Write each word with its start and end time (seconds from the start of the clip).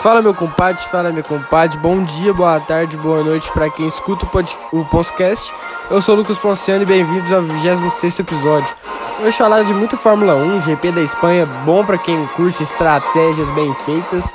Fala 0.00 0.22
meu 0.22 0.32
compadre, 0.32 0.82
fala 0.90 1.12
meu 1.12 1.22
compadre, 1.22 1.76
bom 1.76 2.02
dia, 2.02 2.32
boa 2.32 2.58
tarde, 2.58 2.96
boa 2.96 3.22
noite 3.22 3.52
para 3.52 3.68
quem 3.68 3.86
escuta 3.86 4.24
o, 4.24 4.28
pod, 4.28 4.56
o 4.72 4.82
podcast. 4.86 5.52
Eu 5.90 6.00
sou 6.00 6.14
o 6.14 6.18
Lucas 6.18 6.38
Ponciano 6.38 6.84
e 6.84 6.86
bem-vindos 6.86 7.30
ao 7.30 7.42
26 7.42 8.20
episódio. 8.20 8.74
Hoje 9.22 9.36
falar 9.36 9.62
de 9.62 9.74
muita 9.74 9.98
Fórmula 9.98 10.34
1, 10.36 10.62
GP 10.62 10.92
da 10.92 11.02
Espanha, 11.02 11.44
bom 11.66 11.84
para 11.84 11.98
quem 11.98 12.26
curte 12.28 12.62
estratégias 12.62 13.46
bem 13.50 13.74
feitas. 13.84 14.32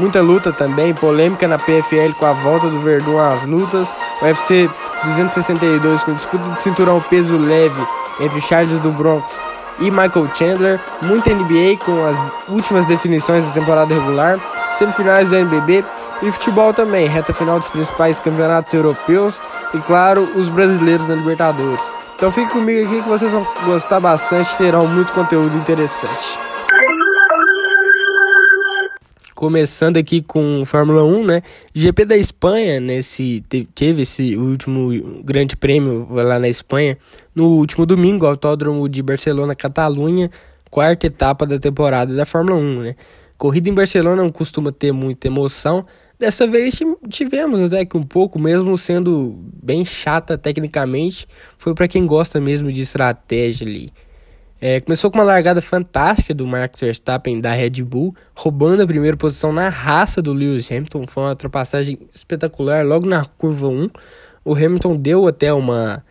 Muita 0.00 0.20
luta 0.20 0.52
também, 0.52 0.92
polêmica 0.92 1.46
na 1.46 1.58
PFL 1.58 2.12
com 2.18 2.26
a 2.26 2.32
volta 2.32 2.66
do 2.66 2.80
Verdun 2.80 3.16
às 3.16 3.46
lutas. 3.46 3.94
O 4.20 4.24
UFC 4.24 4.68
262 5.04 6.02
com 6.02 6.12
disputa 6.12 6.50
de 6.50 6.60
cinturão 6.60 7.00
peso 7.00 7.38
leve 7.38 7.86
entre 8.18 8.40
Charles 8.40 8.80
do 8.80 8.90
Bronx 8.90 9.38
e 9.78 9.92
Michael 9.92 10.28
Chandler. 10.34 10.80
Muita 11.02 11.32
NBA 11.32 11.76
com 11.84 12.04
as 12.04 12.16
últimas 12.48 12.84
definições 12.86 13.44
da 13.44 13.52
temporada 13.52 13.94
regular 13.94 14.40
semifinais 14.76 15.28
do 15.28 15.36
NBB 15.36 15.84
e 16.22 16.30
futebol 16.30 16.72
também, 16.72 17.06
reta 17.06 17.32
final 17.32 17.58
dos 17.58 17.68
principais 17.68 18.18
campeonatos 18.18 18.72
europeus 18.72 19.40
e, 19.74 19.78
claro, 19.78 20.22
os 20.36 20.48
brasileiros 20.48 21.06
da 21.06 21.14
Libertadores. 21.14 21.82
Então 22.16 22.30
fique 22.30 22.52
comigo 22.52 22.86
aqui 22.86 23.02
que 23.02 23.08
vocês 23.08 23.32
vão 23.32 23.46
gostar 23.64 24.00
bastante, 24.00 24.56
terão 24.56 24.86
muito 24.86 25.12
conteúdo 25.12 25.56
interessante. 25.56 26.38
Começando 29.34 29.96
aqui 29.96 30.22
com 30.22 30.62
Fórmula 30.64 31.04
1, 31.04 31.24
né? 31.24 31.42
GP 31.74 32.04
da 32.04 32.16
Espanha, 32.16 32.78
nesse 32.78 33.44
teve 33.74 34.02
esse 34.02 34.36
último 34.36 34.90
grande 35.24 35.56
prêmio 35.56 36.06
lá 36.10 36.38
na 36.38 36.48
Espanha 36.48 36.96
no 37.34 37.48
último 37.48 37.84
domingo, 37.84 38.26
Autódromo 38.26 38.88
de 38.88 39.02
Barcelona, 39.02 39.54
Catalunha, 39.56 40.30
quarta 40.70 41.08
etapa 41.08 41.44
da 41.44 41.58
temporada 41.58 42.14
da 42.14 42.24
Fórmula 42.24 42.56
1, 42.56 42.82
né? 42.82 42.94
Corrida 43.36 43.68
em 43.68 43.74
Barcelona 43.74 44.22
não 44.22 44.30
costuma 44.30 44.70
ter 44.72 44.92
muita 44.92 45.26
emoção. 45.26 45.84
Dessa 46.18 46.46
vez 46.46 46.78
tivemos 47.08 47.60
até 47.72 47.84
que 47.84 47.96
um 47.96 48.02
pouco, 48.02 48.38
mesmo 48.38 48.78
sendo 48.78 49.36
bem 49.62 49.84
chata 49.84 50.38
tecnicamente, 50.38 51.26
foi 51.58 51.74
para 51.74 51.88
quem 51.88 52.06
gosta 52.06 52.40
mesmo 52.40 52.72
de 52.72 52.80
estratégia 52.80 53.66
ali. 53.66 53.92
É, 54.60 54.80
começou 54.80 55.10
com 55.10 55.18
uma 55.18 55.24
largada 55.24 55.60
fantástica 55.60 56.32
do 56.32 56.46
Max 56.46 56.80
Verstappen 56.80 57.40
da 57.40 57.52
Red 57.52 57.82
Bull, 57.82 58.14
roubando 58.34 58.82
a 58.82 58.86
primeira 58.86 59.16
posição 59.16 59.52
na 59.52 59.68
raça 59.68 60.22
do 60.22 60.32
Lewis 60.32 60.70
Hamilton. 60.70 61.06
Foi 61.06 61.24
uma 61.24 61.30
ultrapassagem 61.30 61.98
espetacular 62.14 62.82
logo 62.82 63.06
na 63.06 63.24
curva 63.24 63.68
1. 63.68 63.90
O 64.44 64.54
Hamilton 64.54 64.96
deu 64.96 65.26
até 65.26 65.52
uma, 65.52 66.02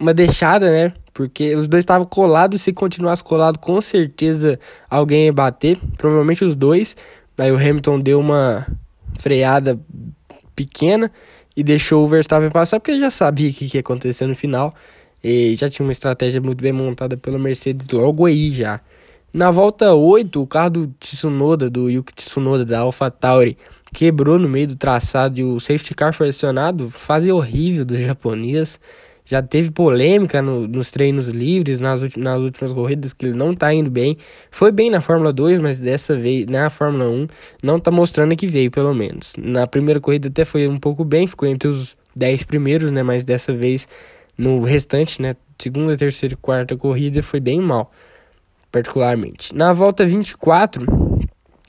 uma 0.00 0.14
deixada, 0.14 0.70
né? 0.70 0.94
Porque 1.18 1.56
os 1.56 1.66
dois 1.66 1.82
estavam 1.82 2.06
colados, 2.06 2.62
se 2.62 2.72
continuasse 2.72 3.24
colado, 3.24 3.58
com 3.58 3.80
certeza 3.80 4.56
alguém 4.88 5.24
ia 5.24 5.32
bater, 5.32 5.76
provavelmente 5.96 6.44
os 6.44 6.54
dois. 6.54 6.96
Aí 7.36 7.50
o 7.50 7.56
Hamilton 7.56 7.98
deu 7.98 8.20
uma 8.20 8.64
freada 9.18 9.76
pequena 10.54 11.10
e 11.56 11.64
deixou 11.64 12.04
o 12.04 12.06
Verstappen 12.06 12.52
passar, 12.52 12.78
porque 12.78 12.96
já 13.00 13.10
sabia 13.10 13.50
o 13.50 13.52
que 13.52 13.68
ia 13.74 13.80
acontecer 13.80 14.28
no 14.28 14.36
final. 14.36 14.72
E 15.22 15.56
já 15.56 15.68
tinha 15.68 15.84
uma 15.84 15.90
estratégia 15.90 16.40
muito 16.40 16.62
bem 16.62 16.72
montada 16.72 17.16
pela 17.16 17.36
Mercedes 17.36 17.88
logo 17.88 18.24
aí 18.24 18.52
já. 18.52 18.80
Na 19.32 19.50
volta 19.50 19.92
8, 19.92 20.40
o 20.40 20.46
carro 20.46 20.70
do 20.70 20.86
Tsunoda, 21.00 21.68
do 21.68 21.90
Yuki 21.90 22.14
Tsunoda 22.14 22.64
da 22.64 22.78
AlphaTauri, 22.78 23.58
quebrou 23.92 24.38
no 24.38 24.48
meio 24.48 24.68
do 24.68 24.76
traçado 24.76 25.40
e 25.40 25.42
o 25.42 25.58
safety 25.58 25.96
car 25.96 26.14
foi 26.14 26.28
acionado. 26.28 26.88
Fase 26.88 27.32
horrível 27.32 27.84
do 27.84 28.00
japonês 28.00 28.78
já 29.28 29.42
teve 29.42 29.70
polêmica 29.70 30.40
no, 30.40 30.66
nos 30.66 30.90
treinos 30.90 31.28
livres, 31.28 31.78
nas, 31.80 32.16
nas 32.16 32.38
últimas 32.40 32.72
corridas, 32.72 33.12
que 33.12 33.26
ele 33.26 33.34
não 33.34 33.54
tá 33.54 33.72
indo 33.74 33.90
bem. 33.90 34.16
Foi 34.50 34.72
bem 34.72 34.88
na 34.88 35.02
Fórmula 35.02 35.34
2, 35.34 35.60
mas 35.60 35.78
dessa 35.78 36.16
vez 36.16 36.46
na 36.46 36.70
Fórmula 36.70 37.10
1 37.10 37.26
não 37.62 37.78
tá 37.78 37.90
mostrando 37.90 38.34
que 38.34 38.46
veio, 38.46 38.70
pelo 38.70 38.94
menos. 38.94 39.34
Na 39.36 39.66
primeira 39.66 40.00
corrida 40.00 40.28
até 40.28 40.46
foi 40.46 40.66
um 40.66 40.78
pouco 40.78 41.04
bem, 41.04 41.26
ficou 41.26 41.46
entre 41.46 41.68
os 41.68 41.94
10 42.16 42.44
primeiros, 42.44 42.90
né? 42.90 43.02
Mas 43.02 43.22
dessa 43.22 43.52
vez 43.52 43.86
no 44.36 44.62
restante, 44.62 45.20
né? 45.20 45.36
Segunda, 45.58 45.94
terceira 45.94 46.32
e 46.32 46.36
quarta 46.36 46.74
corrida 46.74 47.22
foi 47.22 47.38
bem 47.38 47.60
mal, 47.60 47.92
particularmente. 48.72 49.54
Na 49.54 49.74
volta 49.74 50.06
24, 50.06 50.86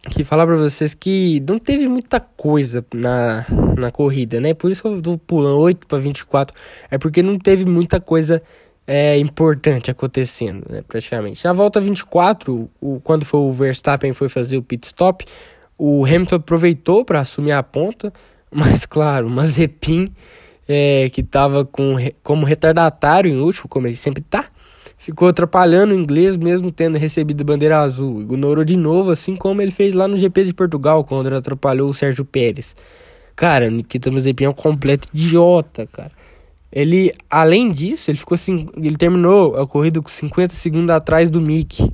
que 0.10 0.24
falar 0.24 0.48
para 0.48 0.56
vocês 0.56 0.94
que 0.94 1.44
não 1.46 1.60
teve 1.60 1.90
muita 1.90 2.22
coisa 2.22 2.86
na, 2.94 3.46
na 3.80 3.92
corrida, 3.92 4.40
né? 4.40 4.54
Por 4.54 4.72
isso 4.72 4.82
que 4.82 4.88
eu 4.88 5.02
tô 5.02 5.18
pulando 5.18 5.60
8 5.60 5.88
para 5.88 5.98
24, 5.98 6.56
é 6.92 6.98
porque 6.98 7.22
não 7.22 7.38
teve 7.38 7.66
muita 7.66 8.00
coisa 8.00 8.42
é, 8.86 9.18
importante 9.18 9.92
acontecendo, 9.92 10.66
né? 10.70 10.84
Praticamente. 10.88 11.46
Na 11.46 11.54
volta 11.54 11.80
24, 11.80 12.70
o, 12.82 13.00
quando 13.02 13.24
foi 13.24 13.40
o 13.40 13.54
Verstappen 13.54 14.14
foi 14.14 14.28
fazer 14.30 14.58
o 14.58 14.64
pit 14.64 14.88
stop, 14.88 15.26
o 15.78 16.04
Hamilton 16.06 16.36
aproveitou 16.36 17.06
para 17.06 17.20
assumir 17.20 17.52
a 17.52 17.62
ponta, 17.62 18.12
mas 18.52 18.86
claro, 18.86 19.28
o 19.28 19.30
Mazepin, 19.30 20.08
é, 20.68 21.10
que 21.10 21.22
estava 21.22 21.64
com, 21.64 21.96
como 22.24 22.46
retardatário 22.46 23.32
em 23.32 23.40
último, 23.40 23.70
como 23.70 23.86
ele 23.86 23.96
sempre 23.96 24.22
tá, 24.24 24.46
ficou 24.98 25.28
atrapalhando 25.28 25.94
o 25.94 25.96
inglês 25.96 26.36
mesmo 26.36 26.72
tendo 26.72 26.98
recebido 26.98 27.44
bandeira 27.44 27.80
azul. 27.80 28.22
Ignorou 28.22 28.64
de 28.64 28.76
novo, 28.76 29.12
assim 29.12 29.36
como 29.36 29.62
ele 29.62 29.72
fez 29.72 29.94
lá 29.94 30.08
no 30.08 30.18
GP 30.18 30.46
de 30.46 30.54
Portugal, 30.54 31.04
quando 31.04 31.28
ele 31.28 31.38
atrapalhou 31.38 31.90
o 31.90 31.94
Sérgio 31.94 32.26
Pérez. 32.26 32.76
Cara, 33.40 33.72
Nikita 33.72 34.12
Mazepin 34.12 34.44
é 34.44 34.50
um 34.50 34.54
completo 34.54 35.08
idiota, 35.14 35.88
cara. 35.88 36.12
Ele, 36.70 37.14
além 37.30 37.72
disso, 37.72 38.12
ele 38.12 38.18
ficou 38.18 38.38
ele 38.76 38.98
terminou 38.98 39.56
a 39.56 39.66
corrida 39.66 40.02
com 40.02 40.10
50 40.10 40.54
segundos 40.54 40.90
atrás 40.94 41.30
do 41.30 41.40
Mick. 41.40 41.90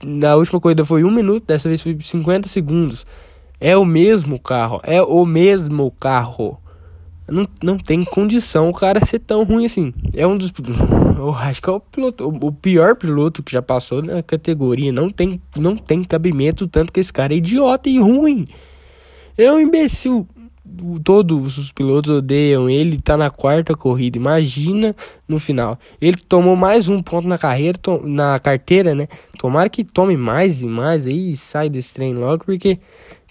Na 0.00 0.36
última 0.36 0.60
corrida 0.60 0.84
foi 0.84 1.02
um 1.02 1.10
minuto, 1.10 1.44
dessa 1.44 1.68
vez 1.68 1.82
foi 1.82 1.98
50 2.00 2.46
segundos. 2.46 3.04
É 3.58 3.76
o 3.76 3.84
mesmo 3.84 4.38
carro, 4.38 4.80
é 4.84 5.02
o 5.02 5.26
mesmo 5.26 5.90
carro. 5.98 6.56
Não, 7.26 7.48
não 7.60 7.76
tem 7.76 8.04
condição 8.04 8.68
o 8.68 8.72
cara 8.72 9.04
ser 9.04 9.18
tão 9.18 9.42
ruim 9.42 9.66
assim. 9.66 9.92
É 10.14 10.24
um 10.24 10.38
dos. 10.38 10.52
Eu 11.18 11.34
acho 11.34 11.60
que 11.60 11.68
é 11.68 11.72
o 11.72 11.80
piloto. 11.80 12.28
O 12.28 12.52
pior 12.52 12.94
piloto 12.94 13.42
que 13.42 13.50
já 13.50 13.60
passou 13.60 14.02
na 14.04 14.22
categoria. 14.22 14.92
Não 14.92 15.10
tem, 15.10 15.42
não 15.58 15.76
tem 15.76 16.04
cabimento, 16.04 16.68
tanto 16.68 16.92
que 16.92 17.00
esse 17.00 17.12
cara 17.12 17.34
é 17.34 17.38
idiota 17.38 17.88
e 17.88 17.98
ruim. 17.98 18.46
É 19.38 19.52
um 19.52 19.60
imbecil. 19.60 20.28
Todos 21.02 21.56
os 21.56 21.72
pilotos 21.72 22.10
odeiam 22.10 22.68
ele. 22.68 23.00
Tá 23.00 23.16
na 23.16 23.30
quarta 23.30 23.74
corrida. 23.74 24.18
Imagina 24.18 24.94
no 25.28 25.38
final. 25.38 25.78
Ele 26.00 26.16
tomou 26.16 26.56
mais 26.56 26.88
um 26.88 27.00
ponto 27.00 27.28
na 27.28 27.38
carreira, 27.38 27.78
na 28.02 28.38
carteira, 28.40 28.94
né? 28.96 29.06
Tomara 29.38 29.70
que 29.70 29.84
tome 29.84 30.16
mais 30.16 30.60
e 30.60 30.66
mais 30.66 31.06
aí 31.06 31.30
e 31.30 31.36
sai 31.36 31.70
desse 31.70 31.94
trem 31.94 32.14
logo, 32.14 32.44
porque, 32.44 32.80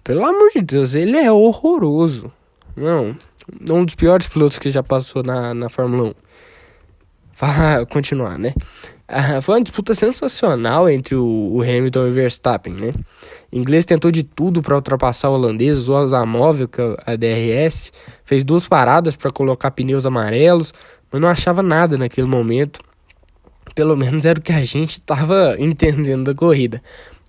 pelo 0.04 0.26
amor 0.26 0.50
de 0.52 0.62
Deus, 0.62 0.94
ele 0.96 1.18
é 1.18 1.32
horroroso. 1.32 2.32
Não, 2.76 3.16
um 3.70 3.84
dos 3.84 3.96
piores 3.96 4.28
pilotos 4.28 4.58
que 4.58 4.72
já 4.72 4.82
passou 4.82 5.24
na, 5.24 5.54
na 5.54 5.70
Fórmula 5.70 6.10
1. 6.10 6.14
Vá 7.36 7.86
continuar, 7.86 8.40
né? 8.40 8.54
Foi 9.42 9.56
uma 9.56 9.64
disputa 9.64 9.96
sensacional 9.96 10.90
entre 10.90 11.16
o, 11.16 11.26
o, 11.54 11.62
Hamilton 11.62 12.08
e 12.08 12.10
o 12.10 12.14
Verstappen, 12.14 12.74
né? 12.74 12.94
O 13.52 13.58
inglês 13.58 13.86
tentou 13.86 14.12
de 14.12 14.24
tudo 14.24 14.62
para 14.62 14.76
ultrapassar 14.76 15.30
o 15.30 15.34
holandês, 15.34 15.78
usou 15.78 16.14
a 16.14 16.26
móvel, 16.26 16.68
que 16.68 16.82
é 16.82 16.96
a 17.06 17.16
DRS, 17.16 17.92
fez 18.26 18.44
duas 18.44 18.68
paradas 18.68 19.16
para 19.16 19.32
colocar 19.32 19.72
pneus 19.72 20.06
amarelos, 20.06 20.74
mas 21.12 21.22
não 21.22 21.30
achava 21.30 21.64
nada 21.64 21.98
naquele 21.98 22.28
momento. 22.28 22.82
Pelo 23.74 23.96
menos 23.96 24.26
era 24.26 24.40
o 24.40 24.42
que 24.42 24.52
a 24.52 24.64
gente 24.66 24.94
estava 24.94 25.56
entendendo 25.60 26.26
da 26.26 26.36
corrida. 26.36 26.82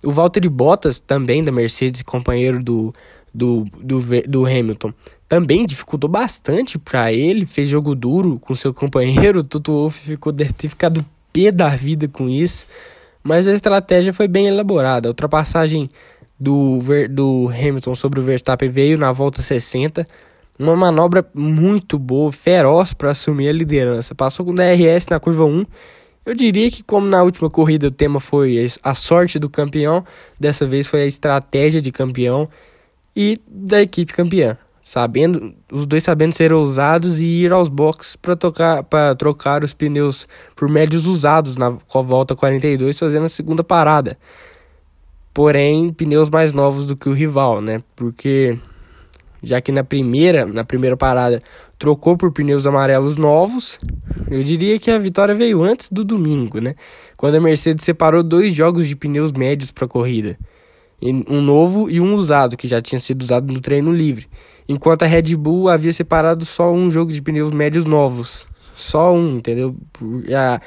O 0.03 0.11
Valtteri 0.11 0.49
Bottas, 0.49 0.99
também 0.99 1.43
da 1.43 1.51
Mercedes, 1.51 2.01
companheiro 2.01 2.61
do, 2.61 2.93
do, 3.33 3.65
do, 3.81 4.01
do 4.27 4.45
Hamilton, 4.45 4.93
também 5.27 5.65
dificultou 5.65 6.09
bastante 6.09 6.77
para 6.77 7.13
ele, 7.13 7.45
fez 7.45 7.69
jogo 7.69 7.95
duro 7.95 8.39
com 8.39 8.55
seu 8.55 8.73
companheiro, 8.73 9.39
o 9.39 9.43
Toto 9.45 9.71
Wolff 9.71 9.99
ficou, 9.99 10.31
deve 10.33 10.51
ter 10.53 10.67
ficado 10.67 11.05
pé 11.31 11.51
da 11.51 11.69
vida 11.69 12.07
com 12.07 12.29
isso, 12.29 12.65
mas 13.23 13.47
a 13.47 13.53
estratégia 13.53 14.13
foi 14.13 14.27
bem 14.27 14.47
elaborada. 14.47 15.07
A 15.07 15.11
ultrapassagem 15.11 15.89
do, 16.39 16.79
do 17.09 17.49
Hamilton 17.49 17.95
sobre 17.95 18.19
o 18.19 18.23
Verstappen 18.23 18.69
veio 18.69 18.97
na 18.97 19.11
volta 19.11 19.41
60, 19.41 20.07
uma 20.57 20.75
manobra 20.75 21.25
muito 21.33 21.97
boa, 21.97 22.31
feroz 22.31 22.93
para 22.93 23.11
assumir 23.11 23.49
a 23.49 23.53
liderança. 23.53 24.13
Passou 24.15 24.45
com 24.45 24.53
DRS 24.53 25.07
na 25.09 25.19
curva 25.19 25.45
1. 25.45 25.65
Eu 26.25 26.35
diria 26.35 26.69
que, 26.69 26.83
como 26.83 27.07
na 27.07 27.23
última 27.23 27.49
corrida 27.49 27.87
o 27.87 27.91
tema 27.91 28.19
foi 28.19 28.67
a 28.83 28.93
sorte 28.93 29.39
do 29.39 29.49
campeão, 29.49 30.03
dessa 30.39 30.67
vez 30.67 30.85
foi 30.85 31.03
a 31.03 31.05
estratégia 31.05 31.81
de 31.81 31.91
campeão 31.91 32.47
e 33.15 33.39
da 33.47 33.81
equipe 33.81 34.13
campeã. 34.13 34.57
Sabendo, 34.89 35.53
os 35.71 35.85
dois 35.85 36.01
sabendo 36.01 36.33
ser 36.33 36.51
ousados 36.51 37.21
e 37.21 37.43
ir 37.43 37.53
aos 37.53 37.69
boxes 37.69 38.15
para 38.15 38.35
tocar 38.35 38.81
para 38.81 39.13
trocar 39.13 39.63
os 39.63 39.71
pneus 39.71 40.27
por 40.55 40.67
médios 40.67 41.05
usados 41.05 41.57
na 41.57 41.69
volta 41.69 42.35
42, 42.35 42.97
fazendo 42.97 43.27
a 43.27 43.29
segunda 43.29 43.63
parada. 43.63 44.17
Porém, 45.31 45.93
pneus 45.93 46.27
mais 46.31 46.53
novos 46.53 46.87
do 46.87 46.97
que 46.97 47.07
o 47.07 47.13
rival, 47.13 47.61
né? 47.61 47.83
Porque 47.95 48.57
já 49.43 49.61
que 49.61 49.71
na 49.71 49.83
primeira, 49.83 50.43
na 50.47 50.63
primeira 50.63 50.97
parada, 50.97 51.39
trocou 51.77 52.17
por 52.17 52.31
pneus 52.31 52.65
amarelos 52.65 53.15
novos, 53.15 53.79
eu 54.27 54.41
diria 54.41 54.79
que 54.79 54.89
a 54.89 54.97
vitória 54.97 55.35
veio 55.35 55.61
antes 55.61 55.87
do 55.91 56.03
domingo, 56.03 56.59
né? 56.59 56.73
Quando 57.15 57.35
a 57.35 57.39
Mercedes 57.39 57.85
separou 57.85 58.23
dois 58.23 58.55
jogos 58.55 58.87
de 58.87 58.95
pneus 58.95 59.31
médios 59.33 59.69
para 59.69 59.85
a 59.85 59.87
corrida. 59.87 60.35
um 60.99 61.43
novo 61.43 61.91
e 61.91 62.01
um 62.01 62.15
usado, 62.15 62.57
que 62.57 62.67
já 62.67 62.81
tinha 62.81 62.99
sido 62.99 63.21
usado 63.21 63.53
no 63.53 63.59
treino 63.59 63.93
livre. 63.93 64.27
Enquanto 64.69 65.01
a 65.01 65.07
Red 65.07 65.35
Bull 65.35 65.67
havia 65.67 65.91
separado 65.91 66.45
só 66.45 66.71
um 66.71 66.91
jogo 66.91 67.11
de 67.11 67.23
pneus 67.23 67.51
médios 67.51 67.85
novos. 67.85 68.45
Só 68.75 69.11
um, 69.11 69.37
entendeu? 69.37 69.75
A, 70.31 70.61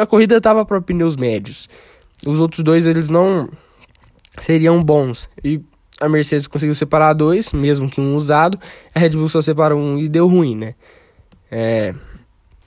a 0.00 0.06
corrida 0.06 0.36
estava 0.36 0.64
para 0.64 0.80
pneus 0.80 1.16
médios. 1.16 1.68
Os 2.24 2.38
outros 2.38 2.62
dois 2.62 2.86
eles 2.86 3.08
não 3.08 3.48
seriam 4.38 4.80
bons. 4.80 5.28
E 5.42 5.60
a 6.00 6.08
Mercedes 6.08 6.46
conseguiu 6.46 6.76
separar 6.76 7.14
dois, 7.14 7.52
mesmo 7.52 7.90
que 7.90 8.00
um 8.00 8.14
usado. 8.14 8.56
A 8.94 9.00
Red 9.00 9.10
Bull 9.10 9.28
só 9.28 9.42
separou 9.42 9.80
um 9.80 9.98
e 9.98 10.08
deu 10.08 10.28
ruim, 10.28 10.54
né? 10.54 10.76
É, 11.50 11.92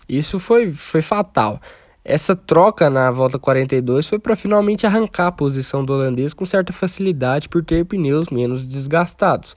isso 0.10 0.39
foi, 0.39 0.74
foi 0.74 1.01
fatal. 1.01 1.57
Essa 2.04 2.36
troca 2.36 2.89
na 2.89 3.10
volta 3.12 3.39
42 3.39 4.10
foi 4.10 4.19
para 4.19 4.36
finalmente 4.36 4.86
arrancar 4.86 5.28
a 5.28 5.31
posição 5.31 5.86
do 5.86 5.94
holandês 5.94 6.33
com 6.33 6.45
certa 6.45 6.74
facilidade 6.74 7.48
por 7.48 7.63
ter 7.63 7.86
pneus 7.86 8.28
menos 8.30 8.66
desgastados. 8.66 9.56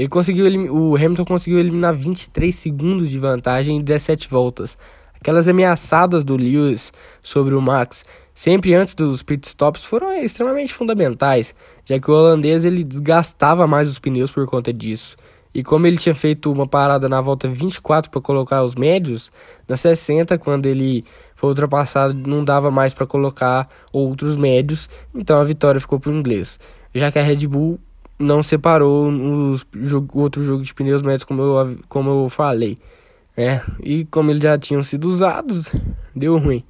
Ele 0.00 0.08
conseguiu 0.08 0.46
o 0.72 0.96
Hamilton 0.96 1.26
conseguiu 1.26 1.58
eliminar 1.58 1.94
23 1.94 2.54
segundos 2.54 3.10
de 3.10 3.18
vantagem 3.18 3.76
em 3.76 3.82
17 3.82 4.30
voltas. 4.30 4.78
Aquelas 5.14 5.46
ameaçadas 5.46 6.24
do 6.24 6.38
Lewis 6.38 6.90
sobre 7.22 7.54
o 7.54 7.60
Max, 7.60 8.06
sempre 8.34 8.74
antes 8.74 8.94
dos 8.94 9.22
pitstops, 9.22 9.84
foram 9.84 10.10
extremamente 10.16 10.72
fundamentais, 10.72 11.54
já 11.84 12.00
que 12.00 12.10
o 12.10 12.14
holandês 12.14 12.64
ele 12.64 12.82
desgastava 12.82 13.66
mais 13.66 13.90
os 13.90 13.98
pneus 13.98 14.30
por 14.30 14.46
conta 14.46 14.72
disso. 14.72 15.18
E 15.52 15.62
como 15.62 15.86
ele 15.86 15.98
tinha 15.98 16.14
feito 16.14 16.50
uma 16.50 16.66
parada 16.66 17.06
na 17.06 17.20
volta 17.20 17.46
24 17.46 18.10
para 18.10 18.22
colocar 18.22 18.64
os 18.64 18.74
médios, 18.74 19.30
na 19.68 19.76
60, 19.76 20.38
quando 20.38 20.64
ele 20.64 21.04
foi 21.34 21.50
ultrapassado, 21.50 22.14
não 22.14 22.42
dava 22.42 22.70
mais 22.70 22.94
para 22.94 23.06
colocar 23.06 23.68
outros 23.92 24.34
médios, 24.38 24.88
então 25.14 25.38
a 25.38 25.44
vitória 25.44 25.78
ficou 25.78 26.00
para 26.00 26.10
o 26.10 26.14
inglês. 26.16 26.58
Já 26.94 27.12
que 27.12 27.18
a 27.18 27.22
Red 27.22 27.46
Bull 27.46 27.78
não 28.20 28.42
separou 28.42 29.10
os 29.10 29.66
outro 30.12 30.44
jogo 30.44 30.62
de 30.62 30.74
pneus 30.74 31.00
médios, 31.00 31.24
como 31.24 31.42
eu, 31.42 31.78
como 31.88 32.10
eu 32.10 32.28
falei. 32.28 32.78
É, 33.36 33.62
e 33.82 34.04
como 34.04 34.30
eles 34.30 34.42
já 34.42 34.58
tinham 34.58 34.84
sido 34.84 35.08
usados, 35.08 35.72
deu 36.14 36.36
ruim. 36.36 36.62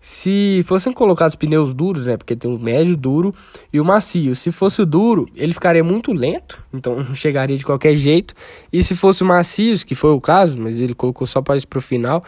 Se 0.00 0.62
fossem 0.66 0.92
colocados 0.92 1.34
pneus 1.34 1.74
duros, 1.74 2.06
né? 2.06 2.16
Porque 2.16 2.36
tem 2.36 2.54
o 2.54 2.58
médio, 2.58 2.96
duro 2.96 3.34
e 3.72 3.80
o 3.80 3.84
macio. 3.84 4.36
Se 4.36 4.52
fosse 4.52 4.82
o 4.82 4.86
duro, 4.86 5.26
ele 5.34 5.52
ficaria 5.52 5.82
muito 5.82 6.12
lento, 6.12 6.62
então 6.72 7.02
chegaria 7.14 7.56
de 7.56 7.64
qualquer 7.64 7.96
jeito. 7.96 8.34
E 8.72 8.84
se 8.84 8.94
fosse 8.94 9.22
o 9.22 9.26
macio, 9.26 9.74
que 9.86 9.94
foi 9.94 10.10
o 10.10 10.20
caso, 10.20 10.56
mas 10.60 10.80
ele 10.80 10.94
colocou 10.94 11.26
só 11.26 11.40
para 11.40 11.56
isso 11.56 11.66
pro 11.66 11.80
final, 11.80 12.22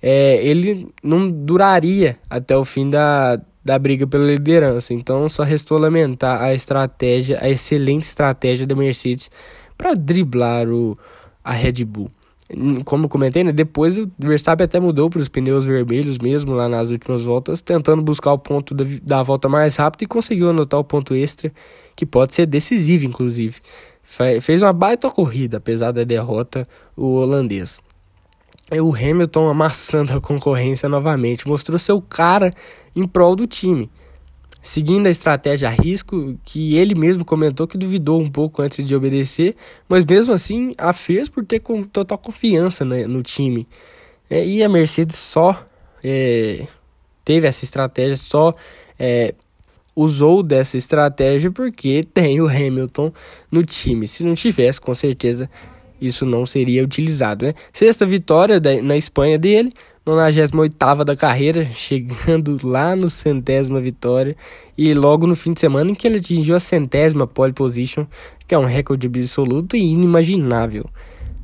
é, 0.00 0.44
ele 0.46 0.88
não 1.02 1.30
duraria 1.30 2.18
até 2.28 2.56
o 2.56 2.64
fim 2.64 2.88
da, 2.90 3.40
da 3.66 3.78
briga 3.78 4.06
pela 4.06 4.24
liderança. 4.24 4.94
Então 4.94 5.28
só 5.28 5.42
restou 5.42 5.76
lamentar 5.76 6.40
a 6.40 6.54
estratégia, 6.54 7.38
a 7.42 7.48
excelente 7.50 8.04
estratégia 8.04 8.66
da 8.66 8.74
Mercedes 8.74 9.30
para 9.76 9.94
driblar 9.94 10.68
o, 10.68 10.96
a 11.44 11.52
Red 11.52 11.84
Bull 11.84 12.10
como 12.84 13.06
eu 13.06 13.08
comentei, 13.08 13.42
né, 13.42 13.50
depois 13.50 13.98
o 13.98 14.10
Verstappen 14.18 14.64
até 14.64 14.78
mudou 14.78 15.10
para 15.10 15.20
os 15.20 15.28
pneus 15.28 15.64
vermelhos 15.64 16.16
mesmo 16.18 16.52
lá 16.52 16.68
nas 16.68 16.90
últimas 16.90 17.24
voltas, 17.24 17.60
tentando 17.60 18.02
buscar 18.02 18.32
o 18.32 18.38
ponto 18.38 18.72
da, 18.72 18.84
da 19.02 19.22
volta 19.22 19.48
mais 19.48 19.76
rápido 19.76 20.02
e 20.02 20.06
conseguiu 20.06 20.50
anotar 20.50 20.78
o 20.78 20.84
ponto 20.84 21.14
extra, 21.14 21.52
que 21.96 22.06
pode 22.06 22.34
ser 22.34 22.46
decisivo, 22.46 23.04
inclusive. 23.04 23.56
Fez 24.40 24.62
uma 24.62 24.72
baita 24.72 25.10
corrida, 25.10 25.56
apesar 25.56 25.90
da 25.90 26.04
derrota, 26.04 26.68
o 26.96 27.16
holandês. 27.16 27.80
E 28.70 28.80
o 28.80 28.94
Hamilton 28.94 29.48
amassando 29.48 30.12
a 30.12 30.20
concorrência 30.20 30.88
novamente, 30.88 31.46
mostrou 31.46 31.78
seu 31.78 32.00
cara 32.00 32.52
em 32.94 33.06
prol 33.06 33.36
do 33.36 33.46
time 33.46 33.90
seguindo 34.66 35.06
a 35.06 35.10
estratégia 35.10 35.68
a 35.68 35.70
risco, 35.70 36.36
que 36.44 36.76
ele 36.76 36.94
mesmo 36.96 37.24
comentou 37.24 37.68
que 37.68 37.78
duvidou 37.78 38.20
um 38.20 38.26
pouco 38.26 38.60
antes 38.60 38.84
de 38.84 38.96
obedecer, 38.96 39.54
mas 39.88 40.04
mesmo 40.04 40.34
assim 40.34 40.74
a 40.76 40.92
fez 40.92 41.28
por 41.28 41.44
ter 41.44 41.60
com 41.60 41.84
total 41.84 42.18
confiança 42.18 42.84
no 42.84 43.22
time. 43.22 43.66
É, 44.28 44.44
e 44.44 44.64
a 44.64 44.68
Mercedes 44.68 45.16
só 45.16 45.64
é, 46.02 46.66
teve 47.24 47.46
essa 47.46 47.64
estratégia, 47.64 48.16
só 48.16 48.52
é, 48.98 49.34
usou 49.94 50.42
dessa 50.42 50.76
estratégia 50.76 51.50
porque 51.52 52.02
tem 52.12 52.40
o 52.40 52.48
Hamilton 52.48 53.12
no 53.48 53.62
time. 53.62 54.08
Se 54.08 54.24
não 54.24 54.34
tivesse, 54.34 54.80
com 54.80 54.92
certeza 54.92 55.48
isso 56.00 56.26
não 56.26 56.46
seria 56.46 56.84
utilizado. 56.84 57.46
Né? 57.46 57.54
Sexta 57.72 58.04
vitória 58.06 58.60
da, 58.60 58.80
na 58.82 58.96
Espanha 58.96 59.38
dele, 59.38 59.72
98 60.04 61.04
da 61.04 61.16
carreira, 61.16 61.66
chegando 61.74 62.58
lá 62.62 62.94
no 62.94 63.10
centésima 63.10 63.80
vitória 63.80 64.36
e 64.78 64.94
logo 64.94 65.26
no 65.26 65.34
fim 65.34 65.52
de 65.52 65.60
semana 65.60 65.90
em 65.90 65.94
que 65.94 66.06
ele 66.06 66.18
atingiu 66.18 66.54
a 66.54 66.60
centésima 66.60 67.26
pole 67.26 67.52
position, 67.52 68.06
que 68.46 68.54
é 68.54 68.58
um 68.58 68.64
recorde 68.64 69.06
absoluto 69.06 69.76
e 69.76 69.80
inimaginável. 69.80 70.84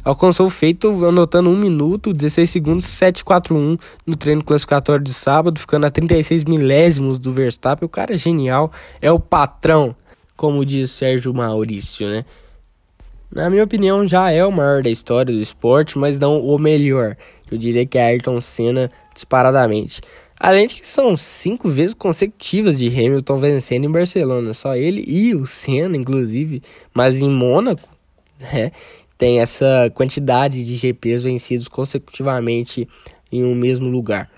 Alcançou 0.05 0.47
o 0.47 0.51
feito 0.51 1.05
anotando 1.05 1.49
1 1.49 1.57
minuto, 1.57 2.13
16 2.13 2.51
segundos, 2.51 2.87
741 2.87 3.77
no 4.05 4.17
treino 4.17 4.43
classificatório 4.43 5.05
de 5.05 5.15
sábado, 5.15 5.61
ficando 5.61 5.87
a 5.87 5.91
36 5.91 6.45
milésimos 6.45 7.21
do 7.21 7.33
Verstappen. 7.33 7.87
O 7.87 7.89
cara 7.89 8.15
é 8.15 8.17
genial, 8.17 8.73
é 9.01 9.13
o 9.13 9.21
patrão, 9.21 9.95
como 10.37 10.65
diz 10.65 10.91
Sérgio 10.91 11.33
Maurício, 11.33 12.11
né? 12.11 12.25
Na 13.35 13.49
minha 13.49 13.65
opinião, 13.65 14.07
já 14.07 14.31
é 14.31 14.45
o 14.45 14.53
maior 14.53 14.83
da 14.83 14.91
história 14.91 15.33
do 15.33 15.41
esporte, 15.41 15.99
mas 15.99 16.19
não 16.19 16.39
o 16.45 16.59
melhor. 16.59 17.17
Eu 17.51 17.57
diria 17.57 17.87
que 17.87 17.97
é 17.97 18.05
Ayrton 18.05 18.39
Senna 18.43 18.93
disparadamente. 19.15 20.03
Além 20.39 20.67
de 20.67 20.75
que 20.75 20.87
são 20.87 21.17
cinco 21.17 21.69
vezes 21.71 21.95
consecutivas 21.95 22.79
de 22.79 22.89
Hamilton 22.89 23.39
vencendo 23.39 23.85
em 23.85 23.91
Barcelona. 23.91 24.53
Só 24.53 24.77
ele 24.77 25.03
e 25.07 25.35
o 25.35 25.47
Senna, 25.47 25.97
inclusive. 25.97 26.61
Mas 26.93 27.23
em 27.23 27.31
Mônaco, 27.31 27.89
né, 28.39 28.71
tem 29.17 29.41
essa 29.41 29.91
quantidade 29.95 30.63
de 30.63 30.77
GPs 30.77 31.23
vencidos 31.23 31.69
consecutivamente 31.69 32.87
em 33.31 33.45
um 33.45 33.55
mesmo 33.55 33.89
lugar. 33.89 34.29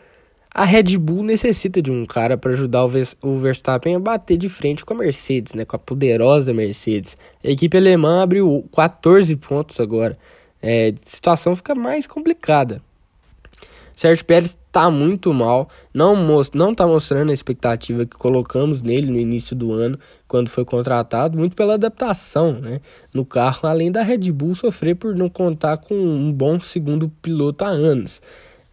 A 0.56 0.64
Red 0.64 0.96
Bull 0.98 1.24
necessita 1.24 1.82
de 1.82 1.90
um 1.90 2.06
cara 2.06 2.38
para 2.38 2.52
ajudar 2.52 2.84
o 2.84 3.38
Verstappen 3.38 3.96
a 3.96 3.98
bater 3.98 4.36
de 4.36 4.48
frente 4.48 4.84
com 4.84 4.94
a 4.94 4.98
Mercedes, 4.98 5.52
né, 5.52 5.64
com 5.64 5.74
a 5.74 5.78
poderosa 5.80 6.54
Mercedes. 6.54 7.16
A 7.44 7.48
equipe 7.48 7.76
alemã 7.76 8.22
abriu 8.22 8.64
14 8.72 9.34
pontos 9.34 9.80
agora. 9.80 10.16
É, 10.62 10.94
a 10.94 10.94
situação 11.04 11.56
fica 11.56 11.74
mais 11.74 12.06
complicada. 12.06 12.80
Sérgio 13.96 14.24
Pérez 14.24 14.56
está 14.67 14.93
muito 14.93 15.34
mal, 15.34 15.69
não 15.93 16.14
não 16.55 16.70
está 16.70 16.86
mostrando 16.86 17.31
a 17.31 17.34
expectativa 17.34 18.06
que 18.06 18.17
colocamos 18.17 18.81
nele 18.81 19.10
no 19.10 19.19
início 19.19 19.56
do 19.56 19.72
ano, 19.72 19.98
quando 20.29 20.48
foi 20.48 20.64
contratado, 20.64 21.36
muito 21.36 21.56
pela 21.56 21.74
adaptação 21.74 22.52
né, 22.52 22.81
no 23.12 23.24
carro, 23.24 23.69
além 23.69 23.90
da 23.90 24.05
Red 24.05 24.31
Bull 24.31 24.55
sofrer 24.55 24.94
por 24.94 25.17
não 25.17 25.29
contar 25.29 25.79
com 25.79 25.96
um 25.96 26.32
bom 26.32 26.60
segundo 26.60 27.08
piloto 27.20 27.64
há 27.64 27.69
anos. 27.69 28.20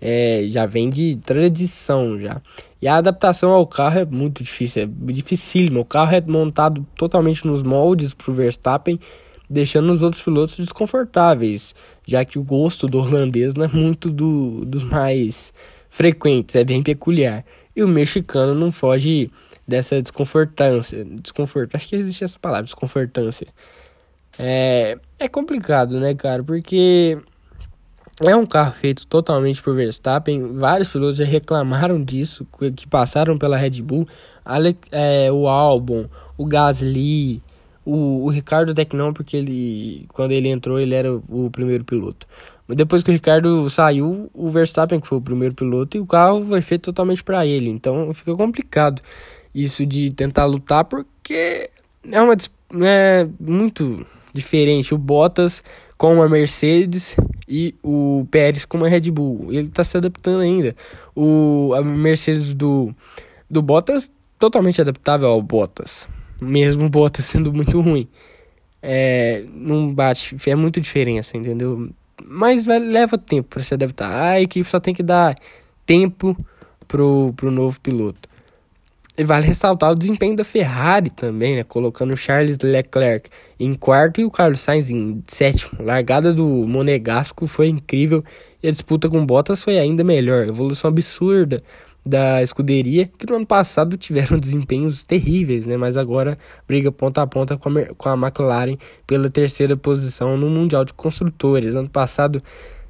É, 0.02 0.44
já 0.48 0.66
vem 0.66 0.90
de 0.90 1.16
tradição 1.18 2.20
já. 2.20 2.42
E 2.82 2.88
a 2.88 2.96
adaptação 2.96 3.52
ao 3.52 3.68
carro 3.68 4.00
é 4.00 4.06
muito 4.06 4.42
difícil, 4.42 4.84
é 4.84 4.88
dificílimo. 5.14 5.82
O 5.82 5.86
carro 5.86 6.16
é 6.16 6.22
montado 6.22 6.86
totalmente 6.98 7.46
nos 7.46 7.62
moldes 7.62 8.14
para 8.14 8.32
o 8.32 8.34
Verstappen, 8.34 9.00
deixando 9.48 9.92
os 9.94 10.02
outros 10.02 10.24
pilotos 10.24 10.58
desconfortáveis 10.58 11.76
já 12.06 12.26
que 12.26 12.40
o 12.40 12.44
gosto 12.44 12.88
do 12.88 13.00
holandês 13.00 13.54
não 13.54 13.66
é 13.66 13.68
muito 13.68 14.10
do, 14.10 14.66
dos 14.66 14.84
mais 14.84 15.54
frequentes, 15.90 16.56
é 16.56 16.64
bem 16.64 16.82
peculiar. 16.82 17.46
E 17.76 17.84
o 17.84 17.88
mexicano 17.88 18.54
não 18.54 18.72
foge 18.72 19.32
dessa 19.68 20.02
desconfortância. 20.02 21.06
Desconforto, 21.06 21.76
acho 21.76 21.88
que 21.88 21.96
existe 21.96 22.24
essa 22.24 22.40
palavra, 22.40 22.66
desconfortância. 22.66 23.48
É, 24.38 24.98
é 25.20 25.28
complicado, 25.28 26.00
né, 26.00 26.14
cara? 26.14 26.44
Porque 26.44 27.18
é 28.30 28.36
um 28.36 28.46
carro 28.46 28.74
feito 28.74 29.08
totalmente 29.08 29.62
por 29.62 29.76
Verstappen. 29.76 30.54
Vários 30.54 30.88
pilotos 30.88 31.18
já 31.18 31.26
reclamaram 31.26 32.02
disso, 32.04 32.48
que 32.76 32.88
passaram 32.88 33.38
pela 33.38 33.58
Red 33.58 33.82
Bull. 33.82 34.08
Ale, 34.46 34.78
é, 34.92 35.32
o 35.32 35.48
Albon, 35.48 36.06
o 36.38 36.46
Gasly, 36.46 37.40
o, 37.86 38.26
o 38.26 38.30
Ricardo 38.30 38.72
até 38.72 38.86
que 38.86 38.96
não, 38.96 39.14
porque 39.14 39.38
ele 39.38 40.06
quando 40.10 40.32
ele 40.32 40.50
entrou 40.50 40.80
ele 40.80 40.94
era 40.94 41.14
o 41.14 41.50
primeiro 41.52 41.84
piloto. 41.84 42.28
Mas 42.68 42.78
depois 42.78 43.04
que 43.04 43.10
o 43.10 43.14
Ricardo 43.14 43.70
saiu, 43.70 44.30
o 44.34 44.50
Verstappen 44.50 45.00
que 45.00 45.08
foi 45.08 45.18
o 45.18 45.22
primeiro 45.22 45.56
piloto 45.56 45.98
e 45.98 46.00
o 46.00 46.06
carro 46.06 46.46
foi 46.46 46.62
feito 46.62 46.84
totalmente 46.84 47.24
para 47.24 47.46
ele. 47.46 47.70
Então 47.70 48.14
fica 48.14 48.36
complicado 48.36 49.02
isso 49.54 49.86
de 49.86 50.12
tentar 50.12 50.46
lutar 50.46 50.86
porque 50.86 51.70
é 52.10 52.22
uma 52.22 52.36
é 52.86 53.28
muito 53.40 54.06
diferente 54.34 54.94
o 54.94 54.98
Bottas 54.98 55.64
com 56.02 56.20
a 56.20 56.28
Mercedes 56.28 57.16
e 57.48 57.76
o 57.84 58.26
Pérez 58.32 58.66
com 58.66 58.84
a 58.84 58.88
Red 58.88 59.12
Bull. 59.12 59.54
Ele 59.54 59.68
está 59.68 59.84
se 59.84 59.96
adaptando 59.96 60.40
ainda. 60.40 60.76
O 61.16 61.76
a 61.76 61.84
Mercedes 61.84 62.56
do 62.56 62.92
do 63.48 63.62
Bottas 63.62 64.12
totalmente 64.40 64.82
adaptável 64.82 65.28
ao 65.30 65.40
Bottas 65.44 66.08
mesmo 66.42 66.86
o 66.86 66.90
Bottas 66.90 67.26
sendo 67.30 67.54
muito 67.54 67.80
ruim. 67.80 68.08
É, 68.82 69.46
não 69.54 69.94
bate, 69.94 70.36
é 70.50 70.56
muito 70.56 70.82
diferença, 70.82 71.38
entendeu? 71.38 71.92
Mas 72.26 72.66
vai, 72.66 72.80
leva 72.80 73.16
tempo 73.16 73.50
para 73.50 73.62
se 73.62 73.76
adaptar. 73.76 74.12
A 74.12 74.42
equipe 74.42 74.68
só 74.68 74.80
tem 74.80 74.96
que 74.96 75.04
dar 75.04 75.38
tempo 75.86 76.36
pro, 76.88 77.32
pro 77.38 77.52
novo 77.52 77.80
piloto. 77.80 78.28
E 79.18 79.24
vale 79.24 79.46
ressaltar 79.46 79.92
o 79.92 79.96
desempenho 79.96 80.36
da 80.36 80.44
Ferrari 80.44 81.10
também, 81.10 81.56
né? 81.56 81.64
Colocando 81.64 82.16
Charles 82.16 82.58
Leclerc 82.64 83.30
em 83.60 83.74
quarto 83.74 84.22
e 84.22 84.26
o 84.26 84.32
Carlos 84.32 84.62
Sainz 84.62 84.90
em 84.90 85.22
sétimo. 85.28 85.84
Largada 85.84 86.34
do 86.34 86.46
Monegasco 86.46 87.46
foi 87.46 87.68
incrível 87.68 88.24
e 88.64 88.68
a 88.68 88.72
disputa 88.72 89.10
com 89.10 89.26
Bottas 89.26 89.64
foi 89.64 89.78
ainda 89.78 90.04
melhor. 90.04 90.48
Evolução 90.48 90.90
absurda 90.90 91.62
da 92.06 92.42
escuderia, 92.42 93.10
que 93.18 93.28
no 93.28 93.36
ano 93.36 93.46
passado 93.46 93.96
tiveram 93.98 94.38
desempenhos 94.40 95.04
terríveis, 95.04 95.66
né? 95.66 95.78
Mas 95.78 95.98
agora 95.98 96.36
briga 96.68 96.92
ponta 96.92 97.22
a 97.22 97.28
ponta 97.28 97.58
com 97.58 97.70
a, 97.70 97.86
com 97.96 98.10
a 98.10 98.14
McLaren 98.14 98.78
pela 99.06 99.30
terceira 99.30 99.76
posição 99.78 100.38
no 100.38 100.50
Mundial 100.50 100.86
de 100.86 100.94
Construtores. 100.94 101.76
Ano 101.76 101.90
passado, 101.90 102.42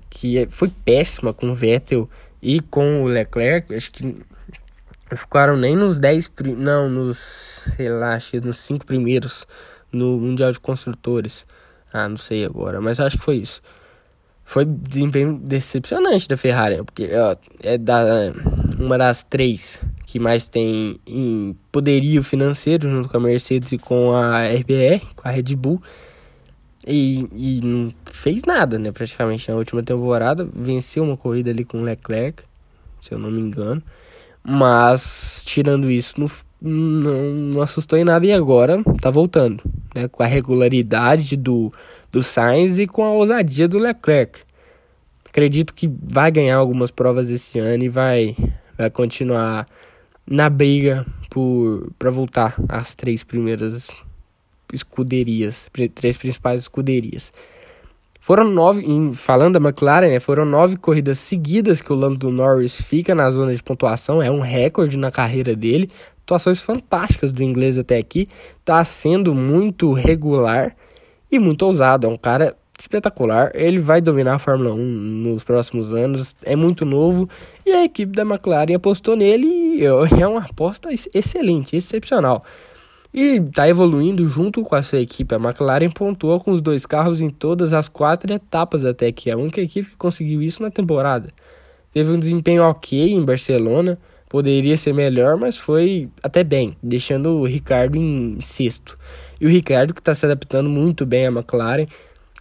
que 0.09 0.37
é, 0.37 0.47
foi 0.47 0.71
péssima 0.85 1.33
com 1.33 1.49
o 1.49 1.55
Vettel 1.55 2.09
e 2.41 2.59
com 2.59 3.03
o 3.03 3.07
Leclerc, 3.07 3.73
acho 3.73 3.91
que 3.91 4.15
ficaram 5.15 5.57
nem 5.57 5.75
nos 5.75 5.99
10, 5.99 6.31
não, 6.57 6.89
nos, 6.89 7.17
sei 7.75 7.89
lá, 7.89 8.17
nos 8.43 8.57
5 8.57 8.85
primeiros 8.85 9.45
no 9.91 10.17
Mundial 10.17 10.51
de 10.51 10.59
Construtores. 10.59 11.45
Ah, 11.93 12.07
não 12.07 12.17
sei 12.17 12.45
agora, 12.45 12.79
mas 12.79 12.99
acho 12.99 13.17
que 13.17 13.23
foi 13.23 13.37
isso. 13.37 13.61
Foi 14.45 14.65
desempenho 14.65 15.37
decepcionante 15.37 16.27
da 16.27 16.35
Ferrari, 16.35 16.77
né? 16.77 16.83
porque 16.83 17.09
ó, 17.15 17.35
é 17.63 17.77
da 17.77 18.03
uma 18.77 18.97
das 18.97 19.23
três 19.23 19.79
que 20.05 20.19
mais 20.19 20.49
tem 20.49 20.99
em 21.05 21.55
poderio 21.71 22.23
financeiro 22.23 22.89
junto 22.89 23.07
com 23.07 23.17
a 23.17 23.19
Mercedes 23.19 23.71
e 23.71 23.77
com 23.77 24.11
a 24.11 24.43
RBR, 24.43 25.01
com 25.15 25.27
a 25.27 25.31
Red 25.31 25.55
Bull. 25.55 25.81
E, 26.85 27.27
e 27.31 27.61
não 27.63 27.93
fez 28.05 28.43
nada, 28.43 28.79
né? 28.79 28.91
Praticamente 28.91 29.49
na 29.49 29.55
última 29.55 29.83
temporada. 29.83 30.47
Venceu 30.53 31.03
uma 31.03 31.15
corrida 31.15 31.51
ali 31.51 31.63
com 31.63 31.79
o 31.79 31.83
Leclerc, 31.83 32.43
se 32.99 33.13
eu 33.13 33.19
não 33.19 33.29
me 33.29 33.39
engano. 33.39 33.81
Mas, 34.43 35.43
tirando 35.45 35.89
isso, 35.89 36.19
não, 36.19 36.29
não, 36.61 37.33
não 37.33 37.61
assustou 37.61 37.97
em 37.97 38.03
nada 38.03 38.25
e 38.25 38.31
agora 38.31 38.83
tá 38.99 39.09
voltando. 39.09 39.63
Né? 39.93 40.07
Com 40.07 40.23
a 40.23 40.25
regularidade 40.25 41.35
do, 41.37 41.71
do 42.11 42.23
Sainz 42.23 42.79
e 42.79 42.87
com 42.87 43.03
a 43.03 43.11
ousadia 43.11 43.67
do 43.67 43.77
Leclerc. 43.77 44.39
Acredito 45.27 45.73
que 45.73 45.89
vai 46.03 46.29
ganhar 46.29 46.57
algumas 46.57 46.91
provas 46.91 47.29
esse 47.29 47.57
ano 47.57 47.83
e 47.85 47.89
vai 47.89 48.35
vai 48.77 48.89
continuar 48.89 49.65
na 50.25 50.49
briga 50.49 51.05
para 51.97 52.09
voltar 52.09 52.55
às 52.67 52.95
três 52.95 53.23
primeiras 53.23 53.87
escuderias, 54.73 55.69
três 55.93 56.17
principais 56.17 56.61
escuderias. 56.61 57.31
Foram 58.23 58.43
nove, 58.43 58.85
falando 59.15 59.59
da 59.59 59.67
McLaren, 59.67 60.11
né, 60.11 60.19
foram 60.19 60.45
nove 60.45 60.77
corridas 60.77 61.17
seguidas 61.17 61.81
que 61.81 61.91
o 61.91 61.95
Lando 61.95 62.29
Norris 62.29 62.79
fica 62.79 63.15
na 63.15 63.27
zona 63.31 63.53
de 63.53 63.63
pontuação, 63.63 64.21
é 64.21 64.29
um 64.29 64.41
recorde 64.41 64.95
na 64.95 65.09
carreira 65.09 65.55
dele. 65.55 65.89
Atuações 66.21 66.61
fantásticas 66.61 67.31
do 67.31 67.43
inglês 67.43 67.79
até 67.79 67.97
aqui, 67.97 68.29
tá 68.63 68.83
sendo 68.83 69.33
muito 69.33 69.91
regular 69.91 70.75
e 71.31 71.39
muito 71.39 71.63
ousado. 71.63 72.05
É 72.05 72.09
um 72.09 72.15
cara 72.15 72.55
espetacular. 72.79 73.51
Ele 73.55 73.79
vai 73.79 73.99
dominar 73.99 74.35
a 74.35 74.39
Fórmula 74.39 74.71
1 74.71 74.77
nos 74.77 75.43
próximos 75.43 75.91
anos. 75.91 76.35
É 76.43 76.55
muito 76.55 76.85
novo 76.85 77.27
e 77.65 77.71
a 77.71 77.83
equipe 77.83 78.11
da 78.11 78.21
McLaren 78.21 78.75
apostou 78.75 79.15
nele 79.15 79.47
e 79.47 79.83
é 80.21 80.27
uma 80.27 80.41
aposta 80.41 80.89
excelente, 81.13 81.75
excepcional. 81.75 82.43
E 83.13 83.37
está 83.37 83.67
evoluindo 83.67 84.27
junto 84.29 84.63
com 84.63 84.75
a 84.75 84.81
sua 84.81 84.99
equipe. 84.99 85.35
A 85.35 85.37
McLaren 85.37 85.89
pontuou 85.89 86.39
com 86.39 86.51
os 86.51 86.61
dois 86.61 86.85
carros 86.85 87.19
em 87.19 87.29
todas 87.29 87.73
as 87.73 87.89
quatro 87.89 88.33
etapas 88.33 88.85
até 88.85 89.13
é 89.25 89.31
a 89.31 89.37
única 89.37 89.59
equipe 89.61 89.91
que 89.91 89.97
conseguiu 89.97 90.41
isso 90.41 90.61
na 90.61 90.71
temporada. 90.71 91.31
Teve 91.93 92.11
um 92.11 92.19
desempenho 92.19 92.63
ok 92.63 93.11
em 93.11 93.23
Barcelona, 93.23 93.99
poderia 94.29 94.77
ser 94.77 94.93
melhor, 94.93 95.35
mas 95.35 95.57
foi 95.57 96.09
até 96.23 96.41
bem, 96.41 96.75
deixando 96.81 97.37
o 97.37 97.45
Ricardo 97.45 97.97
em 97.97 98.39
sexto. 98.39 98.97
E 99.41 99.45
o 99.45 99.49
Ricardo 99.49 99.93
que 99.93 99.99
está 99.99 100.15
se 100.15 100.25
adaptando 100.25 100.69
muito 100.69 101.05
bem 101.05 101.27
à 101.27 101.29
McLaren, 101.29 101.87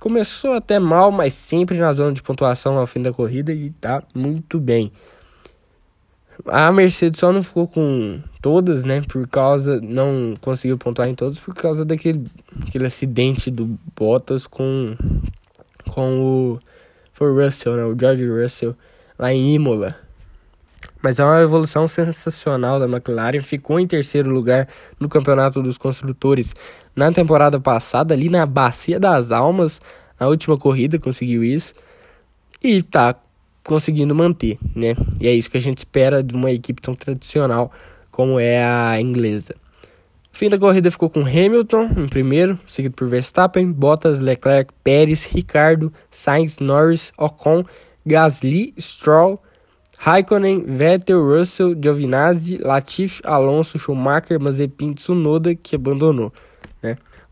Começou 0.01 0.55
até 0.55 0.79
mal, 0.79 1.13
mas 1.13 1.35
sempre 1.35 1.77
na 1.77 1.93
zona 1.93 2.15
de 2.15 2.23
pontuação 2.23 2.79
ao 2.79 2.87
fim 2.87 3.03
da 3.03 3.13
corrida 3.13 3.53
e 3.53 3.69
tá 3.69 4.03
muito 4.15 4.59
bem. 4.59 4.91
A 6.47 6.73
Mercedes 6.73 7.21
só 7.21 7.33
não 7.33 7.43
ficou 7.43 7.69
com 7.69 8.21
todas, 8.41 8.85
né? 8.85 9.03
Por 9.03 9.27
causa. 9.29 9.81
Não 9.81 10.35
conseguiu 10.41 10.79
pontuar 10.79 11.09
em 11.09 11.15
todas 11.15 11.39
por 11.39 11.55
causa 11.55 11.85
daquele 11.85 12.27
aquele 12.67 12.87
acidente 12.87 13.51
do 13.51 13.79
Bottas 13.97 14.47
com. 14.47 14.97
Com 15.89 16.21
o. 16.21 16.59
Foi 17.13 17.31
Russell, 17.33 17.77
né? 17.77 17.85
O 17.85 17.97
George 17.99 18.27
Russell 18.27 18.75
lá 19.19 19.33
em 19.33 19.55
Imola. 19.55 19.97
Mas 21.03 21.19
é 21.19 21.25
uma 21.25 21.41
evolução 21.41 21.89
sensacional 21.89 22.79
da 22.79 22.87
McLaren. 22.87 23.43
Ficou 23.43 23.79
em 23.79 23.87
terceiro 23.87 24.31
lugar 24.31 24.69
no 24.99 25.09
Campeonato 25.09 25.63
dos 25.63 25.79
Construtores 25.79 26.55
na 26.95 27.11
temporada 27.13 27.59
passada, 27.61 28.15
ali 28.15 28.29
na 28.29 28.45
Bacia 28.47 28.99
das 28.99 29.31
Almas. 29.31 29.81
Na 30.19 30.29
última 30.29 30.57
corrida 30.59 30.99
conseguiu 30.99 31.43
isso. 31.43 31.75
E 32.63 32.83
tá 32.83 33.17
conseguindo 33.65 34.15
manter, 34.15 34.59
né? 34.75 34.97
E 35.21 35.27
é 35.27 35.35
isso 35.35 35.51
que 35.51 35.57
a 35.57 35.61
gente 35.61 35.79
espera 35.79 36.23
de 36.23 36.35
uma 36.35 36.51
equipe 36.51 36.81
tão 36.81 36.95
tradicional 36.95 37.71
como 38.11 38.39
é 38.39 38.63
a 38.63 39.01
inglesa. 39.01 39.55
fim 40.33 40.49
da 40.49 40.59
corrida 40.59 40.91
ficou 40.91 41.09
com 41.09 41.21
Hamilton 41.21 41.91
em 41.97 42.09
primeiro, 42.09 42.59
seguido 42.67 42.95
por 42.95 43.09
Verstappen, 43.09 43.71
Bottas, 43.71 44.21
Leclerc, 44.21 44.73
Pérez, 44.83 45.25
Ricardo, 45.27 45.93
Sainz, 46.11 46.59
Norris, 46.59 47.13
Ocon, 47.17 47.65
Gasly, 48.05 48.75
Stroll 48.79 49.41
Raikkonen, 50.03 50.65
Vettel, 50.65 51.23
Russell, 51.23 51.75
Giovinazzi, 51.75 52.57
Latifi, 52.57 53.21
Alonso, 53.23 53.79
Schumacher, 53.79 54.41
Mazepin, 54.41 54.95
Tsunoda, 54.95 55.55
que 55.55 55.77
abandonou. 55.77 56.33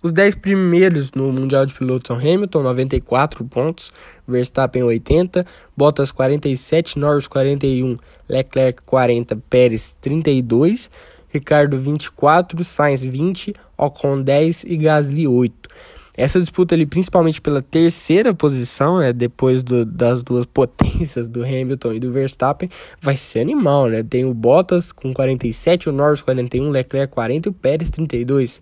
Os 0.01 0.13
10 0.13 0.37
primeiros 0.37 1.11
no 1.11 1.33
Mundial 1.33 1.67
de 1.67 1.75
Pilotos 1.75 2.07
são 2.07 2.17
Hamilton, 2.17 2.63
94 2.63 3.45
pontos, 3.45 3.93
Verstappen, 4.29 4.85
80, 4.85 5.45
Bottas, 5.77 6.13
47, 6.13 7.01
Norris, 7.01 7.27
41, 7.27 7.97
Leclerc, 8.29 8.81
40, 8.87 9.35
Pérez, 9.51 9.97
32, 10.01 10.89
Ricardo, 11.29 11.77
24, 11.77 12.65
Sainz, 12.65 13.03
20, 13.03 13.53
Ocon, 13.77 14.23
10 14.23 14.65
e 14.69 14.77
Gasly, 14.77 15.27
8. 15.27 15.69
Essa 16.17 16.39
disputa 16.39 16.77
ali, 16.77 16.87
principalmente 16.87 17.41
pela 17.41 17.61
terceira 17.61 18.33
posição, 18.33 19.01
né, 19.01 19.13
depois 19.13 19.65
do, 19.65 19.85
das 19.85 20.23
duas 20.23 20.47
potências 20.53 21.27
do 21.27 21.43
Hamilton 21.43 21.95
e 21.95 21.99
do 21.99 22.13
Verstappen, 22.13 22.71
vai 23.01 23.17
ser 23.17 23.41
animal, 23.41 23.89
né? 23.89 24.05
Tem 24.05 24.25
o 24.25 24.33
Bottas 24.33 24.93
com 24.93 25.13
47, 25.13 25.89
o 25.89 25.93
Norris 25.93 26.23
41, 26.23 26.71
Leclerc 26.71 27.13
40 27.13 27.49
e 27.49 27.51
o 27.51 27.53
Pérez 27.53 27.91
32. 27.91 28.61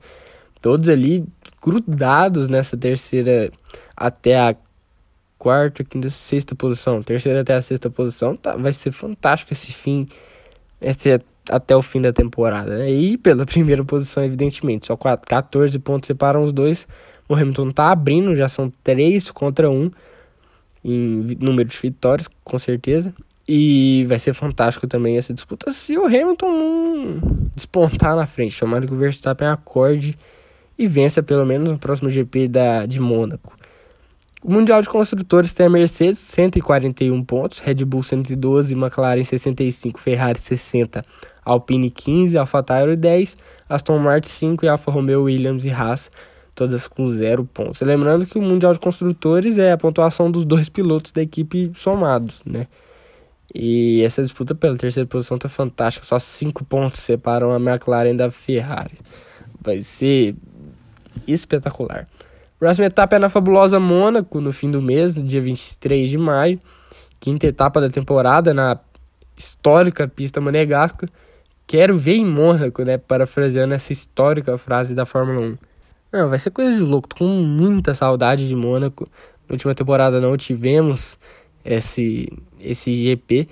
Todos 0.61 0.89
ali 0.89 1.25
grudados 1.63 2.49
nessa 2.49 2.77
terceira 2.77 3.51
até 3.97 4.39
a 4.39 4.55
quarta, 5.39 5.85
quinta, 5.85 6.11
sexta 6.11 6.55
posição. 6.55 7.03
Terceira 7.03 7.41
até 7.41 7.55
a 7.55 7.63
sexta 7.63 7.91
posição, 7.91 8.37
tá, 8.37 8.57
vai 8.57 8.73
ser 8.73 8.93
fantástico 8.93 9.53
esse 9.53 9.73
fim, 9.73 10.07
esse, 10.81 11.21
até 11.51 11.77
o 11.77 11.83
fim 11.83 12.01
da 12.01 12.13
temporada, 12.13 12.79
né? 12.79 12.91
E 12.91 13.17
pela 13.17 13.45
primeira 13.47 13.85
posição, 13.85 14.25
evidentemente, 14.25 14.87
só 14.87 14.97
14 14.97 15.79
pontos 15.79 16.07
separam 16.07 16.43
os 16.43 16.53
dois 16.53 16.87
o 17.29 17.35
Hamilton 17.35 17.71
tá 17.71 17.91
abrindo, 17.91 18.37
já 18.37 18.49
são 18.49 18.73
3 18.85 19.31
contra 19.31 19.71
1 19.71 19.91
em 20.85 21.37
número 21.41 21.69
de 21.69 21.77
vitórias, 21.77 22.29
com 22.45 22.59
certeza. 22.59 23.13
E 23.49 24.05
vai 24.09 24.19
ser 24.19 24.35
fantástico 24.35 24.87
também 24.87 25.17
essa 25.17 25.33
disputa 25.33 25.73
se 25.73 25.97
o 25.97 26.07
Hamilton 26.07 26.51
não 26.51 27.21
despontar 27.55 28.17
na 28.17 28.27
frente. 28.27 28.59
Tomara 28.59 28.87
que 28.87 28.93
o 28.93 28.97
Verstappen 28.97 29.49
acorde 29.49 30.17
e 30.79 30.87
vença 30.87 31.23
pelo 31.23 31.45
menos 31.45 31.71
no 31.71 31.79
próximo 31.79 32.11
GP 32.11 32.49
da, 32.49 32.87
de 32.87 33.01
Mônaco. 33.01 33.57
O 34.43 34.53
Mundial 34.53 34.81
de 34.81 34.89
Construtores 34.89 35.53
tem 35.53 35.67
a 35.67 35.71
Mercedes, 35.71 36.19
141 36.19 37.25
pontos, 37.25 37.59
Red 37.59 37.85
Bull 37.85 38.03
112, 38.03 38.75
McLaren 38.75 39.25
65, 39.25 39.99
Ferrari 39.99 40.39
60, 40.39 41.05
Alpine 41.45 41.91
15, 41.91 42.39
AlphaTauri 42.39 42.97
10, 42.97 43.37
Aston 43.69 43.99
Martin 43.99 44.29
5 44.29 44.65
e 44.65 44.69
Alfa 44.69 44.91
Romeo, 44.91 45.25
Williams 45.25 45.65
e 45.65 45.71
Haas 45.71 46.11
todas 46.57 46.89
com 46.89 47.09
zero 47.11 47.45
pontos. 47.45 47.83
Lembrando 47.83 48.27
que 48.27 48.39
o 48.39 48.43
Mundial 48.43 48.73
de 48.73 48.81
Construtores 48.81 49.59
é 49.59 49.71
a 49.71 49.77
pontuação 49.77 50.31
dos 50.31 50.45
dois 50.45 50.69
pilotos 50.69 51.13
da 51.13 51.23
equipe 51.23 51.71
somados, 51.75 52.41
né? 52.45 52.67
E 53.55 54.03
essa 54.03 54.23
disputa 54.23 54.55
pela 54.55 54.77
terceira 54.77 55.07
posição 55.07 55.39
tá 55.39 55.49
fantástica, 55.49 56.05
só 56.05 56.19
cinco 56.19 56.65
pontos 56.65 57.01
separam 57.01 57.53
a 57.53 57.61
McLaren 57.61 58.17
da 58.17 58.31
Ferrari. 58.31 58.95
Vai 59.61 59.83
ser 59.83 60.35
espetacular. 61.27 62.07
Próxima 62.59 62.87
etapa 62.87 63.17
é 63.17 63.19
na 63.19 63.29
fabulosa 63.29 63.79
Mônaco, 63.79 64.41
no 64.41 64.53
fim 64.53 64.71
do 64.71 64.81
mês, 64.81 65.17
no 65.17 65.25
dia 65.25 65.43
23 65.43 66.09
de 66.09 66.17
maio. 66.17 66.61
Quinta 67.21 67.47
etapa 67.47 67.81
da 67.81 67.91
temporada 67.91 68.55
na 68.55 68.79
histórica 69.37 70.09
pista 70.09 70.41
monegasca. 70.41 71.07
Quero 71.67 71.99
ver 71.99 72.15
em 72.15 72.25
Mônaco, 72.25 72.83
né? 72.83 72.97
Parafraseando 72.97 73.75
essa 73.75 73.93
histórica 73.93 74.57
frase 74.57 74.95
da 74.95 75.05
Fórmula 75.05 75.41
1. 75.41 75.59
Não, 76.13 76.29
vai 76.29 76.39
ser 76.39 76.51
coisa 76.51 76.75
de 76.77 76.83
louco. 76.83 77.09
Tô 77.09 77.17
com 77.17 77.27
muita 77.27 77.93
saudade 77.93 78.49
de 78.49 78.55
Mônaco. 78.55 79.07
Na 79.49 79.55
última 79.55 79.75
temporada 79.75 80.21
não 80.21 80.37
tivemos 80.37 81.19
esse, 81.65 82.33
esse 82.59 82.95
GP. 82.95 83.49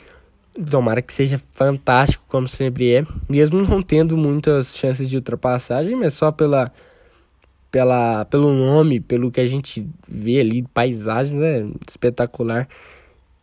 Tomara 0.70 1.02
que 1.02 1.12
seja 1.12 1.38
fantástico, 1.52 2.24
como 2.28 2.48
sempre 2.48 2.94
é. 2.94 3.06
Mesmo 3.28 3.60
não 3.60 3.82
tendo 3.82 4.16
muitas 4.16 4.76
chances 4.76 5.10
de 5.10 5.16
ultrapassagem, 5.16 5.96
mas 5.96 6.14
só 6.14 6.30
pela, 6.30 6.70
pela, 7.74 8.24
pelo 8.26 8.52
nome, 8.52 9.00
pelo 9.00 9.32
que 9.32 9.40
a 9.40 9.46
gente 9.48 9.84
vê 10.06 10.38
ali, 10.38 10.62
paisagens, 10.72 11.42
é 11.42 11.66
espetacular. 11.88 12.68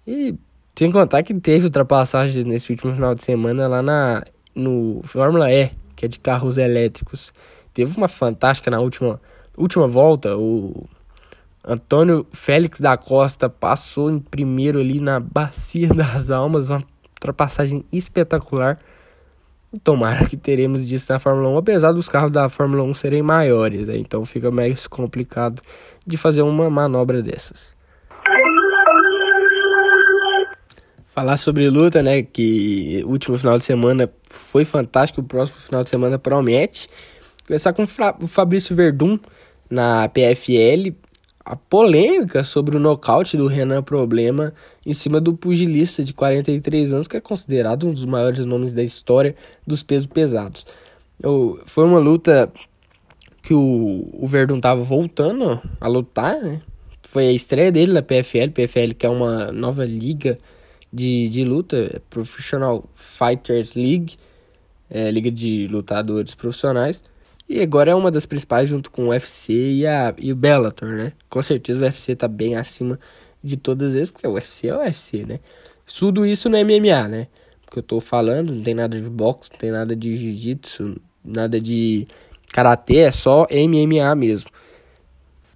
E 0.07 0.33
sem 0.73 0.89
contar 0.89 1.21
que 1.21 1.33
teve 1.33 1.65
ultrapassagens 1.65 2.45
nesse 2.45 2.71
último 2.71 2.93
final 2.93 3.13
de 3.13 3.25
semana 3.25 3.67
lá 3.67 3.81
na, 3.81 4.23
no 4.55 5.01
Fórmula 5.03 5.51
E, 5.51 5.69
que 5.97 6.05
é 6.05 6.07
de 6.07 6.17
carros 6.17 6.57
elétricos. 6.57 7.33
Teve 7.73 7.97
uma 7.97 8.07
fantástica 8.07 8.71
na 8.71 8.79
última, 8.79 9.19
última 9.57 9.85
volta. 9.85 10.37
O 10.37 10.87
Antônio 11.61 12.25
Félix 12.31 12.79
da 12.79 12.95
Costa 12.95 13.49
passou 13.49 14.09
em 14.09 14.17
primeiro 14.17 14.79
ali 14.79 15.01
na 15.01 15.19
Bacia 15.19 15.89
das 15.89 16.31
Almas, 16.31 16.69
uma 16.69 16.81
ultrapassagem 17.15 17.83
espetacular. 17.91 18.79
Tomara 19.83 20.25
que 20.27 20.35
teremos 20.35 20.85
disso 20.85 21.13
na 21.13 21.19
Fórmula 21.19 21.49
1, 21.49 21.57
apesar 21.57 21.91
dos 21.93 22.09
carros 22.09 22.31
da 22.31 22.49
Fórmula 22.49 22.83
1 22.83 22.93
serem 22.93 23.21
maiores, 23.21 23.87
né? 23.87 23.95
então 23.97 24.25
fica 24.25 24.51
mais 24.51 24.85
complicado 24.85 25.61
de 26.05 26.17
fazer 26.17 26.41
uma 26.41 26.69
manobra 26.69 27.21
dessas. 27.21 27.73
Falar 31.13 31.37
sobre 31.37 31.69
luta, 31.69 32.01
né? 32.01 32.21
Que 32.21 33.01
o 33.05 33.09
último 33.09 33.37
final 33.37 33.57
de 33.57 33.65
semana 33.65 34.09
foi 34.23 34.63
fantástico, 34.63 35.21
o 35.21 35.23
próximo 35.23 35.59
final 35.59 35.83
de 35.83 35.89
semana 35.89 36.17
promete. 36.17 36.89
Começar 37.45 37.73
com 37.73 37.83
o 37.83 38.27
Fabrício 38.27 38.73
Verdun 38.75 39.19
na 39.69 40.07
PFL, 40.07 40.95
a 41.43 41.55
polêmica 41.55 42.43
sobre 42.43 42.77
o 42.77 42.79
nocaute 42.79 43.35
do 43.35 43.47
Renan 43.47 43.81
Problema 43.81 44.53
em 44.85 44.93
cima 44.93 45.19
do 45.19 45.33
pugilista 45.33 46.03
de 46.03 46.13
43 46.13 46.93
anos, 46.93 47.07
que 47.07 47.17
é 47.17 47.21
considerado 47.21 47.87
um 47.87 47.93
dos 47.93 48.05
maiores 48.05 48.45
nomes 48.45 48.73
da 48.73 48.83
história 48.83 49.35
dos 49.65 49.83
pesos 49.83 50.07
pesados. 50.07 50.65
Eu, 51.21 51.59
foi 51.65 51.85
uma 51.85 51.99
luta 51.99 52.51
que 53.41 53.53
o, 53.53 54.09
o 54.13 54.27
Verdun 54.27 54.57
estava 54.57 54.81
voltando 54.81 55.61
a 55.79 55.87
lutar, 55.87 56.41
né? 56.41 56.61
Foi 57.03 57.27
a 57.27 57.31
estreia 57.31 57.71
dele 57.71 57.91
na 57.91 58.01
PFL, 58.01 58.51
PFL 58.53 58.93
que 58.97 59.05
é 59.05 59.09
uma 59.09 59.51
nova 59.51 59.83
liga 59.83 60.37
de, 60.93 61.27
de 61.29 61.43
luta, 61.43 62.01
Professional 62.09 62.85
Fighters 62.95 63.73
League, 63.73 64.15
é, 64.89 65.09
liga 65.09 65.31
de 65.31 65.67
lutadores 65.67 66.35
profissionais. 66.35 67.03
E 67.53 67.61
agora 67.61 67.91
é 67.91 67.95
uma 67.95 68.09
das 68.09 68.25
principais 68.25 68.69
junto 68.69 68.89
com 68.89 69.07
o 69.07 69.09
UFC 69.09 69.51
e, 69.51 69.85
a, 69.85 70.15
e 70.17 70.31
o 70.31 70.35
Bellator, 70.37 70.87
né? 70.87 71.11
Com 71.29 71.43
certeza 71.43 71.79
o 71.79 71.81
UFC 71.81 72.15
tá 72.15 72.25
bem 72.25 72.55
acima 72.55 72.97
de 73.43 73.57
todas 73.57 73.93
eles, 73.93 74.09
porque 74.09 74.25
o 74.25 74.31
UFC 74.31 74.69
é 74.69 74.73
o 74.73 74.79
UFC, 74.79 75.25
né? 75.25 75.41
Tudo 75.85 76.25
isso 76.25 76.47
no 76.47 76.57
MMA, 76.57 77.09
né? 77.09 77.27
Porque 77.65 77.79
eu 77.79 77.83
tô 77.83 77.99
falando, 77.99 78.55
não 78.55 78.63
tem 78.63 78.73
nada 78.73 78.97
de 78.97 79.09
boxe, 79.09 79.49
não 79.51 79.59
tem 79.59 79.69
nada 79.69 79.93
de 79.93 80.15
jiu-jitsu, 80.15 80.95
nada 81.25 81.59
de 81.59 82.07
karatê, 82.53 82.99
é 82.99 83.11
só 83.11 83.45
MMA 83.51 84.15
mesmo. 84.15 84.49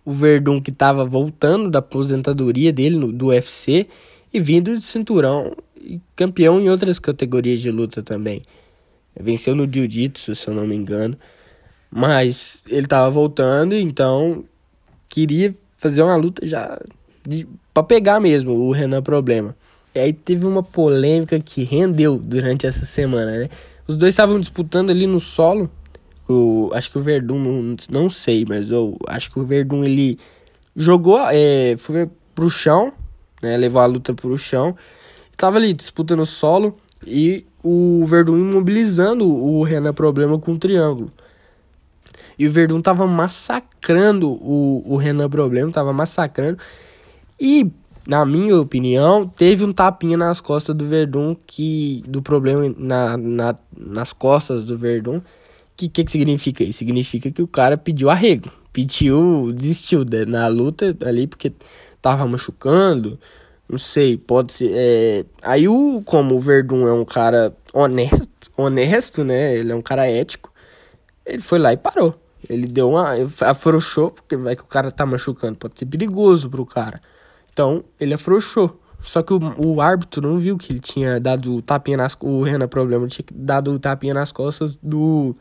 O 0.03 0.11
Verdun 0.11 0.61
que 0.61 0.73
tava 0.73 1.05
voltando 1.05 1.71
da 1.71 1.79
aposentadoria 1.79 2.73
dele 2.73 2.97
no, 2.97 3.09
do 3.09 3.27
UFC 3.27 3.87
e 4.33 4.39
vindo 4.41 4.77
de 4.77 4.83
cinturão 4.83 5.55
e 5.79 6.01
campeão 6.13 6.59
em 6.59 6.69
outras 6.69 6.99
categorias 6.99 7.61
de 7.61 7.71
luta 7.71 8.03
também. 8.03 8.41
Venceu 9.17 9.55
no 9.55 9.65
jiu-jitsu, 9.65 10.35
se 10.35 10.49
eu 10.49 10.53
não 10.53 10.67
me 10.67 10.75
engano. 10.75 11.17
Mas 11.97 12.61
ele 12.67 12.85
tava 12.87 13.09
voltando, 13.09 13.73
então 13.73 14.43
queria 15.07 15.55
fazer 15.77 16.01
uma 16.01 16.17
luta 16.17 16.45
já 16.45 16.77
de, 17.25 17.47
pra 17.73 17.83
pegar 17.83 18.19
mesmo 18.19 18.51
o 18.51 18.71
Renan 18.73 19.01
Problema. 19.01 19.55
E 19.95 19.99
aí 19.99 20.11
teve 20.11 20.45
uma 20.45 20.61
polêmica 20.61 21.39
que 21.39 21.63
rendeu 21.63 22.19
durante 22.19 22.67
essa 22.67 22.85
semana, 22.85 23.37
né? 23.37 23.49
Os 23.87 23.95
dois 23.95 24.11
estavam 24.13 24.37
disputando 24.37 24.89
ali 24.89 25.07
no 25.07 25.21
solo. 25.21 25.71
O, 26.27 26.69
acho 26.73 26.91
que 26.91 26.97
o 26.97 27.01
Verdun, 27.01 27.39
não, 27.39 27.77
não 27.89 28.09
sei, 28.09 28.43
mas 28.45 28.69
eu 28.69 28.97
acho 29.07 29.31
que 29.31 29.39
o 29.39 29.45
Verdun 29.45 29.85
ele 29.85 30.19
jogou, 30.75 31.21
é, 31.29 31.77
foi 31.77 32.09
pro 32.33 32.49
chão, 32.49 32.91
né? 33.41 33.55
Levou 33.55 33.81
a 33.81 33.85
luta 33.85 34.13
pro 34.13 34.37
chão. 34.37 34.75
Tava 35.37 35.55
ali 35.55 35.71
disputando 35.71 36.19
o 36.19 36.25
solo 36.25 36.75
e 37.07 37.45
o 37.63 38.05
Verdun 38.05 38.37
imobilizando 38.37 39.25
o 39.25 39.63
Renan 39.63 39.93
Problema 39.93 40.37
com 40.37 40.51
o 40.51 40.57
triângulo. 40.57 41.09
E 42.37 42.47
o 42.47 42.51
Verdun 42.51 42.81
tava 42.81 43.07
massacrando 43.07 44.29
o, 44.31 44.83
o 44.85 44.97
Renan 44.97 45.29
Problema, 45.29 45.71
tava 45.71 45.93
massacrando. 45.93 46.57
E, 47.39 47.69
na 48.07 48.25
minha 48.25 48.59
opinião, 48.59 49.27
teve 49.27 49.63
um 49.63 49.71
tapinha 49.71 50.17
nas 50.17 50.41
costas 50.41 50.75
do 50.75 50.85
Verdun, 50.85 51.35
que 51.47 52.03
do 52.07 52.21
problema 52.21 52.73
na, 52.77 53.17
na, 53.17 53.55
nas 53.77 54.13
costas 54.13 54.63
do 54.63 54.77
Verdun. 54.77 55.21
Que 55.75 55.89
que, 55.89 56.03
que 56.03 56.11
significa 56.11 56.63
isso? 56.63 56.79
Significa 56.79 57.31
que 57.31 57.41
o 57.41 57.47
cara 57.47 57.77
pediu 57.77 58.09
arrego, 58.09 58.49
pediu, 58.71 59.51
desistiu 59.53 60.05
de, 60.05 60.25
na 60.25 60.47
luta 60.47 60.95
ali 61.05 61.27
porque 61.27 61.51
tava 62.01 62.25
machucando. 62.25 63.19
Não 63.67 63.77
sei, 63.77 64.15
pode 64.15 64.53
ser. 64.53 64.71
É... 64.73 65.25
Aí 65.41 65.67
o 65.67 66.01
como 66.05 66.35
o 66.35 66.39
Verdun 66.39 66.87
é 66.87 66.93
um 66.93 67.03
cara 67.03 67.53
honesto, 67.73 68.27
honesto, 68.55 69.23
né? 69.23 69.55
Ele 69.55 69.71
é 69.71 69.75
um 69.75 69.81
cara 69.81 70.07
ético. 70.09 70.53
Ele 71.25 71.41
foi 71.41 71.59
lá 71.59 71.73
e 71.73 71.77
parou. 71.77 72.15
Ele 72.49 72.67
deu 72.67 72.89
uma. 72.89 73.13
afrouxou, 73.41 74.11
porque 74.11 74.35
vai 74.35 74.55
que 74.55 74.63
o 74.63 74.67
cara 74.67 74.91
tá 74.91 75.05
machucando, 75.05 75.57
pode 75.57 75.77
ser 75.77 75.85
perigoso 75.85 76.49
pro 76.49 76.65
cara. 76.65 77.01
Então, 77.51 77.83
ele 77.99 78.13
afrouxou. 78.13 78.79
Só 79.01 79.21
que 79.21 79.33
o, 79.33 79.39
o 79.57 79.81
árbitro 79.81 80.21
não 80.21 80.37
viu 80.37 80.57
que 80.57 80.71
ele 80.73 80.79
tinha 80.79 81.19
dado 81.19 81.61
tapinha 81.61 81.97
nas 81.97 82.17
O 82.21 82.41
Renan 82.41 82.67
Problema 82.67 83.07
tinha 83.07 83.25
dado 83.33 83.77
tapinha 83.79 84.13
nas 84.13 84.31
costas 84.31 84.77
do, 84.81 85.35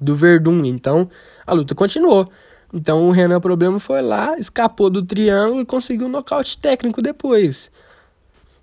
do 0.00 0.14
Verdun. 0.14 0.64
Então, 0.64 1.08
a 1.46 1.52
luta 1.54 1.74
continuou. 1.74 2.30
Então, 2.72 3.08
o 3.08 3.10
Renan 3.10 3.40
Problema 3.40 3.80
foi 3.80 4.02
lá, 4.02 4.38
escapou 4.38 4.90
do 4.90 5.02
triângulo 5.02 5.62
e 5.62 5.66
conseguiu 5.66 6.06
um 6.06 6.10
nocaute 6.10 6.58
técnico 6.58 7.00
depois. 7.00 7.70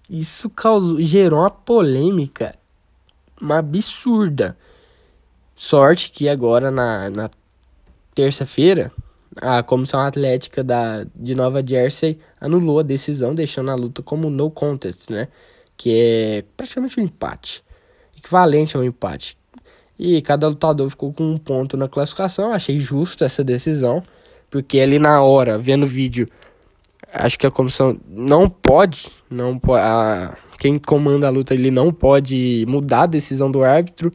Isso 0.08 0.50
causou, 0.50 1.02
gerou 1.02 1.40
uma 1.40 1.50
polêmica 1.50 2.54
uma 3.40 3.60
absurda. 3.60 4.58
Sorte 5.54 6.12
que 6.12 6.28
agora 6.28 6.72
na, 6.72 7.10
na 7.10 7.30
terça-feira, 8.16 8.92
a 9.42 9.62
Comissão 9.62 10.00
Atlética 10.00 10.64
da, 10.64 11.06
de 11.14 11.36
Nova 11.36 11.62
Jersey 11.66 12.18
anulou 12.40 12.80
a 12.80 12.84
decisão, 12.84 13.36
deixando 13.36 13.70
a 13.70 13.76
luta 13.76 14.02
como 14.02 14.30
no 14.30 14.50
contest, 14.50 15.10
né? 15.10 15.28
Que 15.76 15.92
é 15.92 16.44
praticamente 16.56 17.00
um 17.00 17.04
empate, 17.04 17.62
equivalente 18.18 18.78
a 18.78 18.80
um 18.80 18.84
empate. 18.84 19.38
E 20.00 20.22
cada 20.22 20.48
lutador 20.48 20.90
ficou 20.90 21.14
com 21.14 21.24
um 21.24 21.38
ponto 21.38 21.76
na 21.78 21.88
classificação. 21.88 22.52
Achei 22.52 22.80
justo 22.80 23.24
essa 23.24 23.44
decisão, 23.44 24.02
porque 24.50 24.80
ali 24.80 25.00
na 25.00 25.22
hora, 25.22 25.58
vendo 25.58 25.84
o 25.84 25.88
vídeo, 25.88 26.30
acho 27.14 27.38
que 27.38 27.46
a 27.46 27.52
comissão 27.52 28.00
não 28.08 28.50
pode, 28.50 29.08
não 29.30 29.60
a, 29.74 30.36
quem 30.58 30.78
comanda 30.80 31.28
a 31.28 31.30
luta 31.30 31.54
ele 31.54 31.72
não 31.72 31.92
pode 31.92 32.66
mudar 32.68 33.04
a 33.04 33.08
decisão 33.08 33.52
do 33.52 33.64
árbitro. 33.64 34.14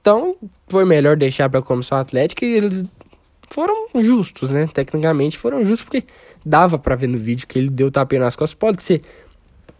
Então, 0.00 0.36
foi 0.68 0.84
melhor 0.84 1.16
deixar 1.16 1.48
para 1.48 1.60
a 1.60 1.62
comissão 1.62 1.98
atlética 1.98 2.44
e 2.44 2.52
eles 2.52 2.84
foram 3.50 3.88
justos, 3.96 4.50
né? 4.50 4.66
Tecnicamente 4.72 5.36
foram 5.36 5.64
justos 5.64 5.82
porque 5.82 6.04
dava 6.46 6.78
para 6.78 6.94
ver 6.94 7.08
no 7.08 7.18
vídeo 7.18 7.46
que 7.46 7.58
ele 7.58 7.68
deu 7.68 7.90
tapinha 7.90 8.20
nas 8.20 8.36
costas. 8.36 8.54
Pode 8.54 8.82
ser 8.82 9.02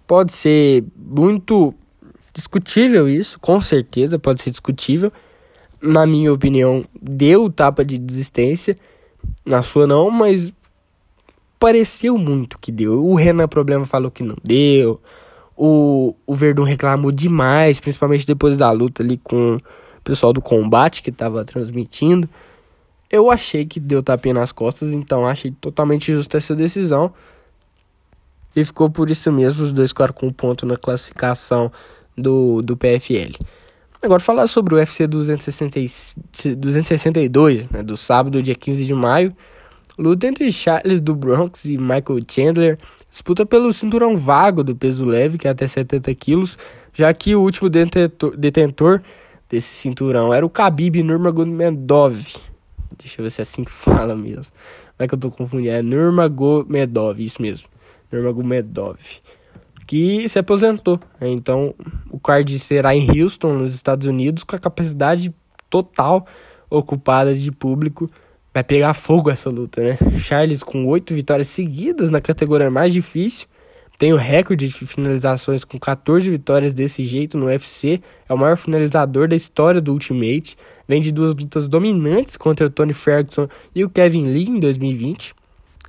pode 0.06 0.32
ser 0.32 0.84
muito 0.96 1.72
discutível 2.34 3.08
isso, 3.08 3.38
com 3.38 3.60
certeza 3.60 4.18
pode 4.18 4.42
ser 4.42 4.50
discutível. 4.50 5.12
Na 5.80 6.06
minha 6.06 6.32
opinião, 6.32 6.82
deu 7.00 7.48
tapa 7.48 7.84
de 7.84 7.96
desistência. 7.96 8.76
Na 9.44 9.62
sua 9.62 9.86
não, 9.86 10.10
mas 10.10 10.52
pareceu 11.58 12.18
muito 12.18 12.58
que 12.58 12.72
deu. 12.72 13.04
O 13.06 13.14
Renan 13.14 13.46
Problema 13.46 13.86
falou 13.86 14.10
que 14.10 14.22
não 14.22 14.36
deu. 14.42 15.00
O, 15.56 16.14
o 16.26 16.34
Verdun 16.34 16.64
reclamou 16.64 17.12
demais, 17.12 17.78
principalmente 17.78 18.26
depois 18.26 18.56
da 18.56 18.70
luta 18.70 19.02
ali 19.02 19.16
com 19.16 19.56
o 19.56 20.02
pessoal 20.02 20.32
do 20.32 20.40
combate 20.40 21.02
que 21.02 21.10
estava 21.10 21.44
transmitindo. 21.44 22.28
Eu 23.10 23.30
achei 23.30 23.66
que 23.66 23.80
deu 23.80 24.02
tapinha 24.02 24.34
nas 24.34 24.52
costas, 24.52 24.92
então 24.92 25.26
achei 25.26 25.50
totalmente 25.50 26.12
justa 26.12 26.36
essa 26.36 26.54
decisão. 26.54 27.12
E 28.54 28.64
ficou 28.64 28.88
por 28.88 29.10
isso 29.10 29.32
mesmo, 29.32 29.64
os 29.64 29.72
dois 29.72 29.90
ficaram 29.90 30.12
com 30.12 30.28
um 30.28 30.32
ponto 30.32 30.64
na 30.64 30.76
classificação 30.76 31.72
do, 32.16 32.62
do 32.62 32.76
PFL. 32.76 33.34
Agora 34.02 34.20
falar 34.20 34.46
sobre 34.46 34.74
o 34.74 34.78
UFC 34.78 35.06
262, 35.06 37.68
né, 37.68 37.82
do 37.82 37.94
sábado, 37.96 38.42
dia 38.42 38.54
15 38.54 38.86
de 38.86 38.94
maio. 38.94 39.36
Luta 39.98 40.26
entre 40.26 40.50
Charles 40.50 41.02
do 41.02 41.14
Bronx 41.14 41.66
e 41.66 41.76
Michael 41.76 42.20
Chandler. 42.26 42.78
Disputa 43.10 43.44
pelo 43.44 43.70
cinturão 43.72 44.16
vago 44.16 44.64
do 44.64 44.74
peso 44.74 45.04
leve, 45.04 45.36
que 45.36 45.46
é 45.46 45.50
até 45.50 45.66
70 45.66 46.14
quilos, 46.14 46.56
já 46.94 47.12
que 47.12 47.34
o 47.34 47.42
último 47.42 47.68
detentor, 47.68 48.34
detentor 48.36 49.02
desse 49.48 49.74
cinturão 49.74 50.32
era 50.32 50.46
o 50.46 50.48
Khabib 50.48 51.02
Nurmagomedov, 51.02 52.16
Deixa 52.98 53.20
eu 53.20 53.24
ver 53.24 53.30
se 53.30 53.40
é 53.40 53.42
assim 53.42 53.64
que 53.64 53.70
fala 53.72 54.14
mesmo. 54.14 54.52
Não 54.98 55.04
é 55.04 55.08
que 55.08 55.14
eu 55.14 55.18
tô 55.18 55.30
confundindo. 55.30 55.70
É 55.70 55.82
Nurmagomedov, 55.82 57.20
isso 57.20 57.40
mesmo. 57.40 57.68
Nurmagomedov. 58.12 58.98
Que 59.86 60.28
se 60.28 60.38
aposentou. 60.38 61.00
Né? 61.20 61.28
Então, 61.30 61.74
o 62.10 62.18
card 62.18 62.58
será 62.58 62.94
em 62.94 63.20
Houston, 63.20 63.54
nos 63.54 63.74
Estados 63.74 64.06
Unidos, 64.06 64.44
com 64.44 64.54
a 64.54 64.58
capacidade 64.58 65.34
total 65.68 66.26
ocupada 66.68 67.34
de 67.34 67.50
público. 67.50 68.10
Vai 68.52 68.64
pegar 68.64 68.94
fogo 68.94 69.30
essa 69.30 69.48
luta, 69.48 69.80
né? 69.80 69.98
Charles 70.18 70.62
com 70.62 70.86
oito 70.86 71.14
vitórias 71.14 71.48
seguidas 71.48 72.10
na 72.10 72.20
categoria 72.20 72.70
mais 72.70 72.92
difícil. 72.92 73.46
Tem 74.00 74.14
o 74.14 74.16
recorde 74.16 74.66
de 74.66 74.86
finalizações 74.86 75.62
com 75.62 75.78
14 75.78 76.30
vitórias 76.30 76.72
desse 76.72 77.04
jeito 77.04 77.36
no 77.36 77.44
UFC. 77.44 78.00
É 78.26 78.32
o 78.32 78.38
maior 78.38 78.56
finalizador 78.56 79.28
da 79.28 79.36
história 79.36 79.78
do 79.78 79.92
Ultimate. 79.92 80.56
Vem 80.88 81.02
de 81.02 81.12
duas 81.12 81.34
lutas 81.34 81.68
dominantes 81.68 82.34
contra 82.34 82.66
o 82.66 82.70
Tony 82.70 82.94
Ferguson 82.94 83.46
e 83.74 83.84
o 83.84 83.90
Kevin 83.90 84.24
Lee 84.28 84.48
em 84.48 84.58
2020. 84.58 85.34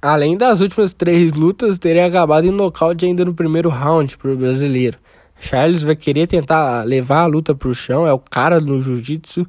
Além 0.02 0.36
das 0.36 0.60
últimas 0.60 0.94
três 0.94 1.32
lutas 1.32 1.80
terem 1.80 2.04
acabado 2.04 2.46
em 2.46 2.52
nocaute 2.52 3.06
ainda 3.06 3.24
no 3.24 3.34
primeiro 3.34 3.70
round 3.70 4.18
para 4.18 4.32
o 4.32 4.36
brasileiro. 4.36 4.98
Charles 5.40 5.82
vai 5.82 5.96
querer 5.96 6.28
tentar 6.28 6.84
levar 6.84 7.22
a 7.22 7.28
luta 7.28 7.56
para 7.56 7.70
o 7.70 7.74
chão, 7.74 8.06
é 8.06 8.12
o 8.12 8.20
cara 8.20 8.60
no 8.60 8.82
jiu-jitsu, 8.82 9.48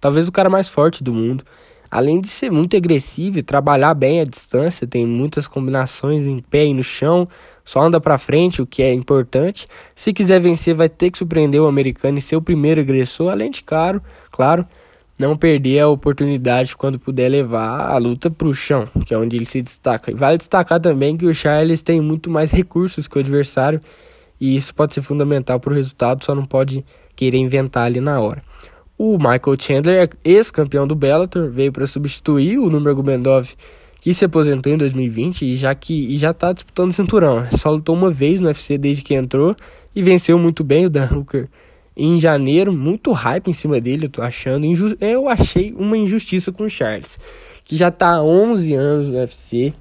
talvez 0.00 0.26
o 0.26 0.32
cara 0.32 0.50
mais 0.50 0.68
forte 0.68 1.04
do 1.04 1.14
mundo. 1.14 1.44
Além 1.90 2.20
de 2.20 2.28
ser 2.28 2.52
muito 2.52 2.76
agressivo 2.76 3.38
e 3.38 3.42
trabalhar 3.42 3.94
bem 3.94 4.20
a 4.20 4.24
distância, 4.24 4.86
tem 4.86 5.04
muitas 5.04 5.48
combinações 5.48 6.26
em 6.26 6.38
pé 6.38 6.66
e 6.66 6.74
no 6.74 6.84
chão, 6.84 7.28
só 7.64 7.80
anda 7.80 8.00
para 8.00 8.16
frente, 8.16 8.62
o 8.62 8.66
que 8.66 8.82
é 8.82 8.92
importante. 8.92 9.66
Se 9.94 10.12
quiser 10.12 10.40
vencer, 10.40 10.74
vai 10.74 10.88
ter 10.88 11.10
que 11.10 11.18
surpreender 11.18 11.60
o 11.60 11.66
americano 11.66 12.18
e 12.18 12.22
ser 12.22 12.36
o 12.36 12.42
primeiro 12.42 12.80
agressor, 12.80 13.32
além 13.32 13.50
de 13.50 13.64
caro, 13.64 14.00
claro, 14.30 14.64
não 15.18 15.36
perder 15.36 15.80
a 15.80 15.88
oportunidade 15.88 16.76
quando 16.76 16.98
puder 16.98 17.28
levar 17.28 17.90
a 17.90 17.98
luta 17.98 18.30
para 18.30 18.48
o 18.48 18.54
chão, 18.54 18.86
que 19.04 19.12
é 19.12 19.18
onde 19.18 19.36
ele 19.36 19.44
se 19.44 19.60
destaca. 19.60 20.12
E 20.12 20.14
vale 20.14 20.38
destacar 20.38 20.80
também 20.80 21.16
que 21.16 21.26
o 21.26 21.34
Charles 21.34 21.82
tem 21.82 22.00
muito 22.00 22.30
mais 22.30 22.52
recursos 22.52 23.08
que 23.08 23.18
o 23.18 23.20
adversário 23.20 23.80
e 24.40 24.56
isso 24.56 24.74
pode 24.74 24.94
ser 24.94 25.02
fundamental 25.02 25.60
para 25.60 25.72
o 25.72 25.76
resultado, 25.76 26.24
só 26.24 26.34
não 26.34 26.46
pode 26.46 26.84
querer 27.14 27.36
inventar 27.36 27.84
ali 27.84 28.00
na 28.00 28.18
hora. 28.20 28.42
O 29.02 29.16
Michael 29.16 29.56
Chandler, 29.58 30.10
ex-campeão 30.22 30.86
do 30.86 30.94
Bellator, 30.94 31.50
veio 31.50 31.72
para 31.72 31.86
substituir 31.86 32.58
o 32.58 32.68
Nurmagomedov, 32.68 33.48
que 33.98 34.12
se 34.12 34.26
aposentou 34.26 34.70
em 34.70 34.76
2020 34.76 35.40
e 35.40 35.56
já 35.56 35.74
que 35.74 35.94
e 35.94 36.18
já 36.18 36.32
está 36.32 36.52
disputando 36.52 36.92
cinturão. 36.92 37.46
Só 37.50 37.70
lutou 37.70 37.94
uma 37.94 38.10
vez 38.10 38.42
no 38.42 38.48
UFC 38.48 38.76
desde 38.76 39.02
que 39.02 39.14
entrou 39.14 39.56
e 39.96 40.02
venceu 40.02 40.38
muito 40.38 40.62
bem 40.62 40.84
o 40.84 40.90
Dan 40.90 41.08
Hooker 41.10 41.48
em 41.96 42.20
janeiro, 42.20 42.74
muito 42.74 43.10
hype 43.12 43.48
em 43.48 43.54
cima 43.54 43.80
dele, 43.80 44.04
eu 44.04 44.10
tô 44.10 44.20
achando. 44.20 44.66
Eu 45.00 45.30
achei 45.30 45.72
uma 45.72 45.96
injustiça 45.96 46.52
com 46.52 46.64
o 46.64 46.68
Charles, 46.68 47.16
que 47.64 47.76
já 47.76 47.90
tá 47.90 48.16
há 48.16 48.22
11 48.22 48.74
anos 48.74 49.08
no 49.08 49.14
UFC. 49.14 49.72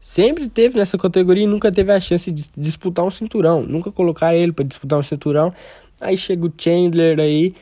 Sempre 0.00 0.48
teve 0.48 0.78
nessa 0.78 0.96
categoria 0.96 1.42
e 1.42 1.48
nunca 1.48 1.72
teve 1.72 1.90
a 1.90 1.98
chance 1.98 2.30
de 2.30 2.44
disputar 2.56 3.04
um 3.04 3.10
cinturão. 3.10 3.64
Nunca 3.64 3.90
colocaram 3.90 4.38
ele 4.38 4.52
para 4.52 4.64
disputar 4.64 4.96
um 4.96 5.02
cinturão. 5.02 5.52
Aí 6.00 6.16
chega 6.16 6.46
o 6.46 6.52
Chandler 6.56 7.18
aí. 7.18 7.52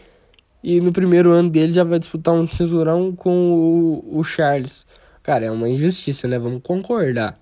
E 0.62 0.80
no 0.80 0.92
primeiro 0.92 1.30
ano 1.30 1.50
dele 1.50 1.72
já 1.72 1.84
vai 1.84 1.98
disputar 1.98 2.34
um 2.34 2.46
cinturão 2.46 3.14
com 3.14 3.52
o, 3.52 4.18
o 4.18 4.24
Charles. 4.24 4.84
Cara, 5.22 5.46
é 5.46 5.50
uma 5.50 5.68
injustiça, 5.68 6.26
né? 6.28 6.38
Vamos 6.38 6.60
concordar. 6.62 7.38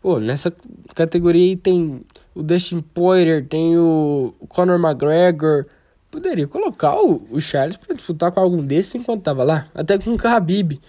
Pô, 0.00 0.20
nessa 0.20 0.52
categoria 0.94 1.42
aí 1.42 1.56
tem 1.56 2.02
o 2.34 2.42
Dustin 2.42 2.80
Poirier, 2.80 3.46
tem 3.48 3.78
o 3.78 4.34
Conor 4.48 4.78
McGregor. 4.78 5.64
Poderia 6.10 6.46
colocar 6.46 6.94
o, 7.00 7.26
o 7.30 7.40
Charles 7.40 7.76
para 7.76 7.94
disputar 7.94 8.30
com 8.30 8.40
algum 8.40 8.62
desses 8.62 8.94
enquanto 8.94 9.22
tava 9.22 9.42
lá. 9.42 9.68
Até 9.74 9.98
com 9.98 10.10
o 10.10 10.16
Khabib. 10.16 10.80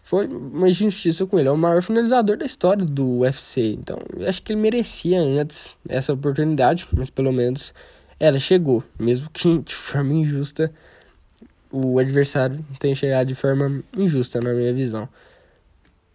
Foi 0.00 0.28
uma 0.28 0.68
injustiça 0.68 1.26
com 1.26 1.36
ele. 1.36 1.48
É 1.48 1.50
o 1.50 1.56
maior 1.56 1.82
finalizador 1.82 2.36
da 2.36 2.46
história 2.46 2.84
do 2.84 3.18
UFC. 3.18 3.72
Então, 3.72 3.98
eu 4.16 4.28
acho 4.28 4.40
que 4.40 4.52
ele 4.52 4.60
merecia 4.60 5.20
antes 5.20 5.76
essa 5.88 6.12
oportunidade. 6.12 6.86
Mas 6.92 7.10
pelo 7.10 7.32
menos 7.32 7.74
ela 8.18 8.38
chegou. 8.38 8.82
Mesmo 8.98 9.30
que 9.30 9.58
de 9.60 9.74
forma 9.74 10.12
injusta. 10.14 10.72
O 11.70 11.98
adversário 11.98 12.64
tenha 12.78 12.94
chegado 12.94 13.26
de 13.26 13.34
forma 13.34 13.82
injusta, 13.96 14.40
na 14.40 14.54
minha 14.54 14.72
visão. 14.72 15.08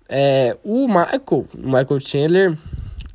É, 0.07 0.57
o 0.63 0.87
Michael, 0.87 1.21
o 1.29 1.47
Michael 1.57 1.99
Chandler, 1.99 2.57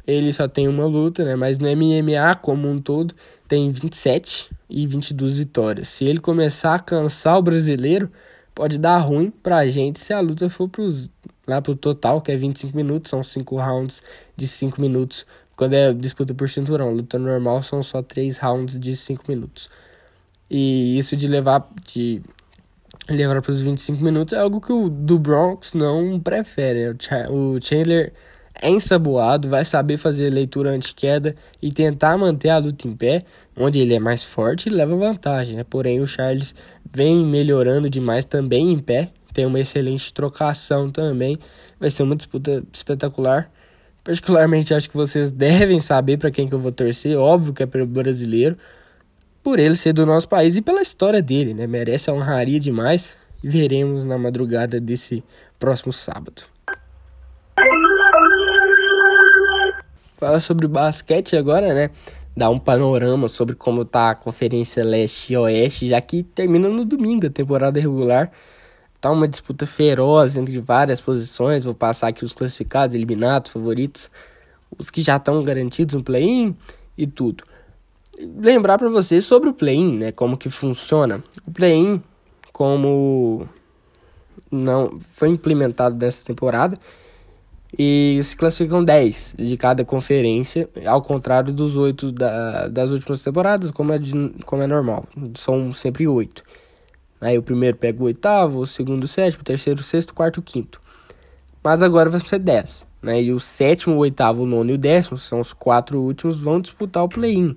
ele 0.06 0.32
só 0.32 0.46
tem 0.46 0.68
uma 0.68 0.86
luta, 0.86 1.24
né? 1.24 1.34
Mas 1.34 1.58
no 1.58 1.66
MMA 1.66 2.34
como 2.40 2.68
um 2.68 2.78
todo 2.78 3.14
tem 3.48 3.70
27 3.70 4.50
e 4.68 4.86
22 4.86 5.38
vitórias. 5.38 5.88
Se 5.88 6.04
ele 6.04 6.20
começar 6.20 6.74
a 6.74 6.78
cansar 6.78 7.38
o 7.38 7.42
brasileiro, 7.42 8.10
pode 8.54 8.78
dar 8.78 8.98
ruim 8.98 9.30
pra 9.30 9.66
gente 9.68 10.00
se 10.00 10.12
a 10.12 10.20
luta 10.20 10.48
for 10.48 10.68
pros, 10.68 11.10
lá 11.46 11.60
pro 11.60 11.74
total, 11.74 12.20
que 12.20 12.32
é 12.32 12.36
25 12.36 12.76
minutos, 12.76 13.10
são 13.10 13.22
5 13.22 13.56
rounds 13.56 14.02
de 14.36 14.46
5 14.46 14.80
minutos. 14.80 15.26
Quando 15.56 15.72
é 15.72 15.92
disputa 15.92 16.34
por 16.34 16.48
cinturão, 16.50 16.92
luta 16.92 17.18
normal 17.18 17.62
são 17.62 17.82
só 17.82 18.02
3 18.02 18.36
rounds 18.38 18.78
de 18.78 18.94
5 18.94 19.24
minutos. 19.26 19.70
E 20.50 20.98
isso 20.98 21.16
de 21.16 21.26
levar 21.26 21.66
de 21.84 22.22
levar 23.08 23.40
para 23.40 23.50
os 23.50 23.60
25 23.60 24.02
minutos 24.02 24.34
é 24.34 24.38
algo 24.38 24.60
que 24.60 24.72
o 24.72 24.88
do 24.88 25.18
Bronx 25.18 25.72
não 25.72 26.20
prefere. 26.20 26.94
O 27.30 27.60
Chandler 27.60 28.12
é 28.60 28.70
ensaboado, 28.70 29.48
vai 29.48 29.64
saber 29.64 29.96
fazer 29.96 30.30
leitura 30.30 30.70
anti-queda 30.70 31.34
e 31.60 31.70
tentar 31.70 32.16
manter 32.16 32.50
a 32.50 32.58
luta 32.58 32.88
em 32.88 32.94
pé, 32.94 33.22
onde 33.56 33.78
ele 33.78 33.94
é 33.94 33.98
mais 33.98 34.22
forte 34.22 34.68
e 34.68 34.72
leva 34.72 34.96
vantagem. 34.96 35.56
Né? 35.56 35.64
Porém, 35.64 36.00
o 36.00 36.06
Charles 36.06 36.54
vem 36.92 37.24
melhorando 37.24 37.90
demais 37.90 38.24
também 38.24 38.72
em 38.72 38.78
pé, 38.78 39.10
tem 39.32 39.44
uma 39.44 39.60
excelente 39.60 40.12
trocação 40.12 40.90
também. 40.90 41.36
Vai 41.78 41.90
ser 41.90 42.02
uma 42.02 42.16
disputa 42.16 42.64
espetacular. 42.72 43.50
Particularmente, 44.06 44.72
acho 44.72 44.88
que 44.88 44.96
vocês 44.96 45.32
devem 45.32 45.80
saber 45.80 46.16
para 46.16 46.30
quem 46.30 46.48
que 46.48 46.54
eu 46.54 46.60
vou 46.60 46.70
torcer. 46.70 47.18
Óbvio 47.18 47.52
que 47.52 47.64
é 47.64 47.66
pelo 47.66 47.88
brasileiro 47.88 48.56
por 49.42 49.58
ele 49.58 49.74
ser 49.74 49.92
do 49.92 50.06
nosso 50.06 50.28
país 50.28 50.56
e 50.56 50.62
pela 50.62 50.80
história 50.80 51.20
dele, 51.20 51.52
né? 51.52 51.66
Merece 51.66 52.08
a 52.08 52.12
honraria 52.12 52.60
demais 52.60 53.16
e 53.42 53.48
veremos 53.48 54.04
na 54.04 54.16
madrugada 54.16 54.80
desse 54.80 55.24
próximo 55.58 55.92
sábado. 55.92 56.42
Fala 60.16 60.38
sobre 60.38 60.68
basquete 60.68 61.36
agora, 61.36 61.74
né? 61.74 61.90
Dar 62.36 62.50
um 62.50 62.60
panorama 62.60 63.26
sobre 63.26 63.56
como 63.56 63.84
tá 63.84 64.10
a 64.10 64.14
Conferência 64.14 64.84
Leste 64.84 65.32
e 65.32 65.36
Oeste, 65.36 65.88
já 65.88 66.00
que 66.00 66.22
termina 66.22 66.68
no 66.68 66.84
domingo 66.84 67.26
a 67.26 67.30
temporada 67.30 67.80
regular. 67.80 68.30
Tá 69.00 69.10
uma 69.10 69.28
disputa 69.28 69.66
feroz 69.66 70.36
entre 70.36 70.58
várias 70.60 71.00
posições. 71.00 71.64
Vou 71.64 71.74
passar 71.74 72.08
aqui 72.08 72.24
os 72.24 72.32
classificados, 72.32 72.94
eliminados, 72.94 73.50
favoritos, 73.50 74.10
os 74.78 74.90
que 74.90 75.02
já 75.02 75.16
estão 75.16 75.42
garantidos 75.42 75.94
no 75.94 76.02
play-in 76.02 76.56
e 76.96 77.06
tudo 77.06 77.44
lembrar 78.18 78.78
para 78.78 78.88
vocês 78.88 79.24
sobre 79.24 79.48
o 79.48 79.52
play-in, 79.54 79.98
né, 79.98 80.12
como 80.12 80.36
que 80.36 80.48
funciona. 80.48 81.22
O 81.46 81.50
play-in, 81.50 82.02
como 82.52 83.48
não 84.50 84.98
foi 85.12 85.28
implementado 85.28 85.96
nessa 85.96 86.24
temporada, 86.24 86.78
e 87.78 88.18
se 88.22 88.36
classificam 88.36 88.82
10 88.82 89.34
de 89.38 89.56
cada 89.56 89.84
conferência, 89.84 90.68
ao 90.86 91.02
contrário 91.02 91.52
dos 91.52 91.76
8 91.76 92.12
da, 92.12 92.68
das 92.68 92.90
últimas 92.90 93.22
temporadas, 93.22 93.70
como 93.70 93.92
é, 93.92 93.98
de, 93.98 94.12
como 94.46 94.62
é 94.62 94.66
normal, 94.66 95.04
são 95.36 95.74
sempre 95.74 96.06
8. 96.06 96.42
Aí 97.20 97.38
o 97.38 97.42
primeiro 97.42 97.76
pega 97.76 98.02
o 98.02 98.06
oitavo, 98.06 98.60
o 98.60 98.66
segundo 98.66 99.04
o 99.04 99.08
sétimo, 99.08 99.42
o 99.42 99.44
terceiro 99.44 99.80
o 99.80 99.84
sexto, 99.84 100.10
o 100.10 100.14
quarto 100.14 100.38
o 100.38 100.42
quinto. 100.42 100.80
Mas 101.62 101.82
agora 101.82 102.10
vai 102.10 102.20
ser 102.20 102.38
10. 102.38 102.86
Né? 103.02 103.22
E 103.22 103.32
o 103.32 103.40
sétimo, 103.40 103.96
o 103.96 103.98
oitavo, 103.98 104.42
o 104.42 104.46
nono 104.46 104.70
e 104.70 104.74
o 104.74 104.78
décimo, 104.78 105.18
são 105.18 105.40
os 105.40 105.52
quatro 105.52 106.00
últimos, 106.00 106.38
vão 106.38 106.60
disputar 106.60 107.02
o 107.02 107.08
play-in 107.08 107.56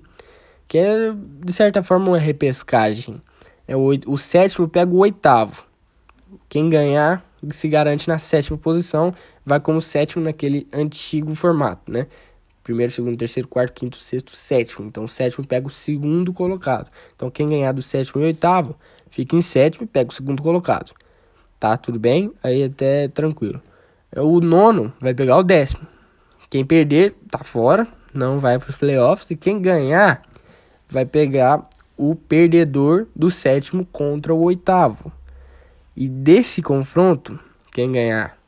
que 0.70 0.78
é 0.78 1.12
de 1.44 1.52
certa 1.52 1.82
forma 1.82 2.06
uma 2.10 2.18
repescagem. 2.18 3.20
É 3.66 3.76
o, 3.76 3.90
o 4.06 4.16
sétimo 4.16 4.68
pega 4.68 4.92
o 4.92 4.98
oitavo. 4.98 5.64
Quem 6.48 6.70
ganhar 6.70 7.28
se 7.50 7.66
garante 7.66 8.06
na 8.06 8.20
sétima 8.20 8.56
posição, 8.56 9.12
vai 9.44 9.58
como 9.58 9.80
sétimo 9.80 10.22
naquele 10.22 10.68
antigo 10.72 11.34
formato, 11.34 11.90
né? 11.90 12.06
Primeiro, 12.62 12.92
segundo, 12.92 13.16
terceiro, 13.16 13.48
quarto, 13.48 13.72
quinto, 13.72 13.96
sexto, 13.96 14.36
sétimo. 14.36 14.86
Então, 14.86 15.02
o 15.02 15.08
sétimo 15.08 15.44
pega 15.44 15.66
o 15.66 15.70
segundo 15.70 16.32
colocado. 16.32 16.88
Então, 17.16 17.28
quem 17.32 17.48
ganhar 17.48 17.72
do 17.72 17.82
sétimo 17.82 18.22
e 18.22 18.26
oitavo, 18.26 18.76
fica 19.10 19.36
em 19.36 19.42
sétimo 19.42 19.84
e 19.84 19.88
pega 19.88 20.10
o 20.10 20.14
segundo 20.14 20.42
colocado. 20.42 20.92
Tá, 21.58 21.76
tudo 21.76 21.98
bem? 21.98 22.32
Aí 22.42 22.64
até 22.64 23.08
tranquilo. 23.08 23.60
O 24.16 24.40
nono 24.40 24.92
vai 24.98 25.12
pegar 25.12 25.36
o 25.36 25.42
décimo. 25.42 25.86
Quem 26.48 26.64
perder, 26.64 27.14
tá 27.30 27.44
fora, 27.44 27.86
não 28.14 28.38
vai 28.38 28.58
para 28.58 28.70
os 28.70 28.76
playoffs. 28.76 29.30
E 29.30 29.36
quem 29.36 29.60
ganhar, 29.60 30.22
vai 30.88 31.04
pegar 31.04 31.68
o 31.96 32.14
perdedor 32.14 33.06
do 33.14 33.30
sétimo 33.30 33.84
contra 33.84 34.34
o 34.34 34.40
oitavo. 34.40 35.12
E 35.94 36.08
desse 36.08 36.62
confronto, 36.62 37.38
quem 37.72 37.92
ganhar 37.92 38.38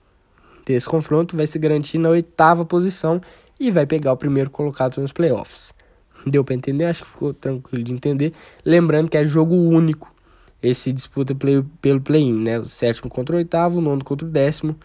desse 0.64 0.88
confronto 0.88 1.36
vai 1.36 1.46
se 1.46 1.58
garantir 1.58 1.98
na 1.98 2.08
oitava 2.08 2.64
posição 2.64 3.20
e 3.58 3.70
vai 3.70 3.86
pegar 3.86 4.12
o 4.12 4.16
primeiro 4.16 4.50
colocado 4.50 5.00
nos 5.00 5.12
playoffs. 5.12 5.74
Deu 6.26 6.44
para 6.44 6.54
entender? 6.54 6.86
Acho 6.86 7.04
que 7.04 7.10
ficou 7.10 7.34
tranquilo 7.34 7.84
de 7.84 7.92
entender. 7.92 8.32
Lembrando 8.64 9.10
que 9.10 9.16
é 9.16 9.24
jogo 9.24 9.54
único. 9.54 10.11
Esse 10.62 10.92
disputa 10.92 11.34
play, 11.34 11.64
pelo 11.80 12.00
play-in, 12.00 12.34
né? 12.34 12.58
O 12.58 12.64
sétimo 12.64 13.10
contra 13.10 13.34
o 13.34 13.38
oitavo, 13.38 13.78
o 13.78 13.80
nono 13.80 14.04
contra 14.04 14.26
o 14.26 14.30
décimo. 14.30 14.76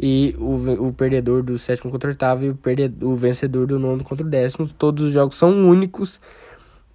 E 0.00 0.36
o, 0.38 0.86
o 0.88 0.92
perdedor 0.92 1.42
do 1.42 1.58
sétimo 1.58 1.90
contra 1.90 2.08
o 2.08 2.12
oitavo 2.12 2.44
e 2.44 2.50
o, 2.50 2.54
perdedor, 2.54 3.10
o 3.10 3.16
vencedor 3.16 3.66
do 3.66 3.78
nono 3.78 4.04
contra 4.04 4.24
o 4.24 4.30
décimo. 4.30 4.68
Todos 4.68 5.04
os 5.04 5.12
jogos 5.12 5.34
são 5.36 5.50
únicos 5.68 6.20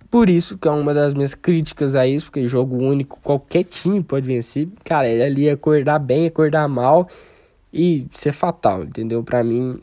Por 0.10 0.30
isso 0.30 0.58
que 0.58 0.68
é 0.68 0.72
uma 0.72 0.94
das 0.94 1.14
minhas 1.14 1.34
críticas 1.34 1.96
a 1.96 2.08
isso, 2.08 2.28
porque 2.28 2.48
jogo 2.48 2.78
único, 2.78 3.20
qualquer 3.22 3.64
time 3.64 4.02
pode 4.04 4.28
vencer. 4.28 4.68
Cara, 4.86 5.10
ele 5.10 5.24
ali 5.24 5.50
acordar 5.50 6.00
bem, 6.00 6.28
acordar 6.28 6.68
mal 6.70 7.10
e 7.74 8.06
ser 8.12 8.32
fatal, 8.32 8.84
entendeu? 8.84 9.24
Para 9.24 9.44
mim, 9.44 9.82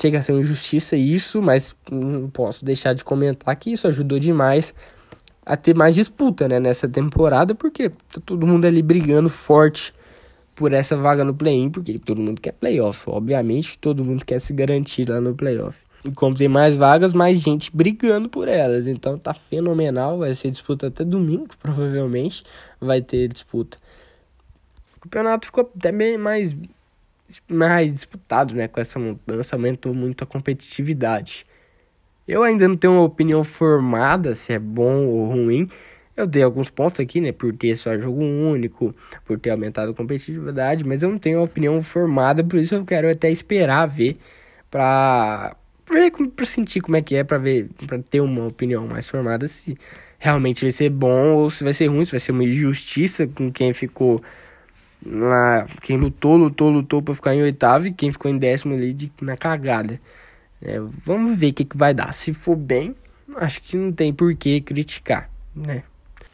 chega 0.00 0.18
a 0.18 0.22
ser 0.22 0.32
uma 0.32 0.40
injustiça 0.40 0.96
isso, 0.96 1.40
mas 1.40 1.76
não 1.90 2.28
posso 2.28 2.64
deixar 2.64 2.94
de 2.94 3.04
comentar 3.04 3.54
que 3.56 3.70
isso 3.72 3.86
ajudou 3.86 4.18
demais 4.18 4.74
a 5.50 5.56
ter 5.56 5.74
mais 5.74 5.96
disputa, 5.96 6.46
né, 6.46 6.60
nessa 6.60 6.88
temporada, 6.88 7.56
porque 7.56 7.88
tá 7.88 8.20
todo 8.24 8.46
mundo 8.46 8.66
ali 8.66 8.80
brigando 8.80 9.28
forte 9.28 9.92
por 10.54 10.72
essa 10.72 10.96
vaga 10.96 11.24
no 11.24 11.34
play-in, 11.34 11.70
porque 11.70 11.98
todo 11.98 12.20
mundo 12.20 12.40
quer 12.40 12.52
playoff, 12.52 13.02
obviamente, 13.08 13.76
todo 13.76 14.04
mundo 14.04 14.24
quer 14.24 14.40
se 14.40 14.52
garantir 14.52 15.08
lá 15.08 15.20
no 15.20 15.34
playoff. 15.34 15.76
E 16.04 16.12
como 16.12 16.36
tem 16.36 16.46
mais 16.46 16.76
vagas, 16.76 17.12
mais 17.12 17.40
gente 17.40 17.74
brigando 17.74 18.28
por 18.28 18.46
elas. 18.46 18.86
Então 18.86 19.18
tá 19.18 19.34
fenomenal. 19.34 20.18
Vai 20.18 20.34
ser 20.34 20.50
disputa 20.50 20.86
até 20.86 21.04
domingo, 21.04 21.48
provavelmente. 21.60 22.42
Vai 22.80 23.02
ter 23.02 23.28
disputa. 23.28 23.76
O 24.96 25.00
campeonato 25.00 25.46
ficou 25.46 25.68
até 25.76 25.92
bem 25.92 26.16
mais, 26.16 26.56
mais 27.46 27.92
disputado, 27.92 28.54
né? 28.54 28.66
Com 28.66 28.80
essa 28.80 28.98
mudança, 28.98 29.56
aumentou 29.56 29.92
muito 29.92 30.24
a 30.24 30.26
competitividade. 30.26 31.44
Eu 32.30 32.44
ainda 32.44 32.68
não 32.68 32.76
tenho 32.76 32.92
uma 32.92 33.02
opinião 33.02 33.42
formada 33.42 34.36
se 34.36 34.52
é 34.52 34.58
bom 34.58 35.04
ou 35.04 35.26
ruim. 35.26 35.68
Eu 36.16 36.28
dei 36.28 36.44
alguns 36.44 36.70
pontos 36.70 37.00
aqui, 37.00 37.20
né? 37.20 37.32
Por 37.32 37.52
ter 37.52 37.74
só 37.74 37.98
jogo 37.98 38.22
único, 38.22 38.94
por 39.24 39.36
ter 39.36 39.50
aumentado 39.50 39.90
a 39.90 39.94
competitividade, 39.94 40.84
mas 40.84 41.02
eu 41.02 41.10
não 41.10 41.18
tenho 41.18 41.38
uma 41.38 41.44
opinião 41.44 41.82
formada, 41.82 42.44
por 42.44 42.60
isso 42.60 42.76
eu 42.76 42.84
quero 42.84 43.10
até 43.10 43.30
esperar 43.32 43.86
ver 43.86 44.16
pra 44.70 45.56
para 45.84 46.46
sentir 46.46 46.80
como 46.80 46.96
é 46.96 47.02
que 47.02 47.16
é, 47.16 47.24
para 47.24 47.36
ver, 47.36 47.68
para 47.84 47.98
ter 47.98 48.20
uma 48.20 48.46
opinião 48.46 48.86
mais 48.86 49.08
formada 49.08 49.48
se 49.48 49.76
realmente 50.20 50.62
vai 50.64 50.70
ser 50.70 50.88
bom 50.88 51.34
ou 51.34 51.50
se 51.50 51.64
vai 51.64 51.74
ser 51.74 51.86
ruim, 51.88 52.04
se 52.04 52.12
vai 52.12 52.20
ser 52.20 52.30
uma 52.30 52.44
injustiça 52.44 53.26
com 53.26 53.50
quem 53.50 53.72
ficou 53.72 54.22
na 55.04 55.66
quem 55.82 55.96
lutou, 55.96 56.36
lutou, 56.36 56.70
lutou 56.70 57.02
para 57.02 57.14
ficar 57.14 57.34
em 57.34 57.42
oitavo 57.42 57.88
e 57.88 57.92
quem 57.92 58.12
ficou 58.12 58.30
em 58.30 58.38
décimo 58.38 58.74
ali 58.74 58.92
de, 58.92 59.10
na 59.20 59.36
cagada. 59.36 60.00
É, 60.62 60.78
vamos 60.78 61.38
ver 61.38 61.48
o 61.48 61.54
que, 61.54 61.64
que 61.64 61.76
vai 61.76 61.94
dar. 61.94 62.12
Se 62.12 62.32
for 62.32 62.56
bem, 62.56 62.94
acho 63.36 63.62
que 63.62 63.76
não 63.76 63.92
tem 63.92 64.12
por 64.12 64.34
que 64.34 64.60
criticar, 64.60 65.30
né? 65.54 65.82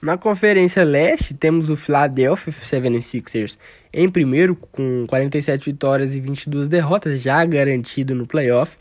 Na 0.02 0.16
Conferência 0.18 0.84
Leste, 0.84 1.34
temos 1.34 1.70
o 1.70 1.76
Philadelphia 1.76 2.52
76ers 2.52 3.56
em 3.92 4.08
primeiro, 4.08 4.54
com 4.54 5.06
47 5.08 5.64
vitórias 5.64 6.14
e 6.14 6.20
22 6.20 6.68
derrotas, 6.68 7.22
já 7.22 7.42
garantido 7.44 8.14
no 8.14 8.26
playoff 8.26 8.76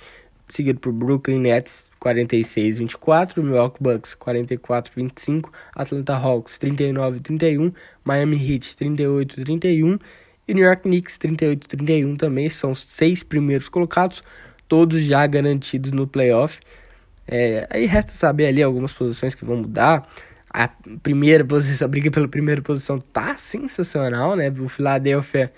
seguido 0.49 0.79
por 0.79 0.91
Brooklyn 0.93 1.39
Nets 1.39 1.89
46-24, 2.01 3.41
Milwaukee 3.41 3.81
Bucks 3.81 4.15
44-25, 4.15 5.49
Atlanta 5.75 6.15
Hawks 6.15 6.57
39-31, 6.57 7.73
Miami 8.03 8.35
Heat 8.35 8.75
38-31 8.75 9.99
e 10.47 10.53
New 10.53 10.63
York 10.63 10.83
Knicks 10.83 11.17
38-31 11.17 12.17
também 12.17 12.49
são 12.49 12.71
os 12.71 12.79
seis 12.79 13.23
primeiros 13.23 13.67
colocados, 13.67 14.23
todos 14.67 15.03
já 15.03 15.25
garantidos 15.27 15.91
no 15.91 16.07
playoff. 16.07 16.59
É, 17.27 17.67
aí 17.69 17.85
resta 17.85 18.11
saber 18.11 18.47
ali 18.47 18.61
algumas 18.61 18.93
posições 18.93 19.35
que 19.35 19.45
vão 19.45 19.57
mudar. 19.57 20.07
A 20.49 20.69
primeira 21.03 21.43
posição, 21.43 21.85
a 21.87 21.89
briga 21.89 22.11
pela 22.11 22.27
primeira 22.27 22.61
posição 22.61 22.99
tá 22.99 23.35
sensacional, 23.37 24.35
né? 24.35 24.49
O 24.49 24.69
Philadelphia 24.69 25.51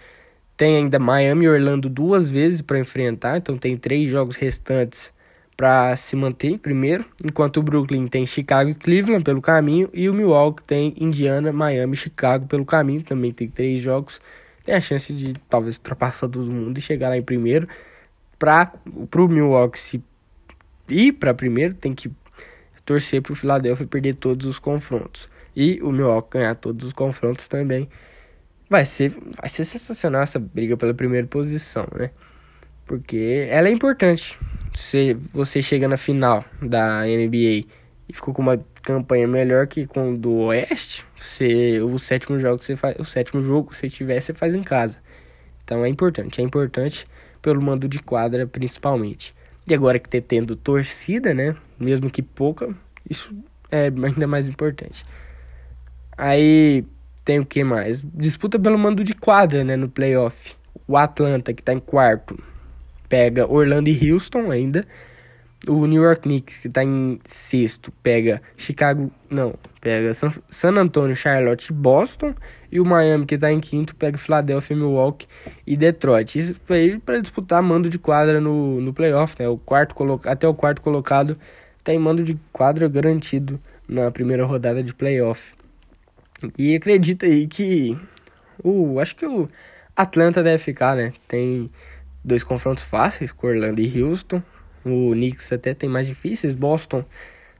tem 0.55 0.77
ainda 0.77 0.97
Miami 0.97 1.45
e 1.45 1.49
Orlando 1.49 1.87
duas 1.87 2.27
vezes 2.27 2.61
para 2.61 2.79
enfrentar, 2.79 3.37
então 3.37 3.55
tem 3.57 3.77
três 3.77 4.09
jogos 4.09 4.35
restantes 4.35 5.11
para 5.55 5.95
se 5.95 6.15
manter 6.15 6.49
em 6.49 6.57
primeiro, 6.57 7.03
enquanto 7.23 7.57
o 7.57 7.63
Brooklyn 7.63 8.07
tem 8.07 8.25
Chicago 8.27 8.69
e 8.69 8.75
Cleveland 8.75 9.23
pelo 9.23 9.41
caminho 9.41 9.89
e 9.91 10.07
o 10.07 10.13
Milwaukee 10.13 10.63
tem 10.63 10.93
Indiana, 10.97 11.51
Miami 11.51 11.93
e 11.93 11.97
Chicago 11.97 12.45
pelo 12.45 12.63
caminho, 12.63 13.01
também 13.01 13.31
tem 13.31 13.47
três 13.47 13.81
jogos, 13.81 14.21
tem 14.63 14.75
a 14.75 14.81
chance 14.81 15.11
de 15.11 15.33
talvez 15.49 15.77
ultrapassar 15.77 16.27
todo 16.27 16.45
mundo 16.51 16.77
e 16.77 16.81
chegar 16.81 17.09
lá 17.09 17.17
em 17.17 17.23
primeiro. 17.23 17.67
Para 18.39 18.71
o 18.85 19.27
Milwaukee 19.27 20.03
ir 20.89 21.13
para 21.13 21.33
primeiro, 21.33 21.73
tem 21.73 21.93
que 21.93 22.11
torcer 22.85 23.21
para 23.21 23.33
o 23.33 23.35
Philadelphia 23.35 23.85
perder 23.85 24.15
todos 24.15 24.45
os 24.45 24.59
confrontos 24.59 25.29
e 25.55 25.81
o 25.81 25.91
Milwaukee 25.91 26.37
ganhar 26.37 26.55
todos 26.55 26.87
os 26.87 26.93
confrontos 26.93 27.47
também. 27.47 27.89
Vai 28.69 28.85
ser, 28.85 29.09
vai 29.09 29.49
ser 29.49 29.65
sensacional 29.65 30.21
essa 30.21 30.39
briga 30.39 30.77
pela 30.77 30.93
primeira 30.93 31.25
posição, 31.25 31.87
né? 31.97 32.11
Porque 32.85 33.47
ela 33.49 33.67
é 33.67 33.71
importante. 33.71 34.39
Se 34.73 35.13
você 35.13 35.61
chega 35.61 35.87
na 35.87 35.97
final 35.97 36.45
da 36.61 37.01
NBA 37.01 37.65
e 38.07 38.13
ficou 38.13 38.33
com 38.33 38.41
uma 38.41 38.63
campanha 38.83 39.27
melhor 39.27 39.67
que 39.67 39.85
com 39.85 40.15
do 40.15 40.33
Oeste, 40.45 41.05
você, 41.19 41.81
o 41.81 41.97
sétimo 41.97 42.39
jogo 42.39 42.63
você 42.63 42.75
faz, 42.75 42.95
o 42.99 43.03
sétimo 43.03 43.41
jogo 43.41 43.75
se 43.75 43.89
tiver 43.89 44.21
você 44.21 44.33
faz 44.33 44.53
em 44.55 44.63
casa. 44.63 44.99
Então 45.63 45.83
é 45.83 45.89
importante, 45.89 46.39
é 46.39 46.43
importante 46.43 47.05
pelo 47.47 47.61
mando 47.61 47.87
de 47.87 47.99
quadra 47.99 48.45
principalmente. 48.45 49.33
E 49.65 49.73
agora 49.73 49.97
que 49.97 50.09
tá 50.09 50.19
tendo 50.19 50.53
torcida, 50.53 51.33
né, 51.33 51.55
mesmo 51.79 52.09
que 52.09 52.21
pouca, 52.21 52.75
isso 53.09 53.33
é 53.71 53.85
ainda 53.85 54.27
mais 54.27 54.49
importante. 54.49 55.01
Aí 56.17 56.85
tem 57.23 57.39
o 57.39 57.45
que 57.45 57.63
mais? 57.63 58.03
Disputa 58.13 58.59
pelo 58.59 58.77
mando 58.77 59.01
de 59.01 59.13
quadra, 59.13 59.63
né, 59.63 59.77
no 59.77 59.87
playoff. 59.87 60.55
O 60.85 60.97
Atlanta, 60.97 61.53
que 61.53 61.63
tá 61.63 61.71
em 61.71 61.79
quarto, 61.79 62.37
pega 63.07 63.49
Orlando 63.49 63.89
e 63.89 64.11
Houston 64.11 64.51
ainda. 64.51 64.85
O 65.69 65.85
New 65.85 66.03
York 66.03 66.23
Knicks, 66.23 66.63
que 66.63 66.69
tá 66.69 66.83
em 66.83 67.17
sexto, 67.23 67.93
pega 68.03 68.41
Chicago. 68.57 69.09
Não, 69.29 69.55
pega 69.79 70.13
San, 70.13 70.33
San 70.49 70.73
Antonio, 70.77 71.15
Charlotte 71.15 71.69
e 71.69 71.73
Boston. 71.73 72.35
E 72.71 72.79
o 72.79 72.85
Miami, 72.85 73.25
que 73.25 73.37
tá 73.37 73.51
em 73.51 73.59
quinto, 73.59 73.95
pega 73.95 74.17
Philadelphia, 74.17 74.75
Milwaukee 74.75 75.27
e 75.65 75.77
Detroit. 75.77 76.37
Isso 76.37 76.55
foi 76.65 77.01
para 77.03 77.19
disputar 77.19 77.61
mando 77.61 77.89
de 77.89 77.97
quadra 77.97 78.41
no, 78.41 78.81
no 78.81 78.93
playoff, 78.93 79.35
né? 79.39 79.47
O 79.47 79.57
quarto 79.57 79.95
até 80.25 80.47
o 80.47 80.53
quarto 80.53 80.81
colocado 80.81 81.37
tem 81.83 81.97
mando 81.97 82.23
de 82.23 82.37
quadra 82.51 82.87
garantido 82.87 83.59
na 83.87 84.11
primeira 84.11 84.45
rodada 84.45 84.83
de 84.83 84.93
playoff. 84.93 85.53
E 86.57 86.75
acredita 86.75 87.25
aí 87.25 87.47
que 87.47 87.97
o 88.63 88.99
acho 88.99 89.15
que 89.15 89.25
o 89.25 89.47
Atlanta 89.95 90.43
deve 90.43 90.61
ficar, 90.61 90.95
né? 90.95 91.13
Tem 91.27 91.69
dois 92.23 92.43
confrontos 92.43 92.83
fáceis 92.83 93.31
com 93.31 93.47
Orlando 93.47 93.81
e 93.81 94.03
Houston. 94.03 94.43
O 94.85 95.11
Knicks 95.11 95.51
até 95.51 95.73
tem 95.73 95.89
mais 95.89 96.05
difíceis. 96.05 96.53
Boston 96.53 97.03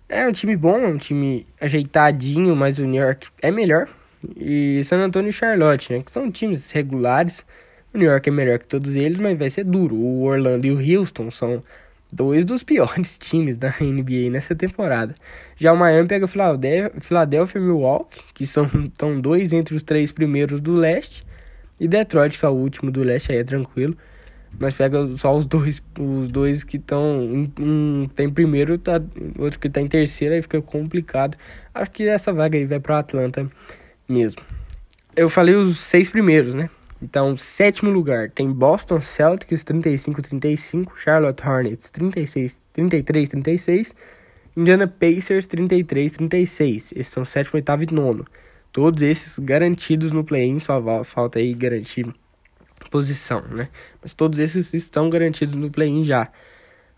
é 0.09 0.27
um 0.27 0.31
time 0.31 0.55
bom, 0.55 0.77
é 0.77 0.87
um 0.87 0.97
time 0.97 1.47
ajeitadinho, 1.59 2.55
mas 2.55 2.77
o 2.79 2.85
New 2.85 3.01
York 3.01 3.27
é 3.41 3.51
melhor. 3.51 3.87
E 4.35 4.83
San 4.83 4.99
Antonio 4.99 5.29
e 5.29 5.33
Charlotte, 5.33 5.93
né? 5.93 6.03
Que 6.03 6.11
são 6.11 6.31
times 6.31 6.71
regulares. 6.71 7.45
O 7.93 7.97
New 7.97 8.09
York 8.09 8.29
é 8.29 8.31
melhor 8.31 8.59
que 8.59 8.67
todos 8.67 8.95
eles, 8.95 9.19
mas 9.19 9.37
vai 9.37 9.49
ser 9.49 9.63
duro. 9.63 9.95
O 9.95 10.23
Orlando 10.23 10.67
e 10.67 10.71
o 10.71 10.99
Houston 10.99 11.31
são 11.31 11.63
dois 12.11 12.45
dos 12.45 12.63
piores 12.63 13.17
times 13.17 13.57
da 13.57 13.73
NBA 13.79 14.29
nessa 14.31 14.55
temporada. 14.55 15.13
Já 15.55 15.73
o 15.73 15.77
Miami 15.77 16.07
pega 16.07 16.25
o 16.25 16.27
Philadelphia 16.27 17.59
e 17.59 17.61
Milwaukee, 17.61 18.21
que 18.33 18.45
são 18.45 18.67
tão 18.97 19.19
dois 19.19 19.53
entre 19.53 19.75
os 19.75 19.83
três 19.83 20.11
primeiros 20.11 20.61
do 20.61 20.75
leste, 20.75 21.25
e 21.79 21.87
Detroit, 21.87 22.39
que 22.39 22.45
é 22.45 22.49
o 22.49 22.53
último 22.53 22.91
do 22.91 23.03
leste, 23.03 23.31
aí 23.31 23.37
é 23.37 23.43
tranquilo. 23.43 23.95
Mas 24.59 24.73
pega 24.73 25.05
só 25.17 25.35
os 25.35 25.45
dois, 25.45 25.83
os 25.99 26.27
dois 26.29 26.63
que 26.63 26.77
estão. 26.77 27.51
Um 27.59 28.07
tem 28.15 28.29
primeiro, 28.29 28.77
tá, 28.77 28.99
outro 29.37 29.59
que 29.59 29.69
tá 29.69 29.81
em 29.81 29.87
terceiro, 29.87 30.33
aí 30.33 30.41
fica 30.41 30.61
complicado. 30.61 31.37
Acho 31.73 31.91
que 31.91 32.07
essa 32.07 32.33
vaga 32.33 32.57
aí 32.57 32.65
vai 32.65 32.79
pro 32.79 32.95
Atlanta 32.95 33.47
mesmo. 34.07 34.41
Eu 35.15 35.29
falei 35.29 35.55
os 35.55 35.79
seis 35.79 36.09
primeiros, 36.09 36.53
né? 36.53 36.69
Então, 37.01 37.37
sétimo 37.37 37.91
lugar 37.91 38.31
tem 38.31 38.51
Boston 38.51 38.99
Celtics 38.99 39.63
35-35, 39.63 40.95
Charlotte 40.95 41.47
Hornets 41.47 41.89
36, 41.91 42.63
33-36, 42.75 43.93
Indiana 44.55 44.87
Pacers 44.87 45.47
33-36. 45.47 46.93
Esses 46.95 47.07
são 47.07 47.23
sétimo, 47.23 47.55
oitavo 47.55 47.83
e 47.83 47.93
nono. 47.93 48.25
Todos 48.71 49.03
esses 49.03 49.37
garantidos 49.39 50.11
no 50.11 50.23
play-in, 50.23 50.59
só 50.59 51.03
falta 51.03 51.39
aí 51.39 51.53
garantir 51.53 52.11
posição, 52.89 53.41
né? 53.49 53.69
Mas 54.01 54.13
todos 54.13 54.39
esses 54.39 54.73
estão 54.73 55.09
garantidos 55.09 55.55
no 55.55 55.69
play-in 55.69 56.03
já. 56.03 56.31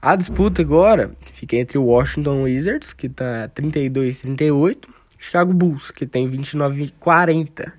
A 0.02 0.16
disputa 0.16 0.62
agora 0.62 1.12
fica 1.34 1.58
entre 1.58 1.78
o 1.78 1.84
Washington 1.84 2.44
Wizards, 2.44 2.94
que 2.94 3.10
tá 3.10 3.50
32-38, 3.50 4.88
Chicago 5.20 5.54
Bulls, 5.54 5.92
que 5.92 6.08
tem 6.08 6.30
29-40 6.30 7.74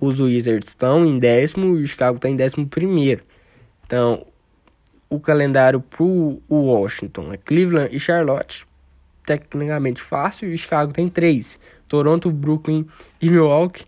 os 0.00 0.20
Wizards 0.20 0.68
estão 0.68 1.04
em 1.04 1.18
décimo 1.18 1.78
e 1.78 1.84
o 1.84 1.88
Chicago 1.88 2.16
está 2.16 2.28
em 2.28 2.36
décimo 2.36 2.66
primeiro. 2.66 3.22
Então, 3.86 4.26
o 5.08 5.20
calendário 5.20 5.80
para 5.80 6.02
o 6.02 6.40
Washington 6.48 7.32
é 7.32 7.36
Cleveland 7.36 7.94
e 7.94 8.00
Charlotte, 8.00 8.66
tecnicamente 9.24 10.00
fácil, 10.00 10.50
e 10.50 10.54
o 10.54 10.58
Chicago 10.58 10.92
tem 10.92 11.08
três. 11.08 11.58
Toronto, 11.88 12.30
Brooklyn 12.30 12.86
e 13.20 13.30
Milwaukee. 13.30 13.84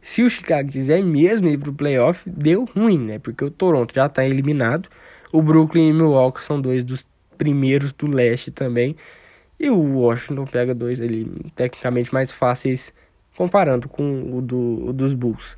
Se 0.00 0.22
o 0.22 0.28
Chicago 0.28 0.70
quiser 0.70 1.02
mesmo 1.02 1.48
ir 1.48 1.58
para 1.58 1.70
o 1.70 1.74
playoff, 1.74 2.28
deu 2.28 2.64
ruim, 2.64 2.98
né? 2.98 3.18
Porque 3.18 3.44
o 3.44 3.50
Toronto 3.50 3.94
já 3.94 4.06
está 4.06 4.26
eliminado. 4.26 4.88
O 5.32 5.40
Brooklyn 5.40 5.88
e 5.88 5.92
Milwaukee 5.92 6.44
são 6.44 6.60
dois 6.60 6.84
dos 6.84 7.06
primeiros 7.38 7.92
do 7.92 8.06
leste 8.06 8.50
também. 8.50 8.96
E 9.58 9.70
o 9.70 9.98
Washington 9.98 10.44
pega 10.44 10.74
dois 10.74 11.00
ali, 11.00 11.30
tecnicamente 11.54 12.12
mais 12.12 12.32
fáceis, 12.32 12.92
comparando 13.36 13.88
com 13.88 14.36
o, 14.36 14.42
do, 14.42 14.88
o 14.88 14.92
dos 14.92 15.14
Bulls. 15.14 15.56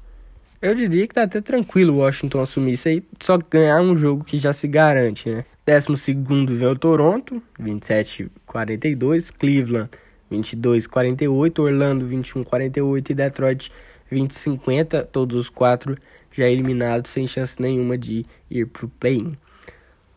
Eu 0.61 0.75
diria 0.75 1.07
que 1.07 1.15
tá 1.15 1.23
até 1.23 1.41
tranquilo 1.41 1.95
o 1.95 1.97
Washington 1.99 2.41
assumir 2.41 2.73
isso 2.73 2.89
aí, 2.89 3.03
só 3.21 3.39
ganhar 3.39 3.81
um 3.81 3.95
jogo 3.95 4.25
que 4.25 4.39
já 4.39 4.53
se 4.53 4.67
garante, 4.67 5.29
né? 5.29 5.45
Décimo 5.65 5.97
segundo 5.97 6.55
vem 6.55 6.69
o 6.69 6.77
Toronto, 6.77 7.43
27-42, 7.61 9.33
Cleveland, 9.33 9.91
22-48, 10.31 11.59
Orlando, 11.59 12.07
21-48 12.07 13.11
e 13.11 13.15
Detroit, 13.15 13.73
20-50, 14.11 15.05
todos 15.07 15.37
os 15.37 15.49
quatro 15.49 15.97
já 16.33 16.49
eliminados, 16.49 17.11
sem 17.11 17.27
chance 17.27 17.61
nenhuma 17.61 17.97
de 17.97 18.25
ir 18.51 18.67
pro 18.67 18.89
play-in. 18.89 19.37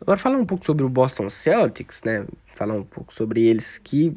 Agora 0.01 0.17
falar 0.17 0.37
um 0.37 0.45
pouco 0.45 0.65
sobre 0.65 0.83
o 0.83 0.89
Boston 0.89 1.29
Celtics, 1.29 2.01
né? 2.03 2.25
Falar 2.55 2.73
um 2.73 2.83
pouco 2.83 3.13
sobre 3.13 3.45
eles 3.45 3.77
que 3.77 4.15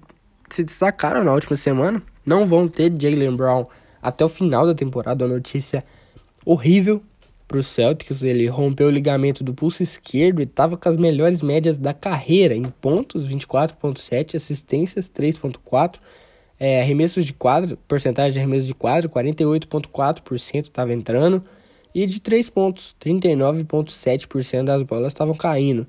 se 0.49 0.63
destacaram 0.63 1.25
na 1.25 1.33
última 1.33 1.57
semana. 1.57 2.03
Não 2.25 2.47
vão 2.47 2.69
ter 2.69 2.93
Jalen 2.99 3.37
Brown 3.37 3.67
até 4.01 4.25
o 4.25 4.29
final 4.29 4.67
da 4.67 4.75
temporada. 4.75 5.25
Uma 5.25 5.35
notícia 5.35 5.85
horrível 6.45 7.03
para 7.49 7.59
o 7.59 7.63
Celtics. 7.63 8.23
Ele 8.23 8.47
rompeu 8.47 8.87
o 8.87 8.91
ligamento 8.91 9.43
do 9.43 9.53
pulso 9.53 9.83
esquerdo 9.83 10.41
e 10.41 10.45
estava 10.45 10.77
com 10.77 10.89
as 10.89 10.97
melhores 10.97 11.43
médias 11.43 11.77
da 11.77 11.93
carreira 11.93 12.55
em 12.55 12.63
pontos, 12.63 13.29
24.7, 13.29 14.37
assistências 14.37 15.11
3.4, 15.11 15.97
é, 16.59 16.81
arremessos 16.81 17.25
de 17.25 17.33
quadro, 17.33 17.77
porcentagem 17.89 18.33
de 18.33 18.39
arremessos 18.39 18.67
de 18.67 18.75
quadro, 18.75 19.11
48.4% 19.11 20.63
estava 20.63 20.93
entrando. 20.93 21.43
E 21.95 22.07
de 22.07 22.21
3 22.21 22.49
pontos, 22.49 22.97
39,7% 23.01 24.65
das 24.65 24.83
bolas 24.83 25.13
estavam 25.13 25.35
caindo. 25.35 25.87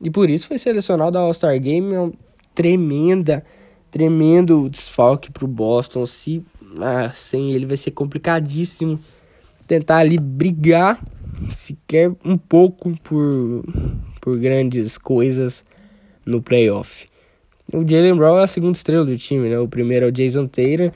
E 0.00 0.10
por 0.10 0.30
isso 0.30 0.46
foi 0.46 0.58
selecionado 0.58 1.18
ao 1.18 1.26
All-Star 1.26 1.58
Game, 1.60 1.94
é 1.94 2.00
uma 2.00 2.12
tremenda, 2.54 3.44
tremendo 3.90 4.68
desfalque 4.68 5.30
para 5.30 5.44
o 5.44 5.48
Boston. 5.48 6.06
Se 6.06 6.44
ah, 6.80 7.12
sem 7.14 7.52
ele 7.52 7.66
vai 7.66 7.76
ser 7.76 7.90
complicadíssimo 7.92 8.98
tentar 9.66 9.98
ali 9.98 10.18
brigar 10.18 11.00
sequer 11.54 12.10
um 12.24 12.36
pouco 12.36 12.96
por, 13.02 13.64
por 14.20 14.38
grandes 14.38 14.96
coisas 14.96 15.62
no 16.24 16.40
playoff. 16.40 17.06
O 17.72 17.86
Jalen 17.86 18.14
Brown 18.14 18.38
é 18.38 18.44
a 18.44 18.46
segunda 18.46 18.76
estrela 18.76 19.04
do 19.04 19.16
time, 19.16 19.48
né? 19.48 19.58
O 19.58 19.68
primeiro 19.68 20.06
é 20.06 20.08
o 20.08 20.12
Jason 20.12 20.46
Taylor 20.46 20.92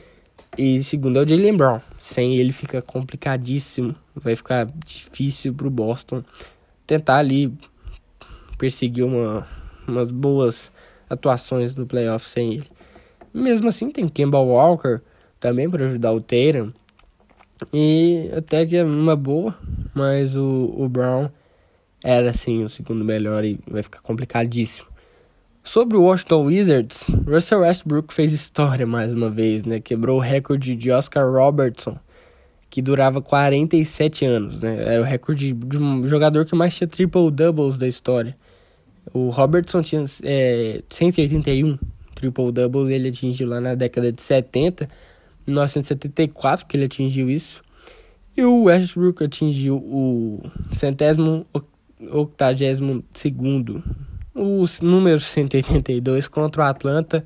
e 0.56 0.82
segundo 0.82 1.18
é 1.18 1.22
o 1.22 1.28
Jalen 1.28 1.56
Brown. 1.56 1.80
Sem 1.98 2.36
ele 2.36 2.52
fica 2.52 2.80
complicadíssimo. 2.80 3.94
Vai 4.22 4.36
ficar 4.36 4.66
difícil 4.84 5.54
pro 5.54 5.70
Boston 5.70 6.22
tentar 6.86 7.18
ali 7.18 7.52
perseguir 8.58 9.04
uma, 9.04 9.46
umas 9.86 10.10
boas 10.10 10.72
atuações 11.08 11.76
no 11.76 11.86
playoff 11.86 12.28
sem 12.28 12.54
ele. 12.54 12.66
Mesmo 13.32 13.68
assim, 13.68 13.90
tem 13.90 14.08
Kemba 14.08 14.38
Walker 14.38 15.00
também 15.38 15.68
para 15.70 15.86
ajudar 15.86 16.12
o 16.12 16.20
Tatum. 16.20 16.72
E 17.72 18.30
até 18.36 18.64
que 18.66 18.76
é 18.76 18.84
uma 18.84 19.16
boa, 19.16 19.56
mas 19.94 20.36
o, 20.36 20.74
o 20.76 20.88
Brown 20.88 21.28
era 22.02 22.30
assim 22.30 22.64
o 22.64 22.68
segundo 22.68 23.04
melhor 23.04 23.44
e 23.44 23.58
vai 23.68 23.82
ficar 23.82 24.00
complicadíssimo. 24.00 24.88
Sobre 25.62 25.96
o 25.96 26.02
Washington 26.02 26.46
Wizards, 26.46 27.10
Russell 27.26 27.60
Westbrook 27.60 28.14
fez 28.14 28.32
história 28.32 28.86
mais 28.86 29.12
uma 29.12 29.28
vez, 29.28 29.64
né? 29.66 29.78
Quebrou 29.78 30.16
o 30.16 30.20
recorde 30.20 30.74
de 30.74 30.90
Oscar 30.90 31.30
Robertson, 31.30 31.98
que 32.70 32.80
durava 32.80 33.20
47 33.20 34.24
anos, 34.24 34.62
né? 34.62 34.94
Era 34.94 35.02
o 35.02 35.04
recorde 35.04 35.52
de 35.52 35.76
um 35.76 36.06
jogador 36.06 36.46
que 36.46 36.54
mais 36.54 36.76
tinha 36.76 36.86
triple 36.86 37.30
doubles 37.30 37.76
da 37.76 37.88
história. 37.88 38.36
O 39.12 39.28
Robertson 39.30 39.82
tinha 39.82 40.04
é, 40.22 40.80
181 40.88 41.76
triple 42.14 42.52
doubles, 42.52 42.88
ele 42.90 43.08
atingiu 43.08 43.48
lá 43.48 43.60
na 43.60 43.74
década 43.74 44.12
de 44.12 44.22
70, 44.22 44.88
1974 45.46 46.64
que 46.64 46.76
ele 46.76 46.84
atingiu 46.84 47.28
isso. 47.28 47.60
E 48.36 48.44
o 48.44 48.64
Westbrook 48.64 49.24
atingiu 49.24 49.76
o 49.76 50.40
centésimo 50.70 51.44
octagésimo 52.12 53.04
segundo 53.12 53.82
o 54.34 54.64
número 54.82 55.18
182 55.18 56.28
contra 56.28 56.62
o 56.62 56.64
Atlanta, 56.64 57.24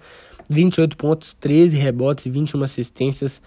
28 0.49 0.97
pontos, 0.97 1.35
13 1.35 1.77
rebotes 1.77 2.27
e 2.27 2.31
21 2.31 2.63
assistências. 2.63 3.43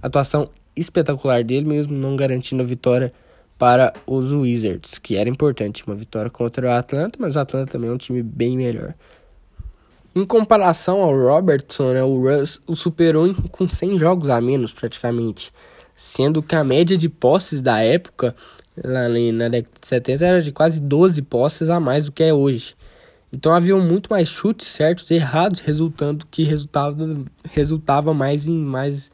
Atuação 0.00 0.50
espetacular 0.76 1.44
dele, 1.44 1.66
mesmo 1.66 1.96
não 1.96 2.16
garantindo 2.16 2.62
a 2.62 2.66
vitória 2.66 3.12
para 3.58 3.92
os 4.06 4.32
Wizards, 4.32 4.98
que 4.98 5.16
era 5.16 5.28
importante, 5.28 5.84
uma 5.86 5.94
vitória 5.94 6.30
contra 6.30 6.66
o 6.66 6.70
Atlanta, 6.70 7.18
mas 7.20 7.36
o 7.36 7.38
Atlanta 7.38 7.72
também 7.72 7.90
é 7.90 7.92
um 7.92 7.98
time 7.98 8.22
bem 8.22 8.56
melhor. 8.56 8.94
Em 10.14 10.24
comparação 10.24 11.00
ao 11.00 11.16
Robertson, 11.16 11.92
né, 11.92 12.02
o 12.02 12.20
Russ 12.20 12.60
o 12.66 12.76
superou 12.76 13.34
com 13.50 13.66
100 13.66 13.98
jogos 13.98 14.28
a 14.28 14.40
menos 14.40 14.72
praticamente, 14.72 15.52
sendo 15.94 16.42
que 16.42 16.54
a 16.54 16.64
média 16.64 16.98
de 16.98 17.08
posses 17.08 17.62
da 17.62 17.80
época, 17.80 18.34
lá 18.76 19.08
na 19.08 19.48
década 19.48 19.78
de 19.80 19.86
70, 19.86 20.24
era 20.24 20.42
de 20.42 20.52
quase 20.52 20.80
12 20.80 21.22
posses 21.22 21.70
a 21.70 21.78
mais 21.78 22.06
do 22.06 22.12
que 22.12 22.22
é 22.22 22.34
hoje. 22.34 22.74
Então 23.32 23.54
haviam 23.54 23.80
muito 23.80 24.10
mais 24.10 24.28
chutes 24.28 24.66
certos 24.66 25.10
e 25.10 25.14
errados, 25.14 25.60
resultando 25.60 26.26
que 26.30 26.42
resultava, 26.42 26.96
resultava 27.50 28.12
mais 28.12 28.46
em 28.46 28.58
mais 28.58 29.10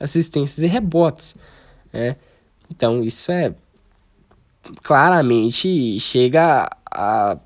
assistências 0.00 0.58
e 0.64 0.66
rebotes. 0.66 1.36
Né? 1.92 2.16
Então 2.68 3.02
isso 3.02 3.30
é 3.30 3.54
claramente 4.82 5.98
chega 6.00 6.68
a, 6.90 7.38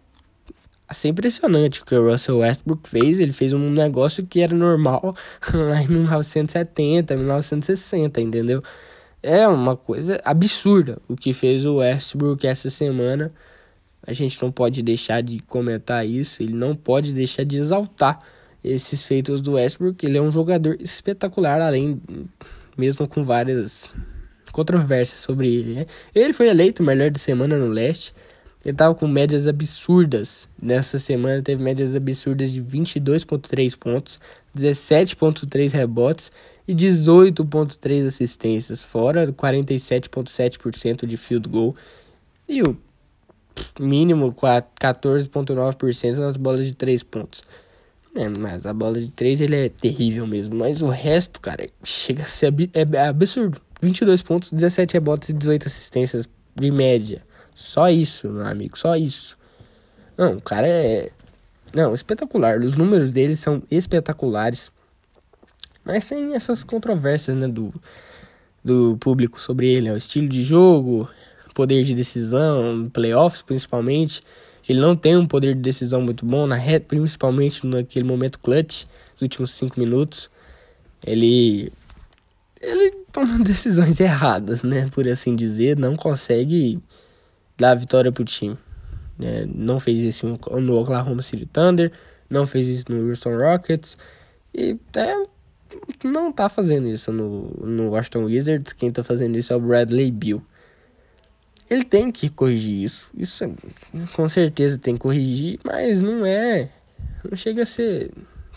a 0.89 0.95
ser 0.95 1.09
impressionante 1.09 1.83
o 1.83 1.85
que 1.85 1.95
o 1.95 2.11
Russell 2.11 2.39
Westbrook 2.39 2.89
fez. 2.89 3.21
Ele 3.21 3.33
fez 3.33 3.53
um 3.53 3.71
negócio 3.71 4.25
que 4.25 4.41
era 4.41 4.55
normal 4.55 5.15
lá 5.53 5.83
em 5.83 5.89
1970, 5.89 7.17
1960, 7.17 8.21
entendeu? 8.21 8.63
É 9.23 9.47
uma 9.49 9.77
coisa 9.77 10.21
absurda 10.25 10.99
o 11.09 11.17
que 11.17 11.33
fez 11.33 11.65
o 11.65 11.77
Westbrook 11.77 12.47
essa 12.47 12.71
semana 12.71 13.33
a 14.07 14.13
gente 14.13 14.41
não 14.43 14.53
pode 14.53 14.83
deixar 14.83 15.23
de 15.23 15.41
comentar 15.41 16.07
isso, 16.07 16.43
ele 16.43 16.55
não 16.55 16.75
pode 16.75 17.13
deixar 17.13 17.45
de 17.45 17.57
exaltar 17.57 18.21
esses 18.65 19.05
feitos 19.05 19.41
do 19.41 19.53
Westbrook. 19.53 20.05
Ele 20.05 20.17
é 20.17 20.23
um 20.23 20.33
jogador 20.33 20.77
espetacular, 20.81 21.61
além, 21.61 22.01
mesmo 22.77 23.07
com 23.07 23.23
várias 23.23 23.95
controvérsias 24.51 25.21
sobre 25.21 25.53
ele. 25.53 25.75
Né? 25.75 25.87
Ele 26.15 26.33
foi 26.33 26.49
eleito 26.49 26.83
melhor 26.83 27.11
de 27.11 27.19
semana 27.19 27.59
no 27.59 27.69
leste. 27.69 28.15
Ele 28.65 28.73
estava 28.73 28.95
com 28.95 29.07
médias 29.07 29.47
absurdas. 29.47 30.49
Nessa 30.61 30.99
semana 30.99 31.43
teve 31.43 31.63
médias 31.63 31.95
absurdas 31.95 32.53
de 32.53 32.63
22,3 32.63 33.77
pontos, 33.77 34.19
17,3 34.57 35.73
rebotes 35.73 36.33
e 36.67 36.75
18,3 36.75 38.07
assistências, 38.07 38.83
fora 38.83 39.31
47,7% 39.31 41.05
de 41.05 41.17
field 41.19 41.47
goal. 41.47 41.77
E 42.49 42.63
o 42.63 42.75
mínimo 43.79 44.33
14,9% 44.33 46.17
nas 46.17 46.39
bolas 46.39 46.67
de 46.67 46.75
3 46.75 47.03
pontos. 47.03 47.45
É, 48.15 48.29
mas 48.29 48.65
a 48.65 48.73
bola 48.73 49.01
de 49.01 49.09
3 49.09 49.41
ele 49.41 49.57
é 49.57 49.69
terrível 49.69 50.27
mesmo. 50.27 50.55
Mas 50.55 50.83
o 50.83 50.89
resto, 50.89 51.41
cara, 51.41 51.69
chega 51.83 52.23
a 52.23 52.27
ser 52.27 52.47
ab 52.47 52.71
é 52.73 53.07
absurdo. 53.07 53.61
22 53.83 54.23
pontos, 54.23 54.53
17 54.53 54.95
rebotes 54.95 55.29
e 55.31 55.33
18 55.33 55.67
assistências 55.67 56.29
de 56.55 56.71
média. 56.71 57.23
Só 57.55 57.89
isso, 57.91 58.29
meu 58.31 58.47
amigo, 58.47 58.79
só 58.79 58.97
isso. 58.97 59.37
Não, 60.17 60.37
o 60.37 60.43
cara 60.43 60.67
é. 60.67 61.11
Não, 61.75 61.95
espetacular. 61.95 62.61
Os 62.61 62.77
números 62.77 63.13
dele 63.13 63.37
são 63.37 63.63
espetaculares. 63.71 64.71
Mas 65.85 66.07
tem 66.07 66.35
essas 66.35 66.65
controvérsias, 66.65 67.37
né, 67.37 67.47
do, 67.47 67.73
do 68.65 68.97
público 68.99 69.41
sobre 69.41 69.69
ele, 69.69 69.89
né? 69.89 69.93
O 69.93 69.99
estilo 69.99 70.29
de 70.29 70.43
jogo, 70.43 71.09
poder 71.53 71.85
de 71.85 71.95
decisão, 71.95 72.89
playoffs 72.93 73.43
principalmente. 73.43 74.23
Ele 74.69 74.81
não 74.81 74.97
tem 74.97 75.17
um 75.17 75.27
poder 75.27 75.55
de 75.55 75.61
decisão 75.61 76.01
muito 76.01 76.25
bom, 76.25 76.47
na 76.47 76.55
reta, 76.55 76.87
principalmente 76.89 77.67
naquele 77.67 78.07
momento 78.07 78.39
clutch, 78.39 78.85
nos 79.13 79.23
últimos 79.23 79.51
cinco 79.51 79.79
minutos. 79.79 80.31
Ele 81.07 81.71
ele 82.61 82.93
toma 83.13 83.39
decisões 83.45 84.01
erradas, 84.01 84.63
né, 84.63 84.89
por 84.93 85.07
assim 85.09 85.37
dizer, 85.37 85.77
não 85.77 85.97
consegue 85.97 86.81
dar 87.57 87.73
a 87.73 87.75
vitória 87.75 88.11
pro 88.11 88.25
time. 88.25 88.57
É, 89.21 89.47
não 89.47 89.79
fez 89.79 90.01
isso 90.01 90.39
no 90.61 90.77
Oklahoma 90.77 91.23
City 91.23 91.47
Thunder, 91.47 91.93
não 92.29 92.47
fez 92.47 92.67
isso 92.67 92.87
no 92.89 93.09
Houston 93.09 93.37
Rockets 93.37 93.97
e 94.53 94.77
até 94.91 95.15
não 96.03 96.33
tá 96.33 96.49
fazendo 96.49 96.89
isso 96.89 97.13
no, 97.13 97.51
no 97.65 97.91
Washington 97.91 98.25
Wizards. 98.25 98.73
Quem 98.73 98.91
tá 98.91 99.05
fazendo 99.05 99.37
isso 99.37 99.53
é 99.53 99.57
o 99.57 99.61
Bradley 99.61 100.11
Bill. 100.11 100.43
Ele 101.69 101.85
tem 101.85 102.11
que 102.11 102.29
corrigir 102.29 102.85
isso. 102.85 103.11
Isso 103.17 103.45
é, 103.45 103.51
com 104.15 104.29
certeza 104.29 104.79
tem 104.79 104.95
que 104.95 105.01
corrigir, 105.01 105.59
mas 105.65 106.03
não 106.03 106.25
é. 106.25 106.71
Não 107.29 107.37
chega 107.37 107.63
a 107.63 107.67
ser 107.67 108.11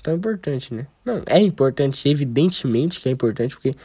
tão 0.03 0.16
importante, 0.16 0.74
né? 0.74 0.88
Não, 1.05 1.24
é 1.26 1.39
importante, 1.39 2.08
evidentemente 2.10 2.99
que 2.99 3.08
é 3.08 3.12
importante, 3.12 3.55
porque 3.55 3.76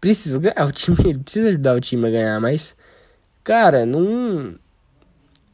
precisa 0.00 0.38
ganhar 0.38 0.66
o 0.66 0.72
time, 0.72 0.96
ele 1.04 1.18
precisa 1.18 1.48
ajudar 1.48 1.76
o 1.76 1.80
time 1.80 2.06
a 2.06 2.10
ganhar, 2.10 2.40
mas, 2.40 2.76
cara, 3.42 3.84
não. 3.84 4.54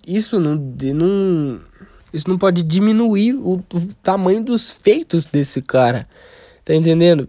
Isso 0.07 0.39
não. 0.39 0.55
não 0.55 1.61
Isso 2.13 2.29
não 2.29 2.39
pode 2.39 2.63
diminuir 2.63 3.35
o, 3.35 3.55
o 3.55 3.95
tamanho 4.03 4.43
dos 4.45 4.73
feitos 4.73 5.25
desse 5.25 5.63
cara. 5.63 6.07
Tá 6.65 6.75
entendendo? 6.75 7.29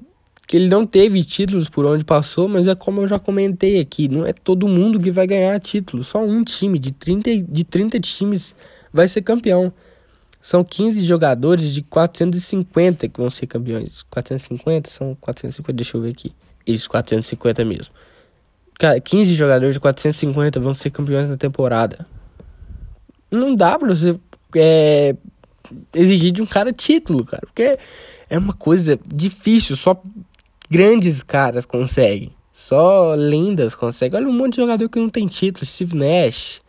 Que 0.49 0.57
ele 0.57 0.67
não 0.67 0.83
teve 0.83 1.23
títulos 1.23 1.69
por 1.69 1.85
onde 1.85 2.03
passou, 2.03 2.47
mas 2.47 2.67
é 2.67 2.73
como 2.73 3.01
eu 3.01 3.07
já 3.07 3.19
comentei 3.19 3.79
aqui, 3.79 4.07
não 4.07 4.25
é 4.25 4.33
todo 4.33 4.67
mundo 4.67 4.99
que 4.99 5.11
vai 5.11 5.27
ganhar 5.27 5.59
título. 5.59 6.03
Só 6.03 6.23
um 6.23 6.43
time 6.43 6.79
de 6.79 6.91
30, 6.91 7.43
de 7.43 7.63
30 7.63 7.99
times 7.99 8.55
vai 8.91 9.07
ser 9.07 9.21
campeão. 9.21 9.71
São 10.41 10.63
15 10.63 11.05
jogadores 11.05 11.71
de 11.71 11.83
450 11.83 13.07
que 13.09 13.19
vão 13.21 13.29
ser 13.29 13.45
campeões. 13.45 14.01
450? 14.09 14.89
São 14.89 15.15
450, 15.21 15.71
deixa 15.71 15.95
eu 15.95 16.01
ver 16.01 16.09
aqui. 16.09 16.33
Isso, 16.65 16.89
450 16.89 17.63
mesmo. 17.63 17.93
15 19.03 19.35
jogadores 19.35 19.75
de 19.75 19.79
450 19.79 20.59
vão 20.59 20.73
ser 20.73 20.89
campeões 20.89 21.29
na 21.29 21.37
temporada. 21.37 22.07
Não 23.29 23.53
dá 23.53 23.77
pra 23.77 23.89
você 23.89 24.19
é, 24.55 25.15
exigir 25.93 26.31
de 26.31 26.41
um 26.41 26.47
cara 26.47 26.73
título, 26.73 27.23
cara. 27.23 27.43
Porque 27.45 27.77
é 28.27 28.37
uma 28.39 28.53
coisa 28.53 28.99
difícil, 29.05 29.75
só 29.75 30.01
grandes 30.69 31.23
caras 31.23 31.65
conseguem. 31.65 32.31
Só 32.53 33.13
lendas 33.15 33.73
conseguem. 33.73 34.19
Olha 34.19 34.29
um 34.29 34.33
monte 34.33 34.55
de 34.55 34.61
jogador 34.61 34.89
que 34.89 34.99
não 34.99 35.09
tem 35.09 35.27
título. 35.27 35.65
Steve 35.65 35.95
Nash, 35.95 36.61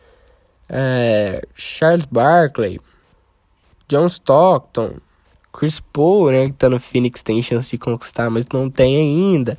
é, 0.69 1.45
Charles 1.53 2.05
Barkley, 2.05 2.79
John 3.87 4.07
Stockton, 4.07 4.95
Chris 5.51 5.81
Paul, 5.81 6.31
né, 6.31 6.45
que 6.45 6.53
tá 6.53 6.69
no 6.69 6.79
Phoenix, 6.79 7.21
tem 7.21 7.41
chance 7.41 7.69
de 7.71 7.77
conquistar, 7.77 8.29
mas 8.29 8.45
não 8.53 8.69
tem 8.69 8.95
ainda. 8.95 9.57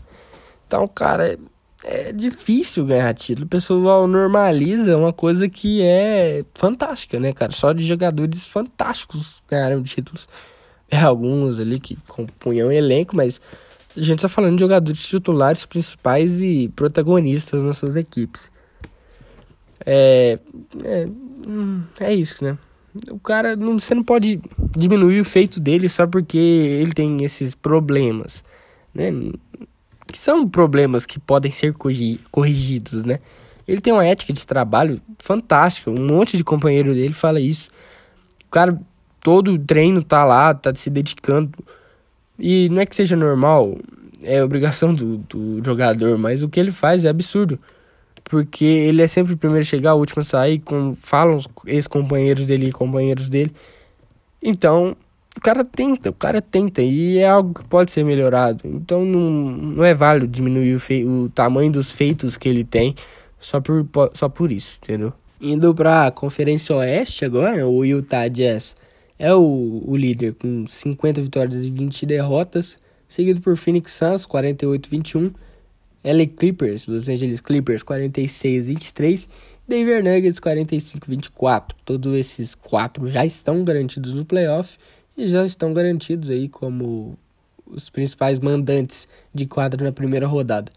Então, 0.67 0.89
cara, 0.89 1.39
é 1.85 2.13
difícil 2.13 2.87
ganhar 2.87 3.13
título. 3.13 3.45
O 3.45 3.49
pessoal 3.49 4.07
normaliza 4.09 4.97
uma 4.97 5.13
coisa 5.13 5.49
que 5.49 5.83
é 5.83 6.45
fantástica, 6.55 7.21
né, 7.21 7.33
cara? 7.33 7.53
Só 7.53 7.73
de 7.73 7.85
jogadores 7.85 8.47
fantásticos 8.47 9.43
ganharam 9.47 9.83
títulos. 9.83 10.27
É 10.91 10.99
alguns 10.99 11.59
ali 11.59 11.79
que 11.79 11.97
compunham 12.09 12.73
elenco, 12.73 13.17
mas 13.17 13.41
a 13.97 14.01
gente 14.01 14.21
tá 14.21 14.29
falando 14.29 14.57
de 14.57 14.61
jogadores 14.61 15.07
titulares 15.07 15.67
principais 15.67 16.41
e 16.41 16.71
protagonistas 16.75 17.63
nas 17.63 17.79
suas 17.79 17.97
equipes. 17.97 18.51
É, 19.85 20.39
é, 20.85 21.09
hum, 21.47 21.83
é 22.01 22.15
isso, 22.15 22.45
né? 22.45 22.57
O 23.11 23.19
cara, 23.19 23.57
não, 23.57 23.79
você 23.79 23.95
não 23.95 24.05
pode 24.05 24.41
diminuir 24.77 25.21
o 25.21 25.25
feito 25.25 25.59
dele 25.59 25.89
só 25.89 26.07
porque 26.07 26.37
ele 26.37 26.93
tem 26.93 27.25
esses 27.25 27.55
problemas, 27.55 28.45
né? 28.95 29.11
que 30.13 30.19
são 30.19 30.49
problemas 30.49 31.07
que 31.07 31.19
podem 31.19 31.51
ser 31.51 31.75
corrigidos, 32.31 33.05
né? 33.05 33.19
Ele 33.67 33.81
tem 33.81 33.93
uma 33.93 34.05
ética 34.05 34.33
de 34.33 34.47
trabalho 34.47 35.01
fantástica, 35.19 35.91
um 35.91 36.07
monte 36.07 36.37
de 36.37 36.45
companheiro 36.45 36.95
dele 36.95 37.15
fala 37.15 37.41
isso. 37.41 37.71
O 38.47 38.51
cara, 38.51 38.79
todo 39.21 39.59
treino 39.59 40.03
tá 40.03 40.25
lá, 40.25 40.53
tá 40.53 40.75
se 40.75 40.91
dedicando. 40.91 41.51
E 42.45 42.69
não 42.71 42.81
é 42.81 42.87
que 42.87 42.97
seja 42.97 43.15
normal, 43.15 43.79
é 44.21 44.43
obrigação 44.43 44.93
do, 44.93 45.19
do 45.19 45.65
jogador, 45.65 46.19
mas 46.19 46.43
o 46.43 46.49
que 46.49 46.59
ele 46.59 46.73
faz 46.73 47.05
é 47.05 47.09
absurdo. 47.09 47.57
Porque 48.25 48.65
ele 48.65 49.01
é 49.01 49.07
sempre 49.07 49.35
o 49.35 49.37
primeiro 49.37 49.63
a 49.63 49.65
chegar, 49.65 49.95
o 49.95 49.99
último 49.99 50.23
a 50.23 50.25
sair, 50.25 50.59
com, 50.59 50.97
falam 51.01 51.37
os 51.37 51.49
ex-companheiros 51.67 52.49
dele 52.49 52.67
e 52.67 52.73
companheiros 52.73 53.29
dele. 53.29 53.53
Então, 54.43 54.97
o 55.37 55.41
cara 55.41 55.65
tenta, 55.65 56.11
o 56.11 56.13
cara 56.13 56.43
tenta 56.43 56.83
e 56.83 57.19
é 57.19 57.29
algo 57.29 57.55
que 57.55 57.65
pode 57.65 57.93
ser 57.93 58.05
melhorado. 58.05 58.61
Então 58.65 59.05
não, 59.05 59.31
não 59.31 59.85
é 59.85 59.95
válido 59.95 60.27
diminuir 60.27 60.75
o, 60.75 60.81
fei 60.81 61.05
o 61.05 61.29
tamanho 61.29 61.71
dos 61.71 61.93
feitos 61.93 62.37
que 62.37 62.49
ele 62.49 62.65
tem 62.65 62.97
só 63.39 63.61
por, 63.61 63.87
só 64.15 64.29
por 64.29 64.51
isso, 64.51 64.79
entendeu? 64.83 65.13
Indo 65.41 65.73
pra 65.73 66.11
Conferência 66.11 66.75
Oeste 66.75 67.25
agora, 67.25 67.67
o 67.67 67.85
Utah 67.85 68.27
Jazz 68.27 68.77
é 69.19 69.35
o, 69.35 69.83
o 69.87 69.97
líder 69.97 70.35
com 70.35 70.67
50 70.67 71.23
vitórias 71.23 71.65
e 71.65 71.71
20 71.71 72.07
derrotas, 72.07 72.79
seguido 73.09 73.41
por 73.41 73.57
Phoenix 73.57 73.93
Suns 73.93 74.27
48-21, 74.27 75.33
LA 76.05 76.27
Clippers, 76.27 76.87
Los 76.87 77.09
Angeles 77.09 77.41
Clippers 77.41 77.83
46-23, 77.83 79.29
Denver 79.67 80.03
Nuggets 80.03 80.41
45-24. 80.41 81.75
Todos 81.85 82.15
esses 82.15 82.55
quatro 82.55 83.09
já 83.09 83.25
estão 83.25 83.65
garantidos 83.65 84.13
no 84.13 84.25
playoff 84.25 84.77
e 85.17 85.29
já 85.29 85.47
estão 85.47 85.73
garantidos 85.73 86.31
aí 86.31 86.49
como 86.49 87.17
os 87.67 87.89
principais 87.89 88.39
mandantes 88.39 89.07
de 89.33 89.47
quadra 89.47 89.85
na 89.85 89.93
primeira 89.93 90.27
rodada. 90.27 90.71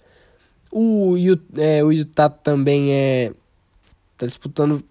O, 0.72 1.16
é, 1.58 1.84
o 1.84 1.92
Utah 1.92 2.30
também 2.30 2.94
é 2.94 3.32
tá 4.18 4.26
disputando 4.26 4.84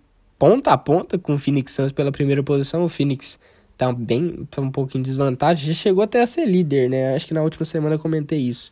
ponta 0.45 0.72
a 0.72 0.76
ponta 0.76 1.18
com 1.18 1.36
o 1.36 1.38
Phoenix 1.38 1.72
Suns 1.72 1.90
pela 1.90 2.12
primeira 2.12 2.42
posição. 2.42 2.84
O 2.84 2.88
Phoenix 2.90 3.38
tá 3.78 3.90
bem, 3.90 4.47
tá 4.51 4.61
um 4.61 4.70
pouquinho 4.70 5.01
em 5.01 5.03
desvantagem, 5.03 5.66
já 5.68 5.72
chegou 5.72 6.05
até 6.05 6.20
a 6.20 6.26
ser 6.26 6.45
líder, 6.45 6.90
né? 6.90 7.14
Acho 7.16 7.28
que 7.28 7.32
na 7.32 7.42
última 7.42 7.64
semana 7.64 7.95
eu 7.95 7.99
comentei 7.99 8.40
isso. 8.40 8.70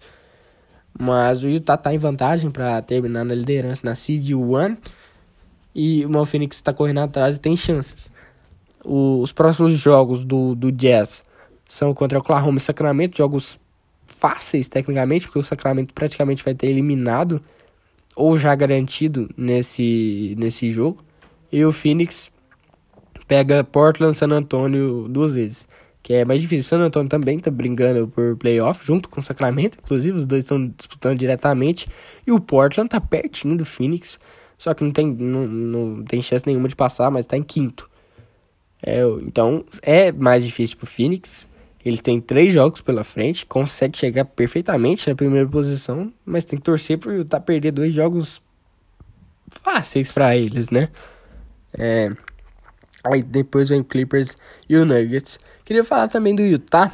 Mas 1.01 1.43
o 1.43 1.49
Utah 1.49 1.79
tá 1.79 1.95
em 1.95 1.97
vantagem 1.97 2.51
para 2.51 2.83
terminar 2.83 3.25
na 3.25 3.35
liderança 3.35 3.81
na 3.85 3.95
seed 3.95 4.33
1 4.33 4.77
e 5.75 6.05
o 6.05 6.27
Phoenix 6.27 6.57
está 6.57 6.75
correndo 6.75 7.01
atrás 7.01 7.37
e 7.37 7.41
tem 7.41 7.57
chances. 7.57 8.11
O, 8.85 9.23
os 9.23 9.33
próximos 9.33 9.73
jogos 9.73 10.27
do, 10.27 10.55
do 10.55 10.71
Jazz 10.71 11.25
são 11.67 11.95
contra 11.95 12.19
Oklahoma 12.19 12.59
e 12.59 12.61
Sacramento, 12.61 13.17
jogos 13.17 13.59
fáceis 14.07 14.69
tecnicamente, 14.69 15.25
porque 15.25 15.39
o 15.39 15.43
Sacramento 15.43 15.95
praticamente 15.95 16.45
vai 16.45 16.55
ter 16.55 16.67
eliminado 16.67 17.41
ou 18.15 18.37
já 18.37 18.55
garantido 18.55 19.31
nesse, 19.39 20.35
nesse 20.39 20.69
jogo. 20.69 21.03
E 21.53 21.65
o 21.65 21.71
Phoenix 21.71 22.33
pega 23.29 23.63
Portland 23.63 24.17
San 24.17 24.29
Antonio 24.29 25.07
duas 25.09 25.35
vezes, 25.35 25.69
que 26.03 26.15
é 26.15 26.25
mais 26.25 26.41
difícil. 26.41 26.65
San 26.65 26.81
Antonio 26.81 27.09
também 27.09 27.39
tá 27.39 27.51
brincando 27.51 28.09
por 28.09 28.37
playoff, 28.37 28.85
junto 28.85 29.09
com 29.09 29.21
o 29.21 29.23
Sacramento, 29.23 29.79
inclusive 29.83 30.17
os 30.17 30.25
dois 30.25 30.45
estão 30.45 30.67
disputando 30.69 31.19
diretamente. 31.19 31.87
E 32.27 32.33
o 32.33 32.41
Portland 32.41 32.89
tá 32.89 33.01
pertinho 33.01 33.57
do 33.57 33.67
Phoenix, 33.67 34.19
só 34.57 34.73
que 34.73 34.83
não 34.83 34.91
tem, 34.91 35.07
não, 35.07 35.47
não 35.47 36.03
tem 36.03 36.23
chance 36.23 36.47
nenhuma 36.47 36.69
de 36.69 36.75
passar, 36.75 37.11
mas 37.11 37.27
tá 37.27 37.37
em 37.37 37.43
quinto. 37.43 37.89
É, 38.83 39.03
então 39.23 39.65
é 39.83 40.11
mais 40.11 40.45
difícil 40.45 40.77
pro 40.77 40.87
Phoenix. 40.87 41.49
Ele 41.85 41.99
tem 41.99 42.21
três 42.21 42.53
jogos 42.53 42.81
pela 42.81 43.03
frente, 43.03 43.45
consegue 43.45 43.99
chegar 43.99 44.25
perfeitamente 44.25 45.09
na 45.09 45.17
primeira 45.17 45.49
posição, 45.49 46.13
mas 46.25 46.45
tem 46.45 46.57
que 46.57 46.65
torcer 46.65 46.97
por 46.97 47.13
Utah 47.13 47.41
perder 47.41 47.73
dois 47.73 47.93
jogos 47.93 48.41
fáceis 49.51 50.13
para 50.13 50.37
eles, 50.37 50.71
né? 50.71 50.89
É, 51.79 52.11
aí 53.05 53.23
depois 53.23 53.69
vem 53.69 53.81
o 53.81 53.85
Clippers 53.85 54.37
e 54.69 54.77
o 54.77 54.85
Nuggets. 54.85 55.39
Queria 55.65 55.85
falar 55.85 56.09
também 56.09 56.35
do 56.35 56.43
Utah, 56.43 56.93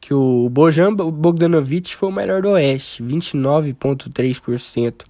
que 0.00 0.14
o 0.14 0.48
Bojan 0.48 0.94
Bogdanovic 0.94 1.94
foi 1.94 2.08
o 2.08 2.12
melhor 2.12 2.42
do 2.42 2.50
Oeste, 2.50 3.02
29,3%. 3.02 5.04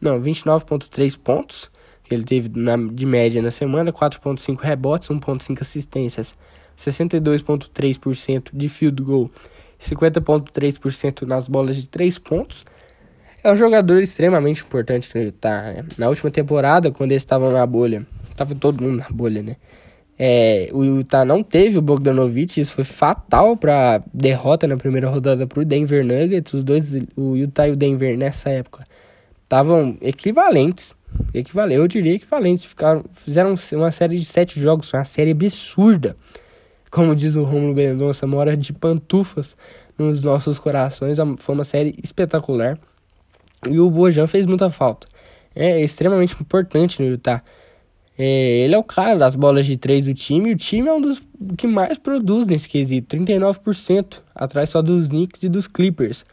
Não, 0.00 0.20
29,3 0.20 1.18
pontos 1.18 1.70
ele 2.14 2.24
teve 2.24 2.50
na, 2.54 2.76
de 2.76 3.06
média 3.06 3.40
na 3.40 3.50
semana 3.50 3.92
4.5 3.92 4.60
rebotes, 4.60 5.08
1.5 5.08 5.62
assistências, 5.62 6.36
62.3% 6.76 8.50
de 8.52 8.68
field 8.68 9.02
goal, 9.02 9.30
50.3% 9.80 11.22
nas 11.22 11.48
bolas 11.48 11.76
de 11.76 11.88
3 11.88 12.18
pontos. 12.18 12.64
É 13.44 13.50
um 13.50 13.56
jogador 13.56 14.00
extremamente 14.00 14.62
importante 14.62 15.10
no 15.14 15.22
Utah. 15.22 15.62
Né? 15.62 15.84
Na 15.98 16.08
última 16.08 16.30
temporada, 16.30 16.92
quando 16.92 17.10
eles 17.10 17.22
estavam 17.22 17.50
na 17.50 17.66
bolha, 17.66 18.06
tava 18.44 18.54
todo 18.54 18.82
mundo 18.82 18.98
na 18.98 19.08
bolha, 19.10 19.42
né? 19.42 19.56
É, 20.18 20.68
o 20.72 20.84
Utah 20.84 21.24
não 21.24 21.42
teve 21.42 21.78
o 21.78 21.82
Bogdanovich, 21.82 22.60
isso 22.60 22.74
foi 22.74 22.84
fatal 22.84 23.56
para 23.56 24.02
derrota 24.12 24.66
na 24.66 24.76
primeira 24.76 25.08
rodada 25.08 25.46
para 25.46 25.60
o 25.60 25.64
Denver 25.64 26.04
Nuggets. 26.04 26.52
Os 26.52 26.62
dois, 26.62 26.94
o 27.16 27.34
Utah 27.36 27.66
e 27.66 27.72
o 27.72 27.76
Denver 27.76 28.16
nessa 28.16 28.50
época, 28.50 28.84
estavam 29.42 29.96
equivalentes 30.00 30.94
equivalente, 31.34 31.76
eu 31.76 31.88
diria 31.88 32.14
equivalente. 32.14 32.66
Ficaram, 32.66 33.04
fizeram 33.12 33.54
uma 33.72 33.90
série 33.90 34.18
de 34.18 34.24
sete 34.24 34.60
jogos, 34.60 34.92
uma 34.92 35.04
série 35.04 35.30
absurda. 35.30 36.16
Como 36.90 37.14
diz 37.14 37.34
o 37.34 37.42
Romulo 37.42 37.74
Mendonça, 37.74 38.26
mora 38.26 38.56
de 38.56 38.72
pantufas 38.72 39.56
nos 39.96 40.22
nossos 40.22 40.58
corações. 40.58 41.16
Foi 41.38 41.54
uma 41.54 41.64
série 41.64 41.94
espetacular. 42.02 42.78
E 43.68 43.78
o 43.78 43.90
Bojan 43.90 44.26
fez 44.26 44.44
muita 44.44 44.70
falta. 44.70 45.06
É 45.54 45.80
extremamente 45.80 46.34
importante 46.40 47.00
no 47.00 47.08
Utah. 47.08 47.42
É, 48.18 48.58
ele 48.64 48.74
é 48.74 48.78
o 48.78 48.84
cara 48.84 49.16
das 49.16 49.34
bolas 49.34 49.66
de 49.66 49.76
três 49.76 50.06
do 50.06 50.14
time. 50.14 50.50
E 50.50 50.52
o 50.52 50.56
time 50.56 50.88
é 50.88 50.92
um 50.92 51.00
dos 51.00 51.22
que 51.56 51.66
mais 51.66 51.98
produz 51.98 52.46
nesse 52.46 52.68
quesito. 52.68 53.16
39%. 53.16 54.20
Atrás 54.34 54.70
só 54.70 54.82
dos 54.82 55.08
Knicks 55.08 55.42
e 55.42 55.48
dos 55.48 55.66
Clippers. 55.66 56.24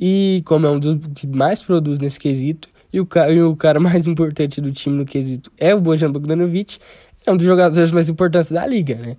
E 0.00 0.42
como 0.44 0.66
é 0.66 0.70
um 0.70 0.78
dos 0.78 0.98
que 1.14 1.26
mais 1.26 1.62
produz 1.62 1.98
nesse 1.98 2.18
quesito, 2.18 2.68
e 2.92 3.00
o, 3.00 3.06
cara, 3.06 3.32
e 3.32 3.42
o 3.42 3.56
cara 3.56 3.78
mais 3.80 4.06
importante 4.06 4.60
do 4.60 4.70
time 4.70 4.96
no 4.96 5.04
quesito 5.04 5.50
é 5.58 5.74
o 5.74 5.80
Bojan 5.80 6.10
Bogdanovic. 6.10 6.78
É 7.26 7.32
um 7.32 7.36
dos 7.36 7.46
jogadores 7.46 7.92
mais 7.92 8.08
importantes 8.08 8.50
da 8.50 8.66
liga, 8.66 8.96
né? 8.96 9.16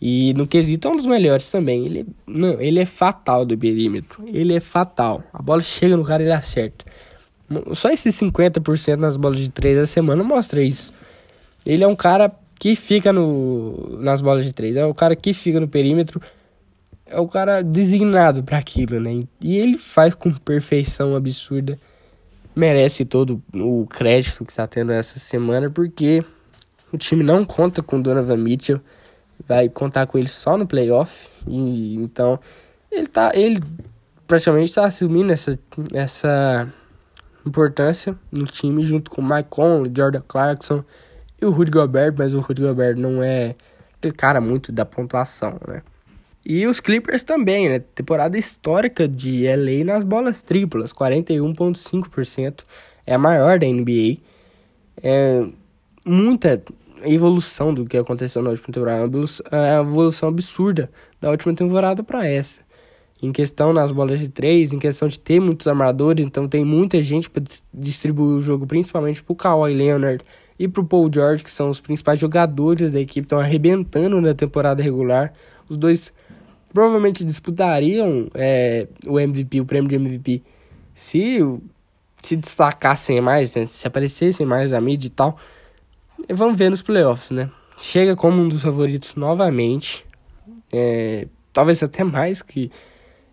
E 0.00 0.34
no 0.34 0.46
quesito 0.46 0.88
é 0.88 0.90
um 0.90 0.96
dos 0.96 1.06
melhores 1.06 1.48
também. 1.48 1.86
Ele, 1.86 2.06
não, 2.26 2.60
ele 2.60 2.80
é 2.80 2.86
fatal 2.86 3.46
do 3.46 3.56
perímetro. 3.56 4.24
Ele 4.26 4.54
é 4.54 4.60
fatal. 4.60 5.22
A 5.32 5.40
bola 5.40 5.62
chega 5.62 5.96
no 5.96 6.04
cara 6.04 6.22
e 6.22 6.26
ele 6.26 6.32
acerta. 6.32 6.84
Só 7.72 7.90
esses 7.90 8.14
50% 8.16 8.96
nas 8.96 9.16
bolas 9.16 9.38
de 9.38 9.48
3 9.48 9.78
da 9.78 9.86
semana 9.86 10.22
mostra 10.22 10.62
isso. 10.62 10.92
Ele 11.66 11.82
é 11.82 11.86
um 11.86 11.96
cara 11.96 12.32
que 12.58 12.76
fica 12.76 13.12
no, 13.12 13.98
nas 14.00 14.20
bolas 14.20 14.44
de 14.44 14.52
três, 14.52 14.76
é 14.76 14.86
o 14.86 14.94
cara 14.94 15.16
que 15.16 15.34
fica 15.34 15.58
no 15.58 15.68
perímetro, 15.68 16.22
é 17.04 17.18
o 17.18 17.26
cara 17.26 17.62
designado 17.62 18.42
para 18.42 18.58
aquilo, 18.58 19.00
né? 19.00 19.24
E 19.40 19.58
ele 19.58 19.76
faz 19.76 20.14
com 20.14 20.32
perfeição 20.32 21.14
absurda. 21.16 21.78
Merece 22.54 23.04
todo 23.04 23.42
o 23.54 23.86
crédito 23.86 24.44
que 24.44 24.52
está 24.52 24.66
tendo 24.66 24.92
essa 24.92 25.18
semana, 25.18 25.68
porque 25.68 26.24
o 26.90 26.96
time 26.96 27.22
não 27.22 27.44
conta 27.44 27.82
com 27.82 28.00
Donovan 28.00 28.38
Mitchell, 28.38 28.80
vai 29.46 29.68
contar 29.68 30.06
com 30.06 30.16
ele 30.16 30.28
só 30.28 30.56
no 30.56 30.66
playoff. 30.66 31.28
E 31.46 31.96
então 31.96 32.40
ele 32.90 33.06
tá, 33.06 33.32
ele 33.34 33.60
praticamente 34.26 34.70
está 34.70 34.86
assumindo 34.86 35.32
essa, 35.32 35.58
essa 35.92 36.72
importância 37.44 38.16
no 38.32 38.46
time 38.46 38.82
junto 38.82 39.10
com 39.10 39.20
Mike 39.20 39.50
Conley, 39.50 39.92
Jordan 39.94 40.22
Clarkson 40.26 40.82
e 41.40 41.44
o 41.44 41.50
Rudy 41.50 41.70
Gobert, 41.70 42.14
mas 42.16 42.32
o 42.32 42.40
Rudy 42.40 42.62
Gobert 42.62 42.96
não 42.96 43.22
é 43.22 43.54
aquele 43.98 44.14
cara 44.14 44.40
muito 44.40 44.72
da 44.72 44.84
pontuação, 44.84 45.58
né? 45.66 45.82
E 46.48 46.64
os 46.66 46.78
Clippers 46.78 47.24
também, 47.24 47.68
né? 47.68 47.80
Temporada 47.80 48.38
histórica 48.38 49.08
de 49.08 49.44
LA 49.48 49.84
nas 49.84 50.04
bolas 50.04 50.42
triplas, 50.42 50.92
41,5%. 50.92 52.62
É 53.04 53.14
a 53.14 53.18
maior 53.18 53.58
da 53.58 53.66
NBA. 53.66 54.18
É 55.02 55.44
muita 56.04 56.62
evolução 57.04 57.74
do 57.74 57.84
que 57.84 57.96
aconteceu 57.96 58.42
na 58.42 58.50
última 58.50 58.72
temporada. 58.72 59.02
É 59.50 59.80
uma 59.80 59.90
evolução 59.90 60.28
absurda 60.28 60.88
da 61.20 61.30
última 61.30 61.52
temporada 61.52 62.04
para 62.04 62.26
essa. 62.26 62.64
Em 63.20 63.32
questão 63.32 63.72
nas 63.72 63.90
bolas 63.90 64.20
de 64.20 64.28
três, 64.28 64.72
em 64.72 64.78
questão 64.78 65.08
de 65.08 65.18
ter 65.18 65.40
muitos 65.40 65.66
armadores, 65.66 66.24
então 66.24 66.46
tem 66.46 66.64
muita 66.64 67.02
gente 67.02 67.28
para 67.28 67.42
distribuir 67.74 68.36
o 68.36 68.40
jogo, 68.40 68.66
principalmente 68.66 69.22
pro 69.22 69.34
Kawhi 69.34 69.74
Leonard 69.74 70.22
e 70.58 70.66
pro 70.66 70.84
Paul 70.84 71.10
George, 71.12 71.44
que 71.44 71.50
são 71.50 71.68
os 71.68 71.80
principais 71.80 72.18
jogadores 72.18 72.92
da 72.92 73.00
equipe, 73.00 73.24
estão 73.24 73.38
arrebentando 73.38 74.20
na 74.20 74.34
temporada 74.34 74.82
regular. 74.82 75.32
Os 75.68 75.76
dois 75.76 76.12
provavelmente 76.72 77.24
disputariam 77.24 78.28
é, 78.34 78.86
o 79.06 79.18
MVP, 79.18 79.60
o 79.60 79.64
prêmio 79.64 79.88
de 79.88 79.96
MVP, 79.96 80.42
se 80.94 81.40
se 82.22 82.36
destacassem 82.36 83.20
mais, 83.20 83.54
né, 83.54 83.66
se 83.66 83.86
aparecessem 83.86 84.44
mais 84.44 84.72
na 84.72 84.80
mídia 84.80 85.06
e 85.06 85.10
tal. 85.10 85.38
E 86.28 86.34
vamos 86.34 86.58
ver 86.58 86.70
nos 86.70 86.82
playoffs, 86.82 87.30
né? 87.30 87.48
Chega 87.78 88.16
como 88.16 88.42
um 88.42 88.48
dos 88.48 88.62
favoritos 88.62 89.14
novamente. 89.14 90.04
É, 90.72 91.28
talvez 91.52 91.82
até 91.82 92.02
mais 92.02 92.42
que, 92.42 92.70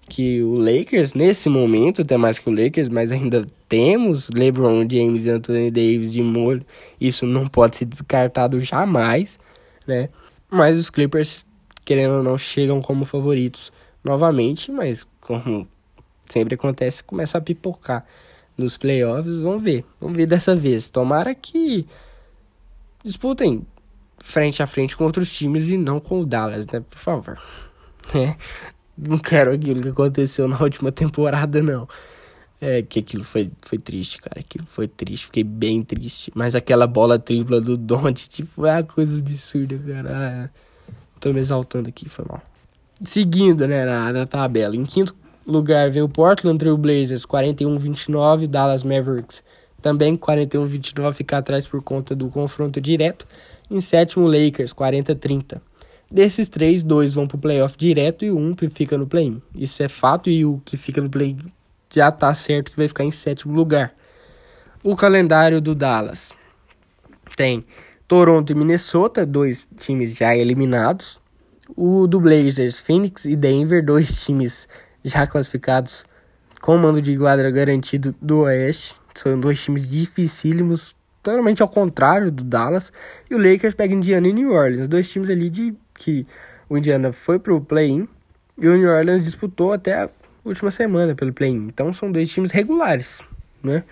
que 0.10 0.44
o 0.44 0.56
Lakers, 0.56 1.14
nesse 1.14 1.50
momento, 1.50 2.02
até 2.02 2.18
mais 2.18 2.38
que 2.38 2.50
o 2.50 2.54
Lakers, 2.54 2.90
mas 2.90 3.12
ainda 3.12 3.46
temos 3.68 4.30
LeBron 4.30 4.88
James 4.90 5.26
e 5.26 5.30
Anthony 5.30 5.72
Davis 5.72 6.14
de 6.14 6.22
molho. 6.22 6.66
Isso 7.00 7.26
não 7.26 7.48
pode 7.48 7.78
ser 7.78 7.86
descartado 7.86 8.60
jamais, 8.60 9.38
né? 9.88 10.10
Mas 10.50 10.78
os 10.78 10.90
Clippers 10.90 11.46
querendo 11.86 12.16
ou 12.16 12.24
não, 12.24 12.38
chegam 12.38 12.82
como 12.82 13.06
favoritos 13.06 13.72
novamente, 14.04 14.72
mas 14.72 15.06
como 15.22 15.68
sempre 16.30 16.56
acontece, 16.56 17.04
começa 17.04 17.38
a 17.38 17.42
pipocar 17.42 18.06
nos 18.58 18.78
playoffs. 18.78 19.38
Vamos 19.38 19.64
ver, 19.64 19.86
vamos 20.00 20.16
ver 20.16 20.26
dessa 20.26 20.56
vez. 20.56 20.90
Tomara 20.90 21.36
que 21.36 21.88
disputem 23.04 23.66
frente 24.18 24.64
a 24.64 24.68
frente 24.68 24.96
com 24.96 25.04
outros 25.04 25.32
times 25.34 25.68
e 25.70 25.78
não 25.78 26.00
com 26.00 26.22
o 26.22 26.26
Dallas, 26.26 26.66
né? 26.68 26.82
Por 26.90 27.00
favor. 27.00 27.40
É, 28.14 28.36
não 28.98 29.18
quero 29.18 29.52
aquilo 29.52 29.82
que 29.82 29.90
aconteceu 29.90 30.48
na 30.48 30.58
última 30.62 30.92
temporada, 30.92 31.62
não. 31.62 31.88
É 32.62 32.82
que 32.82 33.00
aquilo 33.00 33.24
foi, 33.24 33.52
foi 33.62 33.78
triste, 33.78 34.20
cara. 34.20 34.40
Aquilo 34.40 34.66
foi 34.66 34.88
triste, 34.88 35.26
fiquei 35.26 35.44
bem 35.44 35.84
triste. 35.84 36.32
Mas 36.34 36.56
aquela 36.56 36.88
bola 36.88 37.20
tripla 37.20 37.60
do 37.60 37.76
Doncic 37.76 38.46
foi 38.46 38.70
uma 38.70 38.84
coisa 38.84 39.20
absurda, 39.20 39.78
cara. 39.78 40.10
Ah, 40.12 40.50
Tô 41.20 41.32
me 41.32 41.40
exaltando 41.40 41.88
aqui, 41.88 42.10
foi 42.10 42.26
mal. 42.28 42.42
Seguindo, 43.02 43.66
né, 43.68 43.86
na, 43.86 44.12
na 44.12 44.26
tabela. 44.26 44.76
Em 44.76 44.86
quinto 44.86 45.16
lugar 45.48 45.90
vem 45.90 46.02
o 46.02 46.10
Portland 46.10 46.58
Trail 46.58 46.78
Blazers, 46.78 47.26
41-29. 47.26 48.48
Dallas 48.48 48.84
Mavericks 48.84 49.42
também 49.84 50.16
41-29, 50.16 51.14
fica 51.14 51.38
atrás 51.38 51.68
por 51.68 51.84
conta 51.84 52.16
do 52.16 52.30
confronto 52.30 52.80
direto. 52.80 53.28
Em 53.70 53.82
sétimo, 53.82 54.26
Lakers, 54.26 54.74
40-30. 54.74 55.62
Desses 56.14 56.48
três, 56.48 56.84
dois 56.84 57.12
vão 57.12 57.26
pro 57.26 57.40
playoff 57.40 57.76
direto 57.76 58.24
e 58.24 58.32
um 58.32 58.56
fica 58.70 58.96
no 58.96 59.08
play-in. 59.08 59.42
Isso 59.56 59.82
é 59.82 59.90
fato 59.90 60.30
e 60.30 60.46
o 60.46 60.62
que 60.64 60.78
fica 60.78 61.02
no 61.02 61.10
play-in 61.10 61.40
já 61.92 62.12
tá 62.12 62.32
certo 62.36 62.70
que 62.70 62.78
vai 62.78 62.88
ficar 62.88 63.04
em 63.04 63.10
sétimo 63.10 63.56
lugar. 63.56 63.96
O 64.84 64.96
calendário 64.96 65.60
do 65.60 65.74
Dallas 65.74 66.32
tem 67.36 67.66
Toronto 68.08 68.52
e 68.52 68.56
Minnesota, 68.56 69.26
dois 69.26 69.68
times 69.76 70.14
já 70.14 70.36
eliminados. 70.36 71.20
O 71.76 72.06
do 72.06 72.20
Blazers, 72.20 72.80
Phoenix 72.80 73.26
e 73.26 73.36
Denver, 73.36 73.82
dois 73.84 74.24
times 74.24 74.68
já 75.04 75.26
classificados 75.26 76.06
com 76.62 76.78
mando 76.78 77.02
de 77.02 77.18
quadra 77.18 77.50
garantido 77.50 78.14
do 78.22 78.42
Oeste. 78.42 78.94
São 79.16 79.40
dois 79.40 79.64
times 79.64 79.88
dificílimos, 79.88 80.96
totalmente 81.24 81.64
ao 81.64 81.68
contrário 81.68 82.32
do 82.32 82.44
Dallas. 82.44 82.94
E 83.32 83.34
o 83.34 83.40
Lakers 83.40 83.74
pega 83.74 83.96
Indiana 83.96 84.28
e 84.28 84.34
New 84.34 84.52
Orleans, 84.52 84.88
dois 84.88 85.12
times 85.12 85.32
ali 85.32 85.50
de 85.50 85.76
que 85.94 86.24
o 86.70 86.78
Indiana 86.78 87.12
foi 87.12 87.40
pro 87.40 87.62
play-in 87.62 88.08
e 88.58 88.68
o 88.68 88.78
New 88.78 88.90
Orleans 88.90 89.26
disputou 89.26 89.74
até 89.74 90.04
a 90.04 90.10
última 90.46 90.72
semana 90.72 91.16
pelo 91.16 91.34
play-in. 91.34 91.68
Então 91.68 91.92
são 91.94 92.12
dois 92.12 92.30
times 92.32 92.52
regulares, 92.52 93.22
né? 93.62 93.84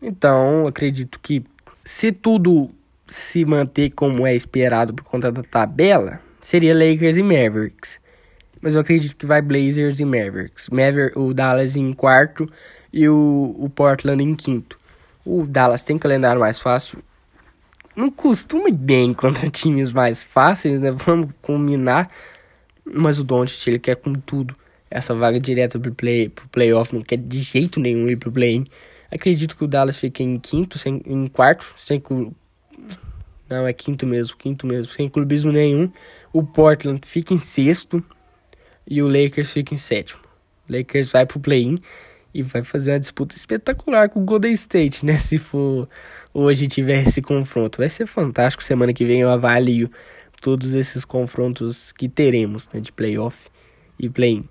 Então, 0.00 0.66
acredito 0.66 1.20
que 1.20 1.44
se 1.84 2.10
tudo 2.10 2.70
se 3.06 3.44
manter 3.44 3.90
como 3.90 4.26
é 4.26 4.34
esperado 4.34 4.94
por 4.94 5.04
conta 5.04 5.30
da 5.30 5.42
tabela, 5.42 6.20
seria 6.40 6.74
Lakers 6.74 7.16
e 7.16 7.22
Mavericks. 7.22 8.00
Mas 8.60 8.74
eu 8.74 8.80
acredito 8.80 9.16
que 9.16 9.26
vai 9.26 9.42
Blazers 9.42 10.00
e 10.00 10.04
Mavericks. 10.04 10.68
Maver 10.70 11.12
o 11.16 11.32
Dallas 11.34 11.76
em 11.76 11.92
quarto 11.92 12.48
e 12.92 13.08
o, 13.08 13.54
o 13.58 13.68
Portland 13.68 14.22
em 14.22 14.34
quinto. 14.34 14.78
O 15.24 15.46
Dallas 15.46 15.82
tem 15.82 15.98
calendário 15.98 16.40
mais 16.40 16.58
fácil. 16.58 16.98
Não 17.94 18.10
costuma 18.10 18.68
ir 18.68 18.74
bem 18.74 19.12
contra 19.12 19.50
times 19.50 19.92
mais 19.92 20.22
fáceis, 20.22 20.80
né? 20.80 20.90
Vamos 20.90 21.30
combinar. 21.40 22.10
Mas 22.84 23.18
o 23.18 23.24
Doncic, 23.24 23.66
ele 23.68 23.78
quer 23.78 23.96
com 23.96 24.12
tudo. 24.14 24.56
Essa 24.90 25.14
vaga 25.14 25.38
direta 25.38 25.78
pro, 25.78 25.94
play, 25.94 26.28
pro 26.28 26.48
playoff, 26.48 26.94
não 26.94 27.02
quer 27.02 27.16
de 27.16 27.40
jeito 27.40 27.80
nenhum 27.80 28.08
ir 28.08 28.16
pro 28.16 28.30
play-in. 28.30 28.66
Acredito 29.10 29.56
que 29.56 29.64
o 29.64 29.68
Dallas 29.68 29.98
fique 29.98 30.22
em 30.22 30.38
quinto, 30.38 30.78
sem, 30.78 31.02
em 31.06 31.26
quarto, 31.26 31.72
sem 31.76 32.00
não, 33.52 33.66
é 33.66 33.72
quinto 33.74 34.06
mesmo, 34.06 34.34
quinto 34.38 34.66
mesmo, 34.66 34.94
sem 34.94 35.10
clubismo 35.10 35.52
nenhum. 35.52 35.92
O 36.32 36.42
Portland 36.42 37.06
fica 37.06 37.34
em 37.34 37.38
sexto 37.38 38.02
e 38.88 39.02
o 39.02 39.06
Lakers 39.06 39.52
fica 39.52 39.74
em 39.74 39.76
sétimo. 39.76 40.22
O 40.66 40.74
Lakers 40.74 41.10
vai 41.10 41.26
pro 41.26 41.38
play-in 41.38 41.78
e 42.32 42.42
vai 42.42 42.62
fazer 42.62 42.92
uma 42.92 43.00
disputa 43.00 43.36
espetacular 43.36 44.08
com 44.08 44.22
o 44.22 44.24
Golden 44.24 44.54
State, 44.54 45.04
né? 45.04 45.14
Se 45.20 45.36
for 45.36 45.86
hoje 46.32 46.68
tiver 46.68 47.02
esse 47.06 47.20
confronto. 47.22 47.78
Vai 47.78 47.88
ser 47.88 48.06
fantástico. 48.06 48.62
Semana 48.62 48.92
que 48.92 49.04
vem 49.04 49.20
eu 49.20 49.30
avalio 49.30 49.90
todos 50.40 50.74
esses 50.74 51.04
confrontos 51.04 51.92
que 51.92 52.08
teremos, 52.08 52.68
né? 52.72 52.80
De 52.80 52.92
playoff 52.92 53.46
e 53.98 54.08
play-in. 54.08 54.44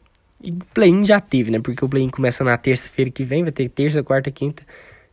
E 0.43 0.51
play-in 0.73 1.05
já 1.05 1.19
teve, 1.19 1.51
né? 1.51 1.59
Porque 1.59 1.83
o 1.83 1.89
play-in 1.89 2.09
começa 2.09 2.43
na 2.43 2.57
terça-feira 2.57 3.11
que 3.11 3.23
vem, 3.23 3.43
vai 3.43 3.51
ter 3.51 3.69
terça, 3.69 4.01
quarta, 4.01 4.31
quinta 4.31 4.63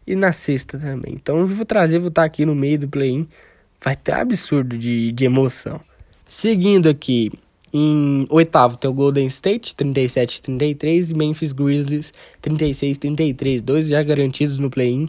e 0.07 0.15
na 0.15 0.33
sexta 0.33 0.79
também. 0.79 1.15
Então 1.15 1.39
eu 1.39 1.47
vou 1.47 1.67
trazer, 1.67 1.99
vou 1.99 2.09
estar 2.09 2.25
aqui 2.25 2.47
no 2.47 2.55
meio 2.55 2.79
do 2.79 2.89
play-in 2.89 3.29
vai 3.83 3.97
ter 3.97 4.13
absurdo 4.13 4.77
de, 4.77 5.13
de 5.13 5.25
emoção. 5.25 5.81
Seguindo 6.27 6.89
aqui, 6.89 7.33
em 7.73 8.27
oitavo 8.29 8.77
tem 8.77 8.91
o 8.91 8.95
Golden 8.95 9.27
State, 9.27 9.75
37-33, 9.75 11.11
e 11.11 11.15
Memphis 11.15 11.53
Grizzlies, 11.53 12.13
36-33, 12.43 13.61
dois 13.61 13.89
já 13.89 14.03
garantidos 14.03 14.59
no 14.59 14.71
play-in, 14.71 15.09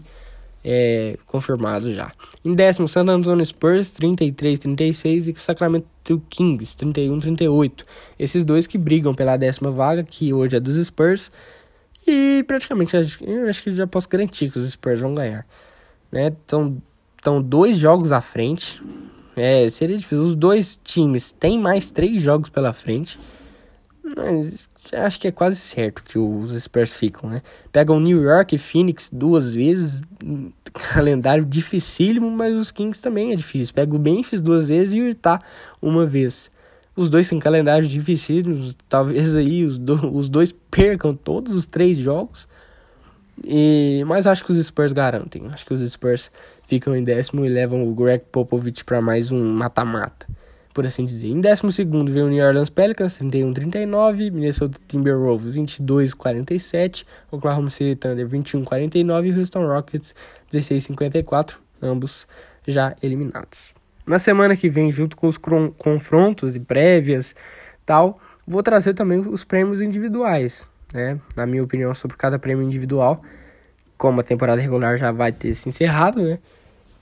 é, 0.63 1.17
confirmados 1.25 1.95
já. 1.95 2.11
Em 2.43 2.53
décimo, 2.53 2.87
San 2.87 3.05
Antonio 3.07 3.45
Spurs, 3.45 3.93
33-36, 3.93 5.33
e 5.33 5.39
Sacramento 5.39 6.21
Kings, 6.29 6.75
31-38. 6.77 7.83
Esses 8.17 8.43
dois 8.43 8.67
que 8.67 8.77
brigam 8.77 9.13
pela 9.13 9.37
décima 9.37 9.71
vaga, 9.71 10.03
que 10.03 10.33
hoje 10.33 10.55
é 10.55 10.59
dos 10.59 10.75
Spurs, 10.85 11.31
e 12.07 12.43
praticamente 12.47 12.95
eu 12.95 13.47
acho 13.49 13.63
que 13.63 13.71
já 13.71 13.85
posso 13.85 14.09
garantir 14.09 14.51
que 14.51 14.59
os 14.59 14.71
Spurs 14.71 14.99
vão 14.99 15.13
ganhar. 15.13 15.45
Né? 16.11 16.33
Então, 16.45 16.81
estão 17.15 17.41
dois 17.41 17.77
jogos 17.77 18.11
à 18.11 18.21
frente. 18.21 18.81
É, 19.35 19.69
seria 19.69 19.97
difícil. 19.97 20.23
Os 20.23 20.35
dois 20.35 20.79
times 20.83 21.31
têm 21.31 21.59
mais 21.59 21.91
três 21.91 22.21
jogos 22.21 22.49
pela 22.49 22.73
frente. 22.73 23.19
Mas 24.17 24.67
acho 24.93 25.19
que 25.19 25.27
é 25.27 25.31
quase 25.31 25.57
certo 25.57 26.03
que 26.03 26.17
os 26.17 26.51
Spurs 26.61 26.93
ficam, 26.93 27.29
né? 27.29 27.41
Pegam 27.71 27.99
New 27.99 28.21
York 28.21 28.55
e 28.55 28.59
Phoenix 28.59 29.09
duas 29.11 29.49
vezes. 29.49 30.01
Calendário 30.71 31.45
dificílimo, 31.45 32.29
mas 32.29 32.55
os 32.55 32.71
Kings 32.71 33.01
também 33.01 33.31
é 33.31 33.35
difícil. 33.35 33.73
Pega 33.73 33.95
o 33.95 33.99
Memphis 33.99 34.39
duas 34.39 34.67
vezes 34.67 34.93
e 34.93 35.01
o 35.01 35.07
Utah 35.07 35.39
uma 35.81 36.05
vez. 36.05 36.51
Os 36.95 37.09
dois 37.09 37.27
têm 37.27 37.39
calendários 37.39 37.89
dificílimos. 37.89 38.75
Talvez 38.87 39.35
aí 39.35 39.65
os, 39.65 39.79
do, 39.79 39.95
os 40.15 40.29
dois 40.29 40.53
percam 40.69 41.15
todos 41.15 41.53
os 41.53 41.65
três 41.65 41.97
jogos. 41.97 42.47
E, 43.45 44.03
mas 44.05 44.27
acho 44.27 44.43
que 44.43 44.51
os 44.51 44.65
Spurs 44.65 44.91
garantem. 44.91 45.47
Acho 45.47 45.65
que 45.65 45.73
os 45.73 45.91
Spurs 45.91 46.31
ficam 46.67 46.95
em 46.95 47.03
décimo 47.03 47.45
e 47.45 47.49
levam 47.49 47.87
o 47.87 47.93
Greg 47.95 48.23
Popovich 48.31 48.83
para 48.83 49.01
mais 49.01 49.31
um 49.31 49.53
mata-mata, 49.53 50.27
por 50.73 50.85
assim 50.85 51.03
dizer. 51.03 51.27
Em 51.27 51.41
décimo 51.41 51.71
segundo 51.71 52.11
vem 52.11 52.23
o 52.23 52.29
New 52.29 52.45
Orleans 52.45 52.69
Pelicans, 52.69 53.19
31-39, 53.19 54.31
Minnesota 54.31 54.79
Timberwolves, 54.87 55.55
22-47, 55.55 57.05
Oklahoma 57.31 57.69
City 57.69 57.95
Thunder, 57.95 58.27
21-49 58.27 59.25
e 59.25 59.39
Houston 59.39 59.67
Rockets, 59.67 60.15
16-54, 60.51 61.55
ambos 61.81 62.27
já 62.67 62.95
eliminados. 63.01 63.73
Na 64.05 64.17
semana 64.17 64.55
que 64.55 64.69
vem, 64.69 64.91
junto 64.91 65.15
com 65.15 65.27
os 65.27 65.37
confrontos 65.37 66.55
e 66.55 66.59
prévias 66.59 67.35
tal, 67.85 68.19
vou 68.47 68.63
trazer 68.63 68.93
também 68.93 69.19
os 69.19 69.43
prêmios 69.43 69.81
individuais, 69.81 70.69
né? 70.93 71.19
Na 71.35 71.45
minha 71.45 71.63
opinião, 71.63 71.93
sobre 71.93 72.17
cada 72.17 72.39
prêmio 72.39 72.63
individual, 72.63 73.21
como 73.97 74.21
a 74.21 74.23
temporada 74.23 74.61
regular 74.61 74.97
já 74.97 75.11
vai 75.11 75.31
ter 75.31 75.53
se 75.53 75.69
encerrado, 75.69 76.21
né? 76.21 76.39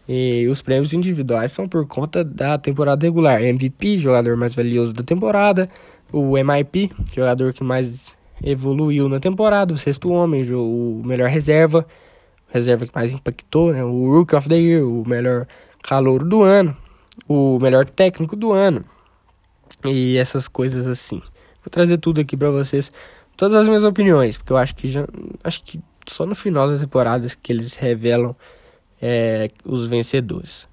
E 0.08 0.48
os 0.48 0.62
prêmios 0.62 0.94
individuais 0.94 1.52
são 1.52 1.68
por 1.68 1.86
conta 1.86 2.24
da 2.24 2.58
temporada 2.58 3.06
regular. 3.06 3.44
MVP, 3.44 4.00
jogador 4.00 4.38
mais 4.38 4.56
valioso 4.56 4.94
da 4.94 5.04
temporada. 5.04 5.70
O 6.12 6.38
MIP, 6.38 6.92
jogador 7.14 7.52
que 7.52 7.64
mais 7.64 8.16
evoluiu 8.42 9.10
na 9.10 9.20
temporada. 9.20 9.74
O 9.74 9.78
sexto 9.78 10.10
homem, 10.10 10.44
o 10.54 11.02
melhor 11.04 11.30
reserva. 11.30 11.86
Reserva 12.48 12.88
que 12.88 12.96
mais 12.96 13.12
impactou, 13.12 13.74
né? 13.74 13.84
O 13.84 14.10
Rookie 14.10 14.36
of 14.36 14.48
the 14.48 14.56
Year, 14.56 14.88
o 14.88 15.04
melhor 15.06 15.46
calouro 15.84 16.26
do 16.26 16.42
ano. 16.42 16.76
O 17.28 17.60
melhor 17.60 17.86
técnico 17.86 18.38
do 18.38 18.54
ano. 18.54 18.86
E 19.86 20.18
essas 20.18 20.48
coisas 20.48 20.88
assim. 20.88 21.20
Vou 21.62 21.70
trazer 21.70 21.98
tudo 21.98 22.22
aqui 22.22 22.38
para 22.38 22.50
vocês. 22.50 22.92
Todas 23.36 23.58
as 23.58 23.68
minhas 23.68 23.84
opiniões. 23.84 24.38
Porque 24.38 24.54
eu 24.54 24.58
acho 24.58 24.74
que 24.74 24.88
já. 24.88 25.06
Acho 25.44 25.62
que 25.64 25.82
só 26.08 26.26
no 26.26 26.34
final 26.34 26.70
das 26.70 26.80
temporadas 26.80 27.36
que 27.36 27.52
eles 27.52 27.76
revelam 27.76 28.34
é, 29.02 29.50
os 29.66 29.88
vencedores. 29.88 30.68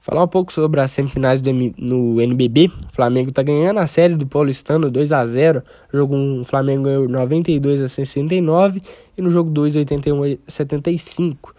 Falar 0.00 0.24
um 0.24 0.28
pouco 0.28 0.50
sobre 0.50 0.80
as 0.80 0.90
semifinais 0.92 1.42
do, 1.42 1.50
no 1.76 2.20
NBB. 2.20 2.70
O 2.88 2.92
Flamengo 2.92 3.28
está 3.28 3.42
ganhando 3.42 3.80
a 3.80 3.86
série 3.86 4.14
do 4.14 4.26
Paulistano 4.26 4.90
2 4.90 5.12
a 5.12 5.26
0 5.26 5.62
Jogo 5.92 6.16
1, 6.16 6.40
o 6.40 6.44
Flamengo 6.44 6.84
ganhou 6.84 7.06
92 7.06 7.82
a 7.82 7.88
69 7.88 8.82
e 9.16 9.20
no 9.20 9.30
jogo 9.30 9.50
2, 9.50 9.76
81 9.76 10.22
a 10.24 10.36
75. 10.48 11.54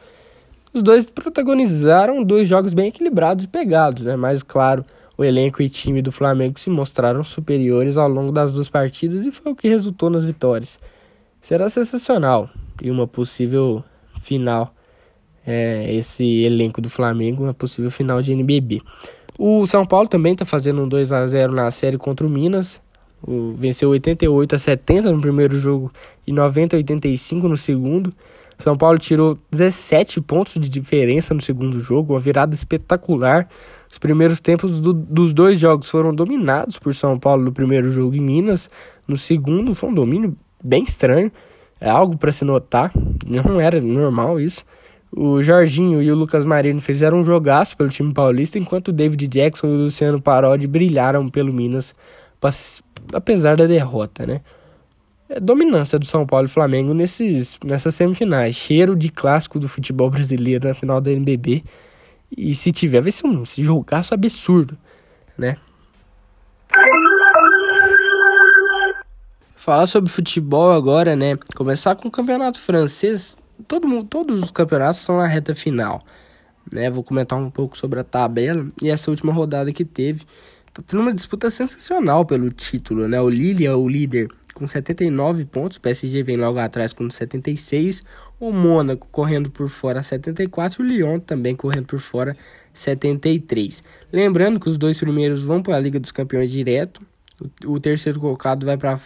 Os 0.74 0.82
dois 0.82 1.06
protagonizaram 1.06 2.24
dois 2.24 2.48
jogos 2.48 2.74
bem 2.74 2.88
equilibrados 2.88 3.46
e 3.46 3.48
pegados, 3.48 4.04
né? 4.04 4.16
Mas 4.16 4.42
claro, 4.42 4.84
o 5.16 5.24
elenco 5.24 5.62
e 5.62 5.70
time 5.70 6.02
do 6.02 6.12
Flamengo 6.12 6.60
se 6.60 6.70
mostraram 6.70 7.24
superiores 7.24 7.96
ao 7.96 8.10
longo 8.10 8.32
das 8.32 8.52
duas 8.52 8.70
partidas 8.70 9.24
e 9.24 9.32
foi 9.32 9.52
o 9.52 9.56
que 9.56 9.68
resultou 9.68 10.10
nas 10.10 10.26
vitórias. 10.26 10.80
Será 11.40 11.70
sensacional 11.70 12.50
e 12.82 12.90
uma 12.90 13.06
possível 13.06 13.84
final 14.20 14.74
é, 15.46 15.94
esse 15.94 16.44
elenco 16.44 16.82
do 16.82 16.90
Flamengo, 16.90 17.44
uma 17.44 17.54
possível 17.54 17.92
final 17.92 18.22
de 18.22 18.32
NBB. 18.32 18.82
O 19.38 19.66
São 19.66 19.86
Paulo 19.86 20.08
também 20.08 20.34
está 20.34 20.46
fazendo 20.46 20.82
um 20.82 20.88
2 20.88 21.12
a 21.12 21.26
0 21.26 21.54
na 21.54 21.72
série 21.72 21.98
contra 21.98 22.26
o 22.26 22.30
Minas. 22.30 22.82
O, 23.24 23.54
venceu 23.56 23.90
88 23.90 24.56
a 24.56 24.60
70 24.60 25.12
no 25.12 25.22
primeiro 25.22 25.56
jogo 25.60 25.92
e 26.26 26.32
90 26.32 26.76
a 26.76 26.78
85 26.78 27.48
no 27.48 27.58
segundo. 27.58 28.14
São 28.58 28.78
Paulo 28.78 29.00
tirou 29.00 29.38
17 29.50 30.22
pontos 30.22 30.54
de 30.54 30.70
diferença 30.70 31.34
no 31.34 31.42
segundo 31.42 31.80
jogo, 31.80 32.14
uma 32.14 32.20
virada 32.20 32.54
espetacular. 32.54 33.50
Os 33.92 33.98
primeiros 33.98 34.40
tempos 34.40 34.80
do, 34.80 34.94
dos 34.94 35.34
dois 35.34 35.60
jogos 35.60 35.90
foram 35.90 36.14
dominados 36.14 36.78
por 36.78 36.94
São 36.94 37.18
Paulo 37.18 37.44
no 37.44 37.52
primeiro 37.52 37.90
jogo 37.90 38.16
em 38.16 38.22
Minas. 38.22 38.70
No 39.08 39.18
segundo 39.18 39.74
foi 39.74 39.90
um 39.90 39.94
domínio 39.94 40.38
bem 40.64 40.84
estranho, 40.84 41.32
é 41.80 41.90
algo 41.90 42.16
para 42.16 42.32
se 42.32 42.46
notar, 42.46 42.92
não 43.26 43.60
era 43.60 43.82
normal 43.82 44.40
isso. 44.40 44.64
O 45.12 45.44
Jorginho 45.44 46.02
e 46.02 46.10
o 46.10 46.16
Lucas 46.16 46.46
Marino 46.46 46.80
fizeram 46.80 47.20
um 47.20 47.26
jogaço 47.26 47.76
pelo 47.76 47.90
time 47.90 48.14
paulista, 48.14 48.58
enquanto 48.58 48.88
o 48.88 48.94
David 48.94 49.28
Jackson 49.28 49.68
e 49.68 49.72
o 49.72 49.84
Luciano 49.84 50.22
Parodi 50.22 50.68
brilharam 50.68 51.28
pelo 51.28 51.52
Minas, 51.52 51.94
apesar 53.14 53.58
da 53.58 53.68
derrota, 53.68 54.26
né? 54.26 54.42
É 55.28 55.40
dominância 55.40 56.00
do 56.00 56.06
São 56.06 56.26
Paulo 56.26 56.46
e 56.46 56.50
Flamengo 56.50 56.94
nesses, 56.94 57.58
nessas 57.64 57.96
semifinais. 57.96 58.56
Cheiro 58.56 58.96
de 58.96 59.10
clássico 59.10 59.60
do 59.60 59.68
futebol 59.68 60.10
brasileiro 60.10 60.68
na 60.68 60.74
final 60.74 61.00
da 61.00 61.12
NBB. 61.12 61.64
E 62.36 62.54
se 62.54 62.72
tiver, 62.72 63.02
vai 63.02 63.12
ser 63.12 63.28
um 63.28 63.44
jogaço 63.46 64.14
absurdo, 64.14 64.78
né? 65.38 65.58
Falar 69.56 69.86
sobre 69.86 70.12
futebol 70.12 70.72
agora, 70.72 71.16
né? 71.16 71.38
Começar 71.56 71.96
com 71.96 72.08
o 72.08 72.12
campeonato 72.12 72.60
francês 72.60 73.38
todo 73.68 73.88
mundo, 73.88 74.08
todos 74.08 74.44
os 74.44 74.52
campeonatos 74.52 75.00
estão 75.00 75.18
na 75.18 75.28
reta 75.28 75.56
final. 75.56 76.02
Né? 76.72 76.90
Vou 76.90 77.04
comentar 77.04 77.40
um 77.40 77.50
pouco 77.50 77.78
sobre 77.78 78.00
a 78.00 78.04
tabela 78.04 78.68
e 78.82 78.90
essa 78.90 79.10
última 79.10 79.34
rodada 79.34 79.72
que 79.72 79.86
teve. 79.86 80.26
Tá 80.74 80.82
tendo 80.86 81.02
uma 81.02 81.14
disputa 81.14 81.50
sensacional 81.50 82.26
pelo 82.26 82.50
título, 82.50 83.08
né? 83.08 83.20
O 83.20 83.30
Lille 83.30 83.66
é 83.66 83.76
o 83.76 83.88
líder 83.90 84.30
com 84.54 84.68
79 84.68 85.46
pontos, 85.46 85.78
o 85.78 85.82
PSG 85.82 86.24
vem 86.24 86.38
logo 86.38 86.60
atrás 86.60 86.94
com 86.94 87.10
76, 87.10 88.04
o 88.40 88.52
Mônaco 88.52 89.08
correndo 89.12 89.50
por 89.50 89.70
fora 89.70 90.04
74 90.04 90.82
e 90.82 90.86
o 90.86 90.88
Lyon 90.88 91.20
também 91.20 91.56
correndo 91.56 91.88
por 91.88 92.00
fora 92.00 92.38
73. 92.74 93.82
Lembrando 94.12 94.60
que 94.60 94.70
os 94.70 94.78
dois 94.78 94.98
primeiros 94.98 95.42
vão 95.42 95.62
para 95.62 95.76
a 95.76 95.80
Liga 95.80 96.00
dos 96.00 96.12
Campeões 96.12 96.52
direto, 96.52 97.02
o, 97.66 97.74
o 97.74 97.80
terceiro 97.80 98.20
colocado 98.20 98.66
vai 98.66 98.78
para 98.78 98.94
a 98.94 99.00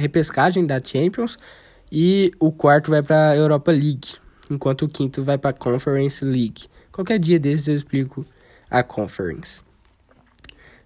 repescagem 0.00 0.66
da 0.66 0.82
Champions, 0.82 1.36
e 1.90 2.32
o 2.38 2.52
quarto 2.52 2.90
vai 2.90 3.02
para 3.02 3.30
a 3.30 3.36
Europa 3.36 3.70
League, 3.70 4.16
enquanto 4.50 4.82
o 4.82 4.88
quinto 4.88 5.24
vai 5.24 5.36
para 5.36 5.50
a 5.50 5.52
Conference 5.54 6.24
League. 6.24 6.66
Qualquer 6.92 7.18
dia 7.18 7.38
desses 7.38 7.68
eu 7.68 7.74
explico 7.74 8.24
a 8.70 8.82
Conference. 8.82 9.62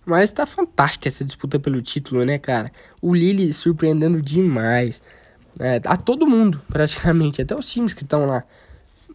Mas 0.07 0.33
tá 0.33 0.45
fantástica 0.45 1.09
essa 1.09 1.25
disputa 1.25 1.59
pelo 1.59 1.81
título, 1.81 2.25
né, 2.25 2.39
cara? 2.39 2.71
O 3.01 3.15
Lille 3.15 3.53
surpreendendo 3.53 4.21
demais. 4.21 5.03
É, 5.59 5.81
a 5.85 5.97
todo 5.97 6.27
mundo, 6.27 6.61
praticamente, 6.69 7.41
até 7.41 7.55
os 7.55 7.71
times 7.71 7.95
que 7.95 8.03
estão 8.03 8.27
lá. 8.27 8.45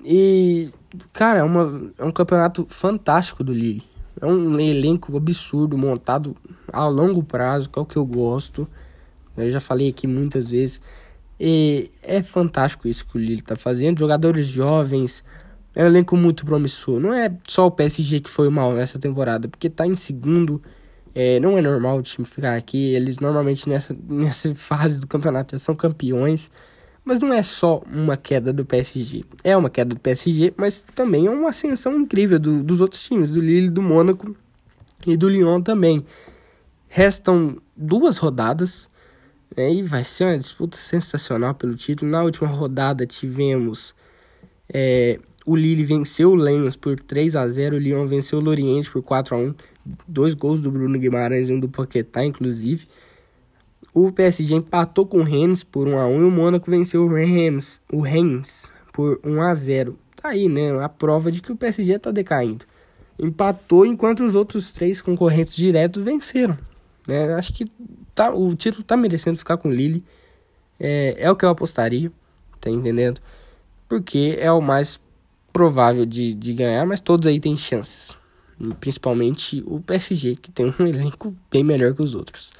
E, 0.03 0.71
cara, 1.13 1.39
é, 1.39 1.43
uma, 1.43 1.91
é 1.97 2.03
um 2.03 2.11
campeonato 2.11 2.65
fantástico 2.69 3.43
do 3.43 3.53
Lille. 3.53 3.83
É 4.19 4.25
um 4.25 4.59
elenco 4.59 5.15
absurdo, 5.15 5.77
montado 5.77 6.35
a 6.71 6.87
longo 6.87 7.23
prazo, 7.23 7.69
que 7.69 7.77
é 7.77 7.81
o 7.81 7.85
que 7.85 7.97
eu 7.97 8.05
gosto. 8.05 8.67
Eu 9.37 9.49
já 9.49 9.59
falei 9.59 9.89
aqui 9.89 10.07
muitas 10.07 10.49
vezes. 10.49 10.81
E 11.39 11.89
é 12.03 12.21
fantástico 12.21 12.87
isso 12.87 13.05
que 13.05 13.17
o 13.17 13.19
Lille 13.19 13.35
está 13.35 13.55
fazendo. 13.55 13.99
Jogadores 13.99 14.45
jovens, 14.45 15.23
é 15.73 15.83
um 15.83 15.87
elenco 15.87 16.17
muito 16.17 16.45
promissor. 16.45 16.99
Não 16.99 17.13
é 17.13 17.31
só 17.47 17.67
o 17.67 17.71
PSG 17.71 18.19
que 18.19 18.29
foi 18.29 18.49
mal 18.49 18.73
nessa 18.73 18.99
temporada, 18.99 19.47
porque 19.47 19.67
está 19.67 19.87
em 19.87 19.95
segundo. 19.95 20.61
É, 21.15 21.39
não 21.39 21.57
é 21.57 21.61
normal 21.61 21.97
o 21.97 22.03
time 22.03 22.27
ficar 22.27 22.55
aqui. 22.55 22.93
Eles 22.93 23.19
normalmente 23.19 23.69
nessa, 23.69 23.95
nessa 24.07 24.53
fase 24.55 24.99
do 24.99 25.07
campeonato 25.07 25.55
já 25.55 25.59
são 25.59 25.75
campeões. 25.75 26.51
Mas 27.05 27.19
não 27.19 27.33
é 27.33 27.41
só 27.41 27.81
uma 27.91 28.17
queda 28.17 28.51
do 28.51 28.65
PSG. 28.65 29.23
É 29.43 29.55
uma 29.55 29.69
queda 29.69 29.95
do 29.95 29.99
PSG, 29.99 30.53
mas 30.57 30.83
também 30.93 31.27
é 31.27 31.29
uma 31.29 31.49
ascensão 31.49 31.97
incrível 31.97 32.37
do, 32.37 32.61
dos 32.61 32.81
outros 32.81 33.01
times, 33.01 33.31
do 33.31 33.39
Lille, 33.39 33.69
do 33.69 33.81
Mônaco 33.81 34.35
e 35.07 35.15
do 35.15 35.29
Lyon 35.29 35.61
também. 35.61 36.05
Restam 36.87 37.57
duas 37.75 38.17
rodadas? 38.17 38.88
E 39.67 39.81
vai 39.81 40.05
ser 40.05 40.25
uma 40.25 40.37
disputa 40.37 40.77
sensacional 40.77 41.55
pelo 41.55 41.75
título. 41.75 42.11
Na 42.11 42.23
última 42.23 42.47
rodada 42.47 43.05
tivemos 43.05 43.95
é, 44.71 45.19
o 45.45 45.55
Lille 45.55 45.83
venceu 45.83 46.31
o 46.31 46.35
Lens 46.35 46.75
por 46.75 46.99
3 46.99 47.35
a 47.35 47.47
0 47.47 47.75
o 47.75 47.79
Lyon 47.79 48.05
venceu 48.05 48.37
o 48.37 48.41
Lorient 48.41 48.87
por 48.91 49.01
4 49.01 49.35
a 49.35 49.39
1 49.39 49.55
Dois 50.07 50.35
gols 50.35 50.59
do 50.59 50.69
Bruno 50.69 50.99
Guimarães 50.99 51.49
e 51.49 51.53
um 51.53 51.59
do 51.59 51.67
Paquetá, 51.67 52.23
inclusive. 52.23 52.87
O 53.91 54.11
PSG 54.11 54.53
empatou 54.53 55.07
com 55.07 55.17
o 55.17 55.23
Rennes 55.23 55.63
por 55.63 55.87
1 55.87 55.97
a 55.97 56.05
1 56.05 56.21
e 56.21 56.23
o 56.23 56.29
Mônaco 56.29 56.69
venceu 56.69 57.03
o 57.03 57.11
Reims, 57.11 57.81
o 57.91 58.01
Reims 58.01 58.71
por 58.93 59.19
1 59.23 59.41
a 59.41 59.55
0 59.55 59.97
Tá 60.21 60.29
aí, 60.29 60.47
né? 60.47 60.83
A 60.83 60.89
prova 60.89 61.31
de 61.31 61.41
que 61.41 61.51
o 61.51 61.55
PSG 61.55 61.97
tá 61.97 62.11
decaindo. 62.11 62.65
Empatou 63.17 63.85
enquanto 63.85 64.23
os 64.23 64.35
outros 64.35 64.71
três 64.71 65.01
concorrentes 65.01 65.55
diretos 65.55 66.03
venceram. 66.03 66.57
Né? 67.07 67.33
Acho 67.33 67.53
que 67.53 67.71
tá, 68.19 68.33
o 68.33 68.53
título 68.53 68.83
tá 68.83 68.97
merecendo 68.97 69.37
ficar 69.37 69.55
com 69.55 69.71
Lille. 69.71 70.03
É, 70.77 71.15
é 71.17 71.31
o 71.31 71.35
que 71.37 71.45
eu 71.45 71.49
apostaria, 71.49 72.11
tá 72.59 72.69
entendendo? 72.69 73.21
Porque 73.87 74.37
é 74.39 74.51
o 74.51 74.59
mais 74.59 74.99
provável 75.53 76.05
de, 76.05 76.33
de 76.33 76.53
ganhar, 76.53 76.85
mas 76.85 76.99
todos 76.99 77.25
aí 77.25 77.39
têm 77.39 77.55
chances. 77.55 78.17
Principalmente 78.81 79.63
o 79.65 79.79
PSG, 79.79 80.35
que 80.35 80.51
tem 80.51 80.65
um 80.65 80.73
elenco 80.85 81.33
bem 81.49 81.63
melhor 81.63 81.93
que 81.93 82.01
os 82.01 82.13
outros. 82.13 82.51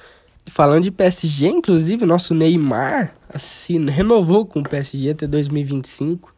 Falando 0.46 0.84
de 0.84 0.90
PSG, 0.90 1.48
inclusive, 1.48 2.06
nosso 2.06 2.34
Neymar 2.34 3.14
assim, 3.28 3.84
renovou 3.88 4.46
com 4.46 4.60
o 4.60 4.68
PSG 4.68 5.10
até 5.10 5.26
2025. 5.26 6.34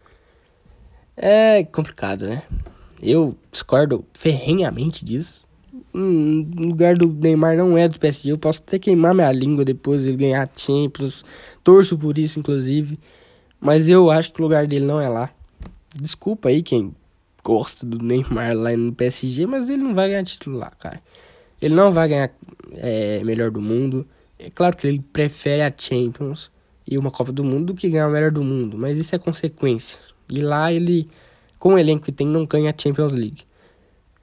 É 1.17 1.63
complicado, 1.63 2.27
né? 2.27 2.43
Eu 3.01 3.37
discordo 3.53 4.05
ferrenhamente 4.13 5.05
disso 5.05 5.47
no 5.93 6.69
lugar 6.69 6.97
do 6.97 7.07
Neymar 7.13 7.57
não 7.57 7.77
é 7.77 7.89
do 7.89 7.99
PSG. 7.99 8.33
Eu 8.33 8.39
posso 8.39 8.61
até 8.67 8.79
queimar 8.79 9.15
minha 9.15 9.31
língua 9.31 9.65
depois 9.65 10.03
de 10.03 10.09
ele 10.09 10.17
ganhar 10.17 10.49
Champions. 10.55 11.25
Torço 11.63 11.99
por 11.99 12.19
isso, 12.19 12.39
inclusive. 12.39 12.99
Mas 13.61 13.89
eu 13.89 14.11
acho 14.11 14.33
que 14.33 14.41
o 14.41 14.45
lugar 14.45 14.67
dele 14.67 14.85
não 14.85 15.01
é 15.01 15.09
lá. 15.09 15.31
Desculpa 15.95 16.49
aí 16.49 16.63
quem 16.63 16.95
gosta 17.45 17.85
do 17.85 18.03
Neymar 18.03 18.57
lá 18.57 18.77
no 18.77 18.93
PSG, 18.93 19.47
mas 19.47 19.69
ele 19.69 19.83
não 19.83 19.95
vai 19.95 20.09
ganhar 20.09 20.25
título 20.25 20.59
lá, 20.59 20.71
cara. 20.71 21.03
Ele 21.61 21.75
não 21.75 21.93
vai 21.93 22.09
ganhar 22.09 22.31
é, 22.77 23.23
melhor 23.25 23.51
do 23.51 23.61
mundo. 23.61 24.07
É 24.39 24.51
claro 24.51 24.77
que 24.77 24.87
ele 24.87 25.05
prefere 25.13 25.63
a 25.63 25.73
Champions 25.77 26.51
e 26.87 26.99
uma 26.99 27.11
Copa 27.11 27.31
do 27.31 27.45
Mundo 27.45 27.67
do 27.67 27.75
que 27.75 27.89
ganhar 27.89 28.09
o 28.09 28.11
melhor 28.11 28.31
do 28.31 28.43
mundo, 28.43 28.77
mas 28.77 28.99
isso 28.99 29.15
é 29.15 29.19
consequência. 29.19 30.01
E 30.29 30.41
lá 30.41 30.73
ele, 30.73 31.05
com 31.59 31.75
o 31.75 31.79
elenco 31.79 32.05
que 32.05 32.13
tem, 32.13 32.27
não 32.27 32.45
ganha 32.45 32.71
a 32.71 32.75
Champions 32.77 33.13
League. 33.13 33.43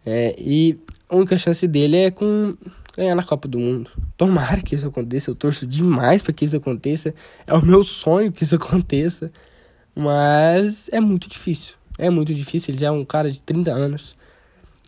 É, 0.05 0.36
e 0.38 0.78
a 1.10 1.16
única 1.16 1.38
chance 1.38 1.68
dele 1.68 1.97
é 1.97 2.12
com 2.12 2.55
ganhar 2.95 3.16
na 3.16 3.24
Copa 3.24 3.47
do 3.47 3.60
Mundo. 3.60 3.89
Tomara 4.16 4.62
que 4.62 4.76
isso 4.76 4.88
aconteça, 4.88 5.32
eu 5.32 5.36
torço 5.36 5.66
demais 5.66 6.22
para 6.22 6.34
que 6.34 6.45
isso 6.45 6.55
aconteça. 6.55 7.14
É 7.47 7.53
o 7.53 7.66
meu 7.66 7.84
sonho 7.84 8.32
que 8.32 8.43
isso 8.43 8.55
aconteça. 8.55 9.32
Mas 9.95 10.88
é 10.91 10.99
muito 10.99 11.28
difícil. 11.28 11.76
É 11.97 12.10
muito 12.10 12.34
difícil, 12.34 12.74
ele 12.74 12.80
já 12.80 12.88
é 12.88 12.91
um 12.91 13.03
cara 13.03 13.30
de 13.30 13.41
30 13.41 13.72
anos. 13.72 14.16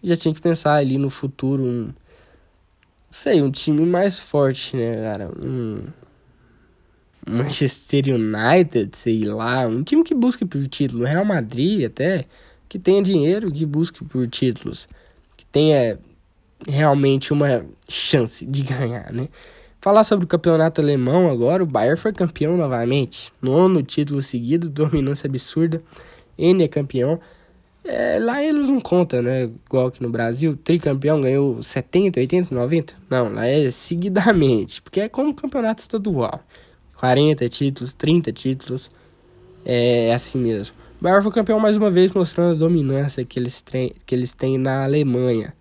Já 0.03 0.15
tinha 0.15 0.33
que 0.33 0.41
pensar 0.41 0.75
ali 0.75 0.97
no 0.97 1.09
futuro 1.09 1.63
um 1.63 1.93
sei, 3.11 3.41
um 3.41 3.51
time 3.51 3.85
mais 3.85 4.17
forte, 4.17 4.77
né, 4.77 4.95
cara? 5.01 5.29
Um 5.37 5.83
Manchester 7.29 8.05
United, 8.15 8.97
sei 8.97 9.25
lá, 9.25 9.67
um 9.67 9.83
time 9.83 10.03
que 10.03 10.15
busque 10.15 10.45
por 10.45 10.65
título, 10.67 11.03
Real 11.03 11.25
Madrid 11.25 11.85
até, 11.85 12.25
que 12.67 12.79
tenha 12.79 13.03
dinheiro, 13.03 13.51
que 13.51 13.65
busque 13.65 14.03
por 14.05 14.27
títulos, 14.27 14.87
que 15.37 15.45
tenha 15.45 15.99
realmente 16.67 17.33
uma 17.33 17.65
chance 17.87 18.45
de 18.45 18.63
ganhar, 18.63 19.11
né? 19.11 19.27
Falar 19.79 20.03
sobre 20.03 20.25
o 20.25 20.27
campeonato 20.27 20.79
alemão 20.79 21.29
agora, 21.29 21.63
o 21.63 21.65
Bayern 21.65 21.97
foi 21.97 22.13
campeão 22.13 22.55
novamente, 22.55 23.33
nono 23.41 23.81
título 23.81 24.21
seguido, 24.21 24.69
dominância 24.69 25.27
absurda, 25.27 25.81
N 26.37 26.63
é 26.63 26.67
campeão. 26.67 27.19
É, 27.83 28.19
lá 28.19 28.43
eles 28.43 28.67
não 28.67 28.79
contam, 28.79 29.23
né? 29.23 29.49
Igual 29.65 29.87
aqui 29.87 30.03
no 30.03 30.09
Brasil, 30.09 30.55
tricampeão 30.55 31.19
ganhou 31.19 31.63
70, 31.63 32.19
80, 32.19 32.53
90. 32.53 32.93
Não, 33.09 33.33
lá 33.33 33.47
é 33.47 33.71
seguidamente, 33.71 34.83
porque 34.83 35.01
é 35.01 35.09
como 35.09 35.33
campeonato 35.33 35.81
estadual. 35.81 36.41
40 36.97 37.49
títulos, 37.49 37.93
30 37.93 38.31
títulos, 38.31 38.91
é 39.65 40.13
assim 40.13 40.37
mesmo. 40.37 40.75
O 40.99 41.03
Bayern 41.03 41.23
foi 41.23 41.31
campeão 41.31 41.59
mais 41.59 41.75
uma 41.75 41.89
vez, 41.89 42.13
mostrando 42.13 42.51
a 42.51 42.59
dominância 42.59 43.25
que 43.25 43.39
eles, 43.39 43.63
que 44.05 44.13
eles 44.13 44.35
têm 44.35 44.59
na 44.59 44.83
Alemanha. 44.83 45.55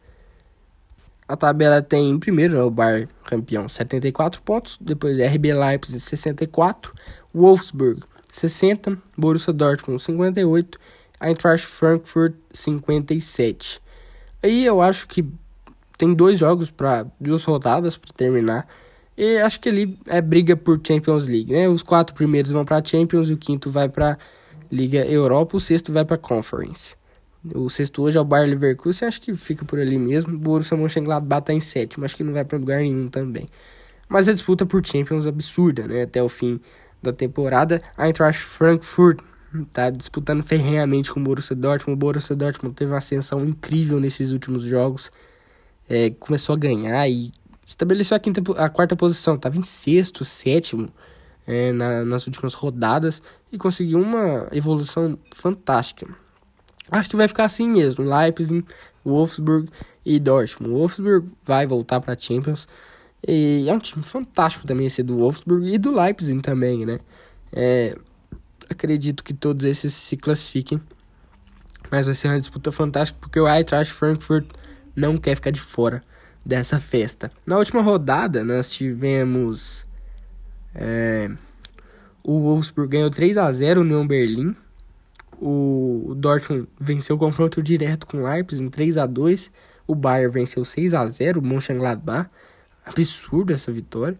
A 1.31 1.37
tabela 1.37 1.81
tem, 1.81 2.19
primeiro, 2.19 2.55
né, 2.55 2.63
o 2.63 2.71
Bayern 2.71 3.07
campeão, 3.25 3.69
74 3.69 4.43
pontos, 4.43 4.77
depois 4.81 5.17
RB 5.17 5.55
Leipzig, 5.55 6.01
64, 6.01 6.93
Wolfsburg, 7.33 8.03
60, 8.33 8.99
Borussia 9.17 9.53
Dortmund, 9.53 10.03
58, 10.03 10.77
Eintracht 11.21 11.65
Frankfurt 11.65 12.35
57. 12.53 13.81
Aí 14.43 14.67
eu 14.67 14.83
acho 14.83 15.07
que 15.07 15.25
tem 15.97 16.13
dois 16.13 16.37
jogos 16.37 16.69
para 16.69 17.07
duas 17.21 17.45
rodadas 17.45 17.97
para 17.97 18.13
terminar. 18.13 18.67
E 19.17 19.39
acho 19.39 19.61
que 19.61 19.69
ele 19.69 19.97
é 20.09 20.21
briga 20.21 20.57
por 20.57 20.81
Champions 20.85 21.29
League, 21.29 21.53
né? 21.53 21.69
Os 21.69 21.85
quatro 21.85 22.13
primeiros 22.13 22.51
vão 22.51 22.65
para 22.65 22.85
Champions, 22.85 23.31
o 23.31 23.37
quinto 23.37 23.71
vai 23.71 23.89
para 23.89 24.19
Liga 24.69 25.05
Europa, 25.07 25.57
o 25.57 25.61
sexto 25.61 25.93
vai 25.93 26.05
para 26.05 26.19
Conference. 26.19 26.97
O 27.55 27.71
sexto 27.71 28.03
hoje 28.03 28.19
é 28.19 28.21
o 28.21 28.25
Bayer 28.25 28.49
Leverkusen, 28.49 29.09
acho 29.09 29.21
que 29.21 29.35
fica 29.35 29.65
por 29.65 29.79
ali 29.79 29.99
mesmo. 29.99 30.35
O 30.35 30.39
Borussia 30.39 30.77
Mönchengladbach 30.77 31.47
tá 31.47 31.55
em 31.55 31.61
sétimo, 31.61 32.05
acho 32.05 32.17
que 32.17 32.23
não 32.23 32.35
vai 32.35 32.45
para 32.45 32.59
lugar 32.59 32.81
nenhum 32.81 33.09
também. 33.09 33.49
Mas 34.09 34.29
a 34.29 34.33
disputa 34.33 34.67
por 34.67 34.85
Champions 34.85 35.25
é 35.25 35.31
absurda, 35.31 35.87
né? 35.87 36.03
Até 36.03 36.23
o 36.23 36.29
fim 36.29 36.61
da 37.03 37.13
temporada. 37.13 37.81
Eintracht 37.97 38.43
Frankfurt 38.43 39.21
tá 39.73 39.89
disputando 39.89 40.43
ferrenhamente 40.43 41.11
com 41.11 41.21
o 41.21 41.23
Borussia 41.23 41.57
Dortmund. 41.57 41.95
O 41.95 41.97
Borussia 41.97 42.37
Dortmund 42.37 42.75
teve 42.75 42.91
uma 42.91 42.99
ascensão 42.99 43.43
incrível 43.45 43.99
nesses 43.99 44.33
últimos 44.33 44.65
jogos. 44.65 45.11
É, 45.89 46.11
começou 46.11 46.55
a 46.55 46.59
ganhar 46.59 47.09
e 47.09 47.33
estabeleceu 47.67 48.17
a, 48.17 48.21
quinta, 48.21 48.43
a 48.59 48.69
quarta 48.69 48.95
posição. 48.95 49.39
Tava 49.39 49.57
em 49.57 49.63
sexto, 49.63 50.25
sétimo 50.25 50.91
é, 51.47 51.73
na, 51.73 52.05
nas 52.05 52.27
últimas 52.27 52.53
rodadas 52.53 53.23
e 53.51 53.57
conseguiu 53.57 53.99
uma 53.99 54.47
evolução 54.53 55.19
fantástica. 55.35 56.07
Acho 56.91 57.11
que 57.11 57.17
vai 57.17 57.29
ficar 57.29 57.45
assim 57.45 57.69
mesmo. 57.69 58.05
Leipzig, 58.05 58.65
Wolfsburg 59.05 59.69
e 60.05 60.19
Dortmund. 60.19 60.75
O 60.75 60.79
Wolfsburg 60.79 61.31
vai 61.45 61.67
voltar 61.67 62.01
para 62.01 62.19
Champions. 62.19 62.67
E 63.27 63.67
é 63.69 63.73
um 63.73 63.79
time 63.79 64.03
fantástico 64.03 64.67
também 64.67 64.87
esse 64.87 65.03
do 65.03 65.19
Wolfsburg 65.19 65.73
e 65.73 65.79
do 65.79 65.91
Leipzig 65.95 66.41
também, 66.41 66.87
né? 66.87 66.99
É, 67.53 67.97
acredito 68.69 69.23
que 69.23 69.35
todos 69.35 69.65
esses 69.67 69.93
se 69.93 70.17
classifiquem. 70.17 70.81
Mas 71.91 72.07
vai 72.07 72.15
ser 72.15 72.29
uma 72.29 72.39
disputa 72.39 72.71
fantástica 72.71 73.19
porque 73.21 73.39
o 73.39 73.49
Eintracht 73.49 73.93
Frankfurt 73.93 74.47
não 74.95 75.19
quer 75.19 75.35
ficar 75.35 75.51
de 75.51 75.61
fora 75.61 76.03
dessa 76.45 76.79
festa. 76.79 77.31
Na 77.45 77.59
última 77.59 77.83
rodada, 77.83 78.45
nós 78.45 78.71
tivemos. 78.71 79.87
É, 80.75 81.31
o 82.25 82.41
Wolfsburg 82.41 82.91
ganhou 82.91 83.11
3 83.11 83.37
a 83.37 83.51
0 83.51 83.85
no 83.85 84.07
Berlim. 84.07 84.55
O 85.41 86.15
Dortmund 86.17 86.69
venceu 86.79 87.17
o 87.17 87.19
confronto 87.19 87.63
direto 87.63 88.07
com 88.07 88.19
o 88.19 88.25
Leipzig 88.25 88.63
em 88.63 88.69
3 88.69 88.99
a 88.99 89.07
2 89.07 89.51
O 89.87 89.95
Bayern 89.95 90.33
venceu 90.33 90.65
6 90.65 90.93
a 90.93 91.07
0 91.07 91.41
o 91.41 91.43
Mönchengladbach. 91.43 92.29
Absurdo 92.85 93.53
essa 93.53 93.73
vitória. 93.73 94.19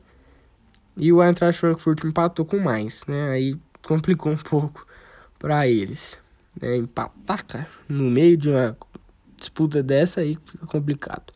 E 0.97 1.13
o 1.13 1.23
Eintracht 1.23 1.61
Frankfurt 1.61 2.05
empatou 2.05 2.45
com 2.45 2.59
mais, 2.59 3.05
né? 3.07 3.31
Aí 3.31 3.57
complicou 3.87 4.33
um 4.33 4.37
pouco 4.37 4.87
para 5.39 5.67
eles. 5.69 6.19
Né? 6.61 6.77
Empatar, 6.77 7.45
cara, 7.47 7.69
no 7.89 8.11
meio 8.11 8.37
de 8.37 8.49
uma 8.49 8.77
disputa 9.37 9.83
dessa 9.83 10.21
aí 10.21 10.39
fica 10.45 10.67
complicado. 10.67 11.33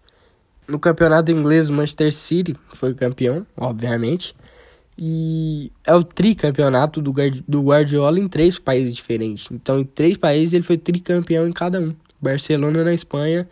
No 0.66 0.78
campeonato 0.78 1.30
inglês, 1.30 1.68
o 1.68 1.74
Manchester 1.74 2.12
City 2.12 2.56
foi 2.68 2.94
campeão, 2.94 3.46
obviamente. 3.56 4.34
E 4.96 5.72
é 5.84 5.94
o 5.94 6.04
tricampeonato 6.04 7.02
do, 7.02 7.12
do 7.48 7.62
Guardiola 7.62 8.20
em 8.20 8.28
três 8.28 8.58
países 8.58 8.94
diferentes. 8.94 9.48
Então, 9.50 9.80
em 9.80 9.84
três 9.84 10.16
países, 10.16 10.54
ele 10.54 10.62
foi 10.62 10.78
tricampeão 10.78 11.48
em 11.48 11.52
cada 11.52 11.80
um. 11.80 11.94
Barcelona 12.20 12.84
na 12.84 12.94
Espanha, 12.94 13.48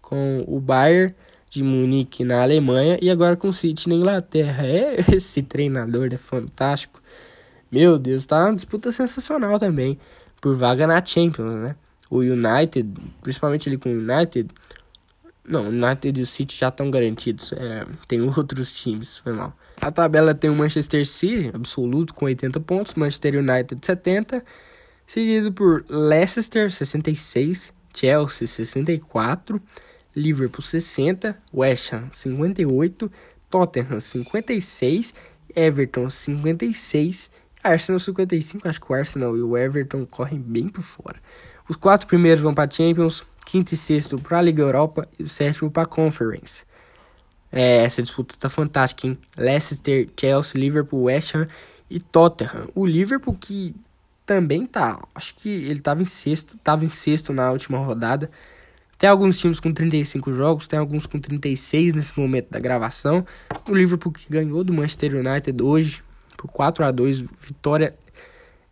com 0.00 0.44
o 0.46 0.60
Bayern 0.60 1.14
de 1.50 1.62
Munique 1.62 2.24
na 2.24 2.42
Alemanha 2.42 2.98
e 3.00 3.10
agora 3.10 3.36
com 3.36 3.48
o 3.48 3.52
City 3.52 3.88
na 3.88 3.94
Inglaterra. 3.94 4.64
É, 4.66 5.14
esse 5.14 5.42
treinador 5.42 6.08
é 6.12 6.16
fantástico. 6.16 7.02
Meu 7.70 7.98
Deus, 7.98 8.24
tá 8.26 8.44
uma 8.44 8.54
disputa 8.54 8.90
sensacional 8.92 9.58
também 9.58 9.98
por 10.40 10.54
vaga 10.54 10.86
na 10.86 11.04
Champions, 11.04 11.54
né? 11.54 11.76
O 12.10 12.18
United, 12.18 12.88
principalmente 13.22 13.68
ali 13.68 13.78
com 13.78 13.88
o 13.88 13.92
United, 13.92 14.48
não, 15.44 15.64
o 15.64 15.68
United 15.68 16.18
e 16.18 16.22
o 16.22 16.26
City 16.26 16.56
já 16.56 16.68
estão 16.68 16.90
garantidos. 16.90 17.52
É, 17.52 17.86
tem 18.06 18.20
outros 18.20 18.72
times, 18.72 19.18
foi 19.18 19.32
mal. 19.32 19.56
A 19.80 19.90
tabela 19.90 20.34
tem 20.34 20.50
o 20.50 20.54
Manchester 20.54 21.06
City, 21.06 21.50
absoluto, 21.52 22.14
com 22.14 22.24
80 22.24 22.60
pontos. 22.60 22.94
Manchester 22.94 23.36
United, 23.36 23.84
70. 23.84 24.44
Seguido 25.06 25.52
por 25.52 25.84
Leicester, 25.88 26.70
66. 26.70 27.72
Chelsea, 27.92 28.48
64. 28.48 29.60
Liverpool, 30.16 30.62
60. 30.62 31.36
West 31.52 31.92
Ham, 31.92 32.08
58. 32.12 33.12
Tottenham, 33.50 34.00
56. 34.00 35.14
Everton, 35.54 36.08
56. 36.08 37.30
Arsenal 37.64 37.98
55, 37.98 38.68
acho 38.68 38.78
que 38.78 38.92
o 38.92 38.94
Arsenal 38.94 39.34
e 39.38 39.40
o 39.40 39.56
Everton 39.56 40.04
correm 40.04 40.38
bem 40.38 40.68
por 40.68 40.82
fora. 40.82 41.16
Os 41.66 41.76
quatro 41.76 42.06
primeiros 42.06 42.42
vão 42.42 42.52
para 42.52 42.70
Champions, 42.70 43.24
quinto 43.46 43.72
e 43.72 43.76
sexto 43.76 44.18
para 44.18 44.38
a 44.38 44.42
Liga 44.42 44.62
Europa 44.62 45.08
e 45.18 45.22
o 45.22 45.28
sétimo 45.28 45.70
para 45.70 45.84
a 45.84 45.86
Conference. 45.86 46.66
É, 47.56 47.84
essa 47.84 48.02
disputa 48.02 48.34
tá 48.36 48.50
fantástica, 48.50 49.06
hein? 49.06 49.16
Leicester, 49.36 50.08
Chelsea, 50.18 50.60
Liverpool, 50.60 51.04
West 51.04 51.36
Ham 51.36 51.46
e 51.88 52.00
Tottenham. 52.00 52.68
O 52.74 52.84
Liverpool 52.84 53.36
que 53.40 53.72
também 54.26 54.66
tá, 54.66 55.00
acho 55.14 55.36
que 55.36 55.48
ele 55.48 55.78
tava 55.78 56.02
em 56.02 56.04
sexto, 56.04 56.58
tava 56.58 56.84
em 56.84 56.88
sexto 56.88 57.32
na 57.32 57.52
última 57.52 57.78
rodada. 57.78 58.28
Tem 58.98 59.08
alguns 59.08 59.38
times 59.38 59.60
com 59.60 59.72
35 59.72 60.32
jogos, 60.32 60.66
tem 60.66 60.80
alguns 60.80 61.06
com 61.06 61.20
36 61.20 61.94
nesse 61.94 62.18
momento 62.18 62.50
da 62.50 62.58
gravação. 62.58 63.24
O 63.68 63.74
Liverpool 63.74 64.10
que 64.10 64.28
ganhou 64.28 64.64
do 64.64 64.72
Manchester 64.72 65.14
United 65.14 65.62
hoje, 65.62 66.02
por 66.36 66.50
4 66.50 66.84
a 66.84 66.90
2 66.90 67.20
vitória 67.20 67.94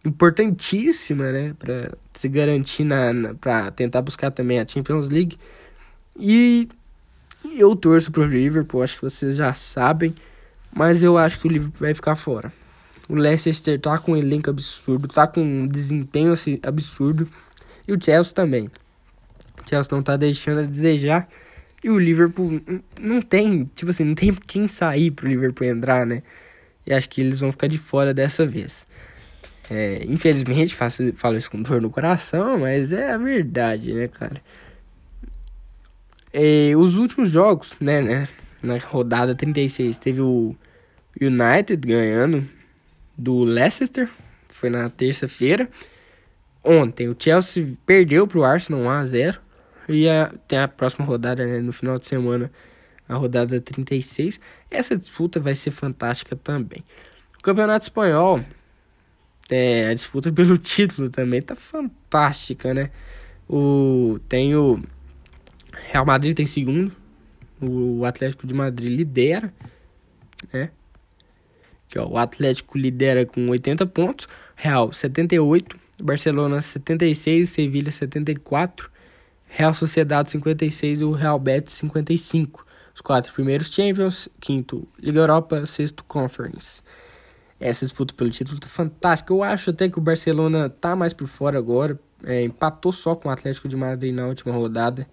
importantíssima, 0.04 1.30
né, 1.30 1.54
para 1.56 1.92
se 2.12 2.28
garantir 2.28 2.82
na, 2.82 3.12
na 3.12 3.34
para 3.34 3.70
tentar 3.70 4.02
buscar 4.02 4.32
também 4.32 4.58
a 4.58 4.66
Champions 4.66 5.08
League. 5.08 5.38
E 6.18 6.68
eu 7.44 7.74
torço 7.76 8.10
pro 8.10 8.24
Liverpool, 8.24 8.82
acho 8.82 8.96
que 8.96 9.02
vocês 9.02 9.36
já 9.36 9.52
sabem, 9.54 10.14
mas 10.74 11.02
eu 11.02 11.18
acho 11.18 11.40
que 11.40 11.46
o 11.46 11.50
Liverpool 11.50 11.80
vai 11.80 11.94
ficar 11.94 12.14
fora. 12.14 12.52
O 13.08 13.14
Leicester 13.14 13.78
tá 13.80 13.98
com 13.98 14.12
um 14.12 14.16
elenco 14.16 14.50
absurdo, 14.50 15.08
tá 15.08 15.26
com 15.26 15.42
um 15.42 15.66
desempenho 15.66 16.32
assim, 16.32 16.58
absurdo, 16.62 17.28
e 17.86 17.92
o 17.92 18.02
Chelsea 18.02 18.32
também. 18.32 18.70
O 19.64 19.68
Chelsea 19.68 19.88
não 19.90 20.02
tá 20.02 20.16
deixando 20.16 20.60
a 20.60 20.62
desejar. 20.62 21.28
E 21.82 21.90
o 21.90 21.98
Liverpool 21.98 22.60
não 23.00 23.20
tem, 23.20 23.68
tipo 23.74 23.90
assim, 23.90 24.04
não 24.04 24.14
tem 24.14 24.32
quem 24.32 24.68
sair 24.68 25.10
pro 25.10 25.28
Liverpool 25.28 25.66
entrar, 25.66 26.06
né? 26.06 26.22
E 26.86 26.94
acho 26.94 27.08
que 27.08 27.20
eles 27.20 27.40
vão 27.40 27.50
ficar 27.50 27.66
de 27.66 27.76
fora 27.76 28.14
dessa 28.14 28.46
vez. 28.46 28.86
É, 29.68 30.04
infelizmente, 30.06 30.74
faço, 30.74 31.12
falo 31.14 31.36
isso 31.36 31.50
com 31.50 31.60
dor 31.60 31.80
no 31.80 31.90
coração, 31.90 32.58
mas 32.58 32.92
é 32.92 33.12
a 33.12 33.18
verdade, 33.18 33.92
né, 33.92 34.06
cara? 34.06 34.40
É, 36.32 36.74
os 36.76 36.96
últimos 36.96 37.30
jogos, 37.30 37.74
né, 37.78 38.00
né, 38.00 38.28
na 38.62 38.78
rodada 38.78 39.34
36, 39.34 39.98
teve 39.98 40.20
o 40.20 40.56
United 41.20 41.76
ganhando 41.76 42.48
do 43.16 43.44
Leicester, 43.44 44.08
foi 44.48 44.70
na 44.70 44.88
terça-feira. 44.88 45.68
Ontem, 46.64 47.08
o 47.08 47.16
Chelsea 47.18 47.76
perdeu 47.84 48.26
pro 48.26 48.44
Arsenal 48.44 48.82
1x0. 48.82 49.38
E 49.88 50.08
a, 50.08 50.32
tem 50.46 50.58
a 50.58 50.68
próxima 50.68 51.04
rodada, 51.04 51.44
né, 51.44 51.58
no 51.58 51.72
final 51.72 51.98
de 51.98 52.06
semana, 52.06 52.50
a 53.08 53.14
rodada 53.14 53.60
36. 53.60 54.40
Essa 54.70 54.96
disputa 54.96 55.40
vai 55.40 55.54
ser 55.54 55.72
fantástica 55.72 56.36
também. 56.36 56.84
O 57.38 57.42
Campeonato 57.42 57.84
Espanhol, 57.84 58.44
é, 59.50 59.88
a 59.88 59.94
disputa 59.94 60.30
pelo 60.32 60.56
título 60.56 61.10
também 61.10 61.42
tá 61.42 61.56
fantástica, 61.56 62.72
né? 62.72 62.90
O, 63.48 64.18
tem 64.28 64.54
o 64.54 64.82
Real 65.72 66.04
Madrid 66.04 66.36
tem 66.36 66.46
segundo, 66.46 66.92
o 67.60 68.04
Atlético 68.04 68.46
de 68.46 68.54
Madrid 68.54 68.96
lidera, 68.96 69.52
né? 70.52 70.70
Que, 71.88 71.98
ó, 71.98 72.06
o 72.06 72.18
Atlético 72.18 72.78
lidera 72.78 73.26
com 73.26 73.48
80 73.48 73.86
pontos, 73.86 74.28
Real 74.56 74.92
78, 74.92 75.76
Barcelona 76.00 76.62
76, 76.62 77.48
Sevilha 77.48 77.92
74, 77.92 78.90
Real 79.46 79.74
Sociedade 79.74 80.30
56 80.30 81.00
e 81.00 81.04
o 81.04 81.12
Real 81.12 81.38
Betis 81.38 81.74
55. 81.74 82.66
Os 82.94 83.00
quatro 83.00 83.32
primeiros 83.32 83.72
Champions, 83.72 84.28
quinto 84.40 84.88
Liga 84.98 85.20
Europa, 85.20 85.64
sexto 85.66 86.02
Conference. 86.04 86.82
Essa 87.60 87.84
disputa 87.84 88.12
pelo 88.14 88.30
título 88.30 88.58
tá 88.58 88.66
fantástica. 88.66 89.32
Eu 89.32 89.42
acho 89.42 89.70
até 89.70 89.88
que 89.88 89.98
o 89.98 90.02
Barcelona 90.02 90.68
tá 90.68 90.96
mais 90.96 91.12
por 91.12 91.28
fora 91.28 91.58
agora. 91.58 91.98
É, 92.24 92.42
empatou 92.42 92.92
só 92.92 93.14
com 93.14 93.28
o 93.28 93.32
Atlético 93.32 93.68
de 93.68 93.76
Madrid 93.76 94.14
na 94.14 94.26
última 94.26 94.52
rodada. 94.52 95.06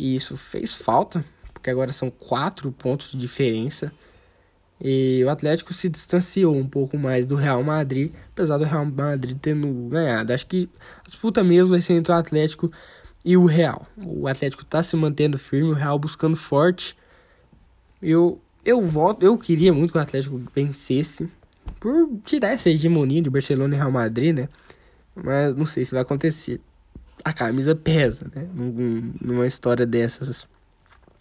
E 0.00 0.14
isso 0.14 0.34
fez 0.34 0.72
falta, 0.72 1.22
porque 1.52 1.68
agora 1.68 1.92
são 1.92 2.10
quatro 2.10 2.72
pontos 2.72 3.10
de 3.10 3.18
diferença. 3.18 3.92
E 4.80 5.22
o 5.22 5.28
Atlético 5.28 5.74
se 5.74 5.90
distanciou 5.90 6.56
um 6.56 6.66
pouco 6.66 6.96
mais 6.96 7.26
do 7.26 7.34
Real 7.34 7.62
Madrid, 7.62 8.10
apesar 8.32 8.56
do 8.56 8.64
Real 8.64 8.86
Madrid 8.86 9.36
tendo 9.38 9.70
ganhado. 9.90 10.32
Acho 10.32 10.46
que 10.46 10.70
a 11.00 11.06
disputa 11.06 11.44
mesmo 11.44 11.72
vai 11.72 11.82
ser 11.82 11.92
entre 11.92 12.10
o 12.10 12.16
Atlético 12.16 12.72
e 13.22 13.36
o 13.36 13.44
Real. 13.44 13.86
O 14.02 14.26
Atlético 14.26 14.62
está 14.62 14.82
se 14.82 14.96
mantendo 14.96 15.36
firme, 15.36 15.68
o 15.68 15.74
Real 15.74 15.98
buscando 15.98 16.34
forte. 16.34 16.96
Eu 18.00 18.40
eu 18.64 18.80
voto, 18.80 19.22
eu 19.22 19.36
queria 19.36 19.70
muito 19.70 19.92
que 19.92 19.98
o 19.98 20.00
Atlético 20.00 20.40
vencesse 20.54 21.28
por 21.78 22.08
tirar 22.24 22.52
essa 22.52 22.70
hegemonia 22.70 23.20
de 23.20 23.28
Barcelona 23.28 23.74
e 23.74 23.78
Real 23.78 23.92
Madrid, 23.92 24.34
né? 24.34 24.48
Mas 25.14 25.54
não 25.54 25.66
sei 25.66 25.84
se 25.84 25.92
vai 25.92 26.00
acontecer. 26.00 26.58
A 27.24 27.32
camisa 27.32 27.74
pesa, 27.74 28.30
né? 28.34 28.48
Numa 29.20 29.46
história 29.46 29.86
dessas. 29.86 30.46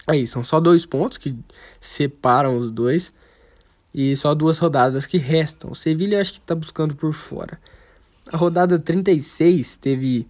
Aí, 0.08 0.26
são 0.26 0.44
só 0.44 0.60
dois 0.60 0.86
pontos 0.86 1.18
que 1.18 1.38
separam 1.80 2.58
os 2.58 2.72
dois. 2.72 3.14
E 3.94 4.16
só 4.16 4.36
duas 4.36 4.58
rodadas 4.58 5.06
que 5.06 5.18
restam. 5.18 5.72
O 5.72 5.76
Sevilha 5.76 6.22
acho 6.22 6.34
que 6.34 6.40
está 6.40 6.54
buscando 6.54 6.96
por 6.96 7.14
fora. 7.14 7.60
A 8.32 8.38
rodada 8.38 8.78
36 8.78 9.78
teve 9.78 10.28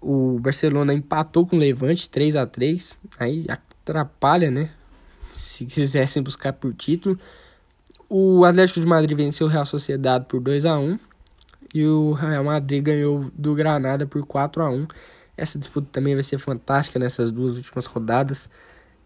o 0.00 0.38
Barcelona 0.40 0.92
empatou 0.92 1.46
com 1.46 1.56
o 1.56 1.58
Levante 1.58 2.10
3 2.10 2.34
a 2.34 2.44
3 2.44 2.98
Aí 3.18 3.46
atrapalha, 3.48 4.50
né? 4.50 4.70
Se 5.34 5.64
quisessem 5.64 6.22
buscar 6.22 6.52
por 6.52 6.74
título. 6.74 7.18
O 8.08 8.44
Atlético 8.44 8.80
de 8.80 8.86
Madrid 8.86 9.16
venceu 9.16 9.46
o 9.46 9.50
Real 9.50 9.64
Sociedade 9.64 10.26
por 10.26 10.40
2 10.40 10.64
a 10.64 10.78
1 10.78 10.98
E 11.72 11.86
o 11.86 12.12
Real 12.12 12.44
Madrid 12.44 12.82
ganhou 12.82 13.30
do 13.34 13.54
Granada 13.54 14.06
por 14.06 14.24
4 14.26 14.62
a 14.62 14.70
1 14.70 14.86
Essa 15.36 15.58
disputa 15.58 15.88
também 15.90 16.14
vai 16.14 16.22
ser 16.22 16.38
fantástica 16.38 16.98
nessas 16.98 17.30
duas 17.30 17.56
últimas 17.56 17.86
rodadas. 17.86 18.50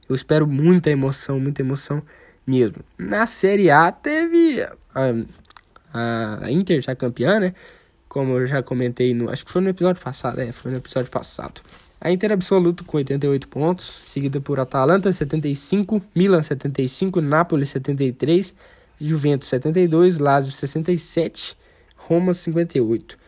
Eu 0.09 0.15
espero 0.15 0.47
muita 0.47 0.91
emoção, 0.91 1.39
muita 1.39 1.63
emoção 1.63 2.03
mesmo. 2.47 2.79
Na 2.99 3.27
Série 3.27 3.71
A 3.71 3.91
teve 3.91 4.63
a, 4.95 6.39
a 6.43 6.51
Inter 6.51 6.81
já 6.81 6.95
campeã, 6.95 7.41
né? 7.41 7.55
Como 8.09 8.39
eu 8.39 8.47
já 8.47 8.63
comentei 8.63 9.13
no. 9.15 9.31
Acho 9.31 9.45
que 9.45 9.51
foi 9.51 9.61
no 9.63 9.69
episódio 9.69 10.03
passado. 10.03 10.41
É, 10.41 10.53
foi 10.53 10.71
no 10.71 10.79
episódio 10.79 11.11
passado. 11.11 11.61
A 12.01 12.11
Inter 12.11 12.33
absoluto 12.33 12.85
com 12.85 12.99
88 12.99 13.49
pontos, 13.49 14.03
seguida 14.05 14.41
por 14.41 14.61
Atalanta 14.61 15.13
75, 15.13 16.03
Milan 16.15 16.43
75, 16.43 17.21
Napoli 17.21 17.67
73, 17.67 18.55
Juventus 19.01 19.49
72, 19.49 20.19
Lazio 20.19 20.53
67, 20.53 21.57
Roma 22.07 22.33
58. 22.33 23.19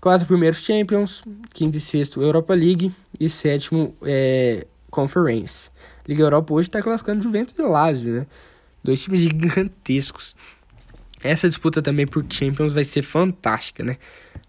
Quatro 0.00 0.26
primeiros 0.26 0.64
Champions, 0.64 1.22
quinto 1.52 1.76
e 1.76 1.80
sexto 1.80 2.22
Europa 2.22 2.54
League 2.54 2.92
e 3.18 3.28
sétimo 3.28 3.94
é, 4.02 4.66
Conference. 4.88 5.68
Liga 6.06 6.22
Europa 6.22 6.54
hoje 6.54 6.68
está 6.68 6.80
classificando 6.80 7.22
Juventus 7.22 7.58
e 7.58 7.62
Lazio, 7.62 8.12
né? 8.12 8.26
Dois 8.82 9.02
times 9.02 9.20
gigantescos. 9.20 10.34
Essa 11.22 11.48
disputa 11.48 11.82
também 11.82 12.06
por 12.06 12.24
Champions 12.30 12.72
vai 12.72 12.84
ser 12.84 13.02
fantástica, 13.02 13.84
né? 13.84 13.98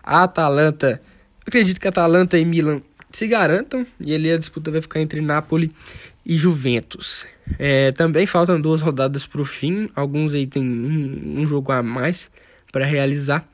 A 0.02 0.24
Atalanta, 0.24 1.02
acredito 1.46 1.80
que 1.82 1.88
a 1.88 1.90
Atalanta 1.90 2.38
e 2.38 2.46
Milan 2.46 2.82
se 3.12 3.28
garantam 3.28 3.86
e 4.00 4.14
ali 4.14 4.32
a 4.32 4.38
disputa 4.38 4.72
vai 4.72 4.82
ficar 4.82 5.02
entre 5.02 5.20
Napoli 5.22 5.74
e 6.26 6.38
Juventus. 6.38 7.26
É, 7.60 7.92
também 7.92 8.26
faltam 8.26 8.62
duas 8.62 8.82
rodadas 8.82 9.26
para 9.26 9.42
o 9.42 9.46
fim, 9.46 9.90
alguns 9.96 10.34
aí 10.34 10.48
tem 10.48 10.64
um, 10.64 11.42
um 11.42 11.46
jogo 11.46 11.72
a 11.72 11.84
mais 11.84 12.30
para 12.72 12.86
realizar. 12.86 13.51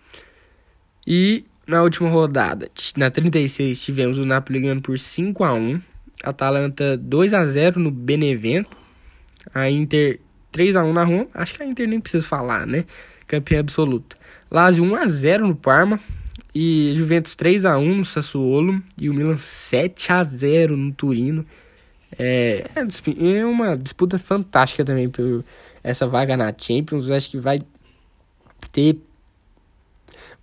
E 1.08 1.46
na 1.66 1.82
última 1.82 2.10
rodada, 2.10 2.70
na 2.98 3.10
36, 3.10 3.82
tivemos 3.82 4.18
o 4.18 4.26
Napoli 4.26 4.60
ganhando 4.60 4.82
por 4.82 5.00
5 5.00 5.44
a 5.44 5.54
1 5.54 5.82
Atalanta 6.24 6.98
2 6.98 7.34
a 7.34 7.46
0 7.46 7.80
no 7.80 7.92
Benevento. 7.92 8.76
A 9.54 9.70
Inter 9.70 10.20
3 10.52 10.76
a 10.76 10.84
1 10.84 10.94
na 10.94 11.04
Roma. 11.04 11.28
Acho 11.34 11.56
que 11.56 11.64
a 11.64 11.66
Inter 11.66 11.88
nem 11.88 12.00
precisa 12.00 12.26
falar, 12.26 12.66
né? 12.66 12.86
Campeã 13.28 13.60
absoluta. 13.60 14.18
Lazio 14.50 14.84
1 14.84 14.96
a 14.96 15.08
0 15.08 15.48
no 15.48 15.56
Parma. 15.56 16.00
E 16.54 16.94
Juventus 16.96 17.36
3 17.36 17.66
a 17.66 17.78
1 17.78 17.96
no 17.96 18.06
Sassuolo. 18.06 18.82
E 18.98 19.10
o 19.10 19.14
Milan 19.14 19.38
7 19.38 20.12
a 20.12 20.24
0 20.24 20.76
no 20.76 20.92
Turino. 20.92 21.46
É, 22.18 22.66
é 22.76 23.46
uma 23.46 23.78
disputa 23.78 24.18
fantástica 24.18 24.84
também 24.84 25.10
por 25.10 25.44
essa 25.84 26.08
vaga 26.08 26.36
na 26.36 26.54
Champions. 26.58 27.10
Acho 27.10 27.32
que 27.32 27.38
vai 27.38 27.62
ter. 28.72 28.98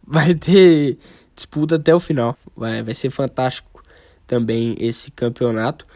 Vai 0.06 0.34
ter 0.34 0.98
disputa 1.34 1.76
até 1.76 1.94
o 1.94 2.00
final. 2.00 2.36
Vai, 2.56 2.82
vai 2.82 2.94
ser 2.94 3.10
fantástico 3.10 3.82
também 4.26 4.76
esse 4.78 5.10
campeonato. 5.10 5.86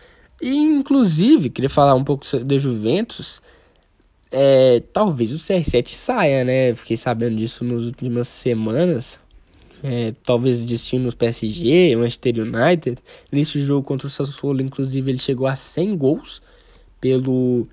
E, 0.40 0.54
inclusive, 0.54 1.50
queria 1.50 1.70
falar 1.70 1.94
um 1.94 2.04
pouco 2.04 2.24
da 2.44 2.59
Juventus 2.59 3.40
é, 4.30 4.80
talvez 4.92 5.32
o 5.32 5.36
CR7 5.36 5.88
saia, 5.94 6.44
né? 6.44 6.74
Fiquei 6.74 6.96
sabendo 6.96 7.36
disso 7.36 7.64
nas 7.64 7.82
últimas 7.82 8.28
semanas. 8.28 9.18
É, 9.82 10.12
talvez 10.24 10.64
destino 10.64 11.14
PSG, 11.14 11.96
Manchester 11.96 12.40
United. 12.40 12.98
Nesse 13.30 13.62
jogo 13.62 13.86
contra 13.86 14.06
o 14.06 14.11
Sassuolo, 14.11 14.61
inclusive, 14.61 15.11
ele 15.11 15.18
chegou 15.18 15.46
a 15.46 15.56
100 15.56 15.96
gols 15.96 16.40
pelo, 17.00 17.66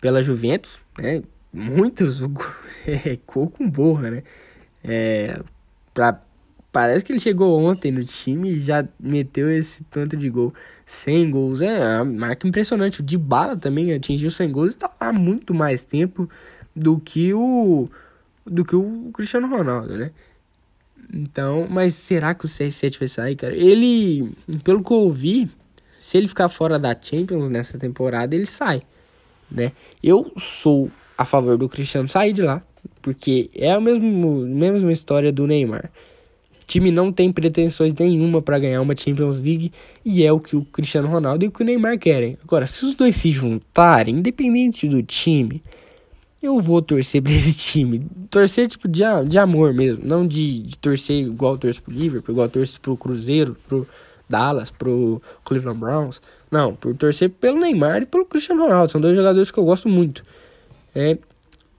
pela 0.00 0.22
Juventus, 0.22 0.78
né? 0.98 1.22
Muitos, 1.52 2.20
é, 2.86 3.16
com 3.24 3.50
borra, 3.60 4.10
né? 4.10 4.22
É, 4.82 5.40
pra 5.96 6.20
Parece 6.76 7.06
que 7.06 7.10
ele 7.10 7.18
chegou 7.18 7.58
ontem 7.58 7.90
no 7.90 8.04
time 8.04 8.50
e 8.50 8.58
já 8.58 8.86
meteu 9.00 9.50
esse 9.50 9.82
tanto 9.84 10.14
de 10.14 10.28
gol. 10.28 10.52
100 10.84 11.30
gols, 11.30 11.62
é 11.62 12.02
uma 12.02 12.04
marca 12.04 12.46
impressionante. 12.46 13.00
O 13.00 13.02
Dybala 13.02 13.56
também 13.56 13.94
atingiu 13.94 14.30
100 14.30 14.52
gols 14.52 14.74
e 14.74 14.76
tá 14.76 14.90
lá 15.00 15.10
muito 15.10 15.54
mais 15.54 15.84
tempo 15.84 16.28
do 16.74 17.00
que 17.00 17.32
o 17.32 17.88
do 18.44 18.62
que 18.62 18.76
o 18.76 19.10
Cristiano 19.14 19.48
Ronaldo, 19.48 19.96
né? 19.96 20.10
Então, 21.10 21.66
mas 21.70 21.94
será 21.94 22.34
que 22.34 22.44
o 22.44 22.48
CR7 22.48 22.98
vai 22.98 23.08
sair, 23.08 23.36
cara? 23.36 23.56
Ele, 23.56 24.30
pelo 24.62 24.84
que 24.84 24.92
eu 24.92 24.98
ouvi, 24.98 25.48
se 25.98 26.18
ele 26.18 26.28
ficar 26.28 26.50
fora 26.50 26.78
da 26.78 26.94
Champions 27.00 27.48
nessa 27.48 27.78
temporada, 27.78 28.34
ele 28.34 28.44
sai, 28.44 28.82
né? 29.50 29.72
Eu 30.02 30.30
sou 30.36 30.90
a 31.16 31.24
favor 31.24 31.56
do 31.56 31.70
Cristiano 31.70 32.06
sair 32.06 32.34
de 32.34 32.42
lá, 32.42 32.62
porque 33.06 33.48
é 33.54 33.70
a 33.70 33.78
mesma, 33.78 34.04
mesma 34.04 34.92
história 34.92 35.30
do 35.30 35.46
Neymar 35.46 35.92
time 36.66 36.90
não 36.90 37.12
tem 37.12 37.32
pretensões 37.32 37.94
nenhuma 37.94 38.42
para 38.42 38.58
ganhar 38.58 38.82
uma 38.82 38.96
Champions 38.96 39.40
League 39.40 39.72
e 40.04 40.24
é 40.24 40.32
o 40.32 40.40
que 40.40 40.56
o 40.56 40.64
Cristiano 40.64 41.06
Ronaldo 41.06 41.44
e 41.44 41.48
o 41.48 41.52
que 41.52 41.62
o 41.62 41.64
Neymar 41.64 41.96
querem. 41.98 42.36
Agora, 42.42 42.66
se 42.66 42.84
os 42.84 42.94
dois 42.94 43.16
se 43.16 43.30
juntarem, 43.30 44.16
independente 44.16 44.88
do 44.88 45.00
time, 45.02 45.62
eu 46.42 46.58
vou 46.58 46.82
torcer 46.82 47.22
pra 47.22 47.30
esse 47.32 47.56
time. 47.56 48.04
Torcer 48.28 48.66
tipo 48.66 48.88
de, 48.88 49.02
de 49.28 49.38
amor 49.38 49.72
mesmo, 49.72 50.02
não 50.04 50.26
de, 50.26 50.58
de 50.58 50.76
torcer 50.76 51.16
igual 51.24 51.56
torço 51.56 51.80
pro 51.80 51.94
Liverpool, 51.94 52.32
igual 52.32 52.48
torço 52.48 52.80
pro 52.80 52.96
Cruzeiro, 52.96 53.56
pro 53.68 53.86
Dallas, 54.28 54.72
pro 54.72 55.22
Cleveland 55.44 55.78
Browns. 55.78 56.20
Não, 56.50 56.74
por 56.74 56.96
torcer 56.96 57.30
pelo 57.30 57.60
Neymar 57.60 58.02
e 58.02 58.06
pelo 58.06 58.24
Cristiano 58.24 58.62
Ronaldo. 58.62 58.90
São 58.90 59.00
dois 59.00 59.14
jogadores 59.14 59.52
que 59.52 59.58
eu 59.58 59.64
gosto 59.64 59.88
muito. 59.88 60.24
É, 60.94 61.16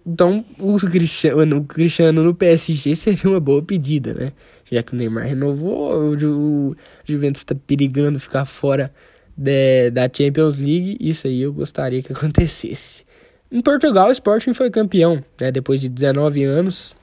Então, 0.08 0.46
o 0.58 0.78
Cristiano, 0.78 1.58
o 1.58 1.64
Cristiano 1.66 2.24
no 2.24 2.34
PSG 2.34 2.96
seria 2.96 3.30
uma 3.30 3.42
boa 3.42 3.62
pedida, 3.62 4.14
né? 4.14 4.32
Já 4.72 4.82
que 4.82 4.94
o 4.94 4.96
Neymar 4.96 5.26
renovou, 5.26 6.16
o, 6.16 6.76
Juventus 7.04 7.42
está 7.42 7.54
perigando 7.54 8.18
ficar 8.18 8.46
fora 8.46 8.94
de, 9.36 9.92
da 9.92 10.04
Champions 10.04 10.58
League. 10.60 10.98
Isso 11.02 11.28
aí 11.28 11.42
eu 11.42 11.52
gostaria 11.52 12.02
que 12.02 12.12
acontecesse. 12.14 13.04
Em 13.52 13.60
Portugal, 13.60 14.08
o 14.08 14.12
Sporting 14.14 14.54
foi 14.54 14.70
campeão, 14.70 15.22
né? 15.40 15.52
Depois 15.52 15.82
de 15.82 15.90
19 15.90 16.42
anos. 16.46 16.96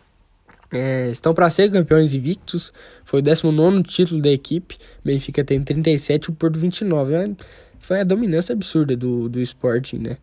É, 0.73 1.11
estão 1.11 1.35
para 1.35 1.51
ser 1.51 1.71
campeões 1.71 2.15
invictos. 2.15 2.73
Foi 3.05 3.21
o 3.21 3.23
19 3.23 3.83
título 3.83 4.23
da 4.23 4.31
equipe. 4.31 4.79
Benfica 5.05 5.45
tem 5.45 5.63
37 5.63 6.25
e 6.25 6.31
o 6.31 6.33
Porto 6.33 6.59
29. 6.59 7.13
É, 7.13 7.31
foi 7.79 8.01
a 8.01 8.05
dominância 8.05 8.55
absurda 8.55 8.97
do, 8.97 9.29
do 9.29 9.43
Sporting, 9.43 9.99
né? 9.99 10.17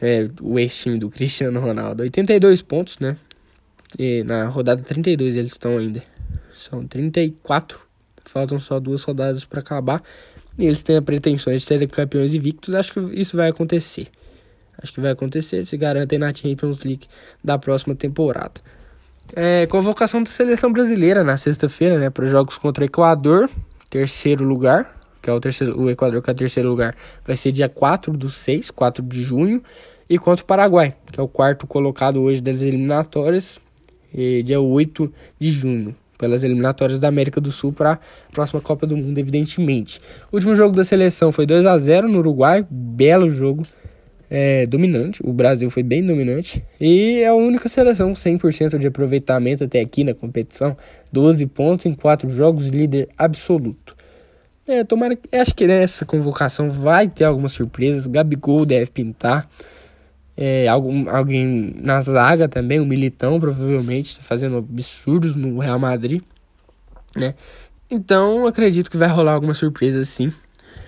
É, 0.00 0.28
o 0.40 0.58
ex-time 0.58 0.98
do 0.98 1.08
Cristiano 1.08 1.60
Ronaldo. 1.60 2.02
82 2.02 2.62
pontos, 2.62 2.98
né? 2.98 3.16
E 3.98 4.22
na 4.24 4.46
rodada 4.46 4.82
32 4.82 5.36
eles 5.36 5.52
estão 5.52 5.78
ainda. 5.78 6.02
São 6.52 6.86
34. 6.86 7.78
Faltam 8.24 8.58
só 8.58 8.80
duas 8.80 9.02
rodadas 9.02 9.44
para 9.44 9.60
acabar. 9.60 10.02
E 10.58 10.66
eles 10.66 10.82
têm 10.82 10.96
a 10.96 11.02
pretensões 11.02 11.62
de 11.62 11.66
serem 11.66 11.88
campeões 11.88 12.34
invictos. 12.34 12.74
Acho 12.74 12.92
que 12.92 13.00
isso 13.20 13.36
vai 13.36 13.48
acontecer. 13.48 14.08
Acho 14.82 14.92
que 14.92 15.00
vai 15.00 15.12
acontecer. 15.12 15.64
Se 15.64 15.76
garantem 15.76 16.18
na 16.18 16.32
Champions 16.32 16.82
League 16.82 17.06
da 17.42 17.58
próxima 17.58 17.94
temporada. 17.94 18.60
É, 19.34 19.66
convocação 19.66 20.22
da 20.22 20.30
seleção 20.30 20.72
brasileira 20.72 21.24
na 21.24 21.36
sexta-feira, 21.36 21.98
né? 21.98 22.10
Para 22.10 22.24
os 22.24 22.30
jogos 22.30 22.58
contra 22.58 22.82
o 22.82 22.86
Equador, 22.86 23.50
terceiro 23.88 24.44
lugar. 24.44 25.03
Que 25.24 25.30
é 25.30 25.32
o, 25.32 25.40
terceiro, 25.40 25.80
o 25.80 25.88
Equador, 25.88 26.20
que 26.20 26.28
é 26.28 26.34
o 26.34 26.36
terceiro 26.36 26.68
lugar. 26.68 26.94
Vai 27.26 27.34
ser 27.34 27.50
dia 27.50 27.66
4 27.66 28.14
do 28.14 28.28
6, 28.28 28.70
4 28.70 29.02
de 29.02 29.22
junho. 29.22 29.62
E 30.06 30.18
contra 30.18 30.44
o 30.44 30.46
Paraguai, 30.46 30.94
que 31.10 31.18
é 31.18 31.22
o 31.22 31.26
quarto 31.26 31.66
colocado 31.66 32.20
hoje 32.20 32.42
das 32.42 32.60
eliminatórias. 32.60 33.58
Dia 34.44 34.60
8 34.60 35.10
de 35.40 35.48
junho 35.48 35.96
pelas 36.18 36.44
eliminatórias 36.44 36.98
da 36.98 37.08
América 37.08 37.40
do 37.40 37.50
Sul 37.50 37.72
para 37.72 37.92
a 37.92 37.98
próxima 38.32 38.60
Copa 38.60 38.86
do 38.86 38.98
Mundo, 38.98 39.16
evidentemente. 39.16 39.98
O 40.30 40.36
último 40.36 40.54
jogo 40.54 40.76
da 40.76 40.84
seleção 40.84 41.32
foi 41.32 41.46
2 41.46 41.64
a 41.64 41.78
0 41.78 42.06
no 42.06 42.18
Uruguai, 42.18 42.64
belo 42.70 43.30
jogo, 43.30 43.62
é, 44.30 44.66
dominante. 44.66 45.20
O 45.24 45.32
Brasil 45.32 45.70
foi 45.70 45.82
bem 45.82 46.04
dominante 46.04 46.62
e 46.78 47.20
é 47.20 47.28
a 47.28 47.34
única 47.34 47.68
seleção 47.68 48.10
com 48.10 48.14
100% 48.14 48.78
de 48.78 48.86
aproveitamento 48.86 49.64
até 49.64 49.80
aqui 49.80 50.04
na 50.04 50.12
competição, 50.12 50.76
12 51.10 51.46
pontos 51.46 51.86
em 51.86 51.94
4 51.94 52.28
jogos, 52.28 52.68
líder 52.68 53.08
absoluto. 53.18 53.83
É, 54.66 54.82
tomara, 54.82 55.18
acho 55.32 55.54
que 55.54 55.66
nessa 55.66 56.06
convocação 56.06 56.70
vai 56.70 57.08
ter 57.08 57.24
algumas 57.24 57.52
surpresas. 57.52 58.06
Gabigol 58.06 58.64
deve 58.64 58.90
pintar 58.90 59.48
é, 60.36 60.66
algum, 60.66 61.08
alguém 61.08 61.74
na 61.76 62.00
zaga 62.00 62.48
também, 62.48 62.80
o 62.80 62.86
Militão 62.86 63.38
provavelmente, 63.38 64.16
tá 64.16 64.22
fazendo 64.22 64.56
absurdos 64.56 65.36
no 65.36 65.58
Real 65.58 65.78
Madrid, 65.78 66.22
né? 67.16 67.34
Então 67.90 68.46
acredito 68.46 68.90
que 68.90 68.96
vai 68.96 69.08
rolar 69.08 69.32
alguma 69.32 69.54
surpresa 69.54 70.04
sim. 70.04 70.32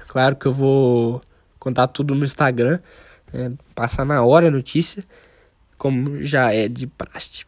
Claro 0.08 0.34
que 0.34 0.46
eu 0.46 0.52
vou 0.52 1.22
contar 1.58 1.86
tudo 1.88 2.14
no 2.14 2.24
Instagram, 2.24 2.80
né? 3.32 3.52
passar 3.74 4.04
na 4.04 4.24
hora 4.24 4.48
a 4.48 4.50
notícia, 4.50 5.04
como 5.76 6.22
já 6.22 6.52
é 6.52 6.66
de 6.66 6.86
praxe. 6.86 7.44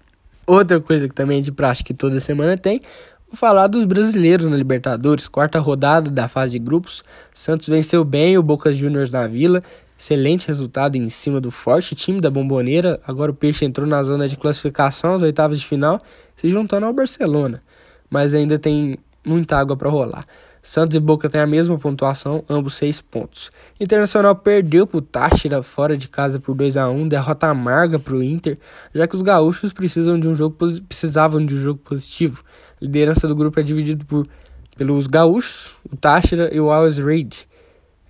Outra 0.46 0.80
coisa 0.80 1.08
que 1.08 1.14
também 1.14 1.38
é 1.38 1.42
de 1.42 1.50
praxe 1.50 1.82
que 1.82 1.92
toda 1.92 2.20
semana 2.20 2.56
tem, 2.56 2.80
vou 3.28 3.36
falar 3.36 3.66
dos 3.66 3.84
brasileiros 3.84 4.46
na 4.46 4.56
Libertadores, 4.56 5.28
quarta 5.28 5.58
rodada 5.58 6.10
da 6.10 6.28
fase 6.28 6.52
de 6.52 6.58
grupos. 6.58 7.04
Santos 7.32 7.68
venceu 7.68 8.04
bem 8.04 8.38
o 8.38 8.42
Boca 8.42 8.72
Juniors 8.72 9.10
na 9.10 9.26
Vila, 9.26 9.62
Excelente 10.00 10.46
resultado 10.46 10.94
em 10.94 11.08
cima 11.08 11.40
do 11.40 11.50
forte 11.50 11.92
time 11.96 12.20
da 12.20 12.30
Bomboneira. 12.30 13.00
Agora 13.04 13.32
o 13.32 13.34
Peixe 13.34 13.64
entrou 13.64 13.84
na 13.84 14.00
zona 14.00 14.28
de 14.28 14.36
classificação 14.36 15.14
às 15.14 15.22
oitavas 15.22 15.58
de 15.58 15.66
final, 15.66 16.00
se 16.36 16.48
juntando 16.48 16.86
ao 16.86 16.92
Barcelona. 16.92 17.60
Mas 18.08 18.32
ainda 18.32 18.60
tem 18.60 18.96
muita 19.26 19.58
água 19.58 19.76
para 19.76 19.90
rolar. 19.90 20.24
Santos 20.62 20.96
e 20.96 21.00
Boca 21.00 21.28
têm 21.28 21.40
a 21.40 21.46
mesma 21.48 21.76
pontuação, 21.78 22.44
ambos 22.48 22.74
6 22.74 23.00
pontos. 23.00 23.50
Internacional 23.80 24.36
perdeu 24.36 24.86
para 24.86 24.98
o 24.98 25.02
Táchira 25.02 25.64
fora 25.64 25.96
de 25.96 26.06
casa 26.06 26.38
por 26.38 26.54
2 26.54 26.76
a 26.76 26.88
1 26.88 27.08
derrota 27.08 27.48
amarga 27.48 27.98
para 27.98 28.14
o 28.14 28.22
Inter, 28.22 28.56
já 28.94 29.04
que 29.08 29.16
os 29.16 29.22
gaúchos 29.22 29.72
precisam 29.72 30.18
de 30.20 30.28
um 30.28 30.34
jogo, 30.34 30.56
precisavam 30.88 31.44
de 31.44 31.56
um 31.56 31.58
jogo 31.58 31.80
positivo. 31.80 32.44
Liderança 32.80 33.26
do 33.26 33.34
grupo 33.34 33.58
é 33.58 33.62
dividido 33.62 34.04
por, 34.04 34.26
pelos 34.76 35.06
gaúchos, 35.06 35.74
o 35.90 35.96
Táchira 35.96 36.54
e 36.54 36.60
o 36.60 36.70
Always 36.70 36.98
Raid. 36.98 37.48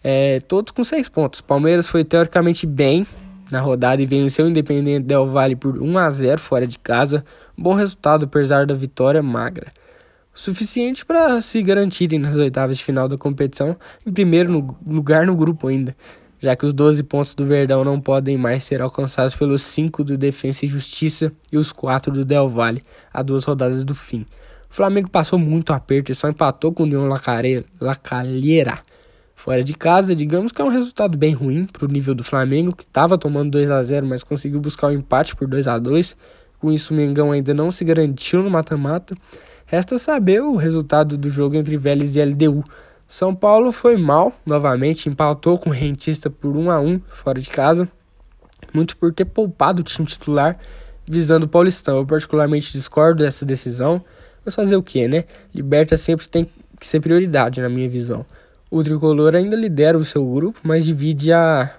É, 0.03 0.41
todos 0.41 0.71
com 0.73 0.85
seis 0.85 1.09
pontos. 1.09 1.41
Palmeiras 1.41 1.89
foi 1.89 2.05
teoricamente 2.05 2.67
bem 2.67 3.07
na 3.51 3.61
rodada 3.61 4.01
e 4.01 4.07
venceu 4.07 4.45
o 4.45 4.49
Independente 4.49 5.07
Del 5.07 5.27
Valle 5.27 5.57
por 5.57 5.81
1 5.81 5.99
a 5.99 6.11
0 6.11 6.41
fora 6.41 6.67
de 6.67 6.79
casa. 6.79 7.25
Bom 7.57 7.75
resultado 7.75 8.25
apesar 8.25 8.67
da 8.67 8.75
vitória 8.75 9.23
magra. 9.23 9.73
Suficiente 10.33 11.05
para 11.05 11.41
se 11.41 11.61
garantirem 11.63 12.19
nas 12.19 12.37
oitavas 12.37 12.79
de 12.79 12.85
final 12.85 13.09
da 13.09 13.19
competição, 13.19 13.77
em 14.07 14.13
primeiro 14.13 14.53
no 14.53 14.77
lugar 14.87 15.27
no 15.27 15.35
grupo 15.35 15.67
ainda, 15.67 15.97
já 16.39 16.55
que 16.55 16.65
os 16.65 16.73
12 16.73 17.03
pontos 17.03 17.35
do 17.35 17.45
Verdão 17.45 17.83
não 17.83 18.01
podem 18.01 18.39
mais 18.39 18.63
ser 18.63 18.81
alcançados 18.81 19.35
pelos 19.35 19.63
5 19.63 20.05
do 20.05 20.17
Defensa 20.17 20.65
e 20.65 20.69
Justiça 20.69 21.33
e 21.51 21.59
os 21.59 21.73
4 21.73 22.13
do 22.13 22.25
Del 22.25 22.49
Valle, 22.49 22.85
a 23.13 23.21
duas 23.21 23.43
rodadas 23.43 23.83
do 23.83 23.97
fim. 23.97 24.25
O 24.71 24.75
Flamengo 24.75 25.09
passou 25.09 25.39
muito 25.39 25.73
aperto 25.73 26.13
e 26.13 26.15
só 26.15 26.29
empatou 26.29 26.73
com 26.73 26.83
o 26.83 26.87
União 26.87 27.09
Lacalheira 27.09 28.79
Fora 29.35 29.63
de 29.63 29.73
casa, 29.73 30.17
digamos 30.17 30.51
que 30.51 30.61
é 30.61 30.65
um 30.65 30.69
resultado 30.69 31.17
bem 31.17 31.33
ruim 31.33 31.65
para 31.67 31.85
o 31.85 31.89
nível 31.89 32.15
do 32.15 32.25
Flamengo, 32.25 32.75
que 32.75 32.83
estava 32.83 33.17
tomando 33.17 33.53
2 33.53 33.71
a 33.71 33.83
0 33.83 34.05
mas 34.05 34.23
conseguiu 34.23 34.61
buscar 34.61 34.89
o 34.89 34.91
um 34.91 34.95
empate 34.95 35.37
por 35.37 35.47
2 35.47 35.69
a 35.69 35.79
2 35.79 36.17
Com 36.59 36.73
isso, 36.73 36.93
o 36.93 36.97
Mengão 36.97 37.31
ainda 37.31 37.55
não 37.55 37.71
se 37.71 37.85
garantiu 37.85 38.43
no 38.43 38.51
mata-mata. 38.51 39.17
Resta 39.65 39.97
saber 39.97 40.43
o 40.43 40.57
resultado 40.57 41.17
do 41.17 41.31
jogo 41.31 41.55
entre 41.55 41.77
Vélez 41.77 42.17
e 42.17 42.25
LDU. 42.25 42.65
São 43.07 43.35
Paulo 43.35 43.71
foi 43.71 43.97
mal, 43.97 44.33
novamente, 44.45 45.09
empatou 45.09 45.57
com 45.57 45.71
o 45.71 45.73
Rentista 45.73 46.29
por 46.29 46.57
1 46.57 46.71
a 46.71 46.81
1 46.81 47.01
fora 47.09 47.41
de 47.41 47.49
casa, 47.49 47.89
muito 48.75 48.97
por 48.97 49.15
ter 49.15 49.25
poupado 49.25 49.81
o 49.81 49.85
time 49.85 50.07
titular 50.07 50.59
visando 51.07 51.47
o 51.47 51.49
Paulistão. 51.49 51.97
Eu 51.97 52.07
particularmente 52.07 52.73
discordo 52.73 53.23
dessa 53.23 53.47
decisão, 53.47 54.05
mas 54.49 54.55
fazer 54.55 54.77
o 54.77 54.83
que, 54.83 55.07
né? 55.07 55.25
Liberta 55.55 55.99
sempre 55.99 56.27
tem 56.27 56.49
que 56.81 56.87
ser 56.87 57.01
prioridade, 57.01 57.61
na 57.61 57.69
minha 57.69 57.89
visão. 57.89 58.25
O 58.71 58.83
tricolor 58.83 59.35
ainda 59.35 59.55
lidera 59.55 59.99
o 59.99 60.05
seu 60.05 60.25
grupo, 60.27 60.59
mas 60.63 60.87
divide 60.87 61.33
a 61.33 61.75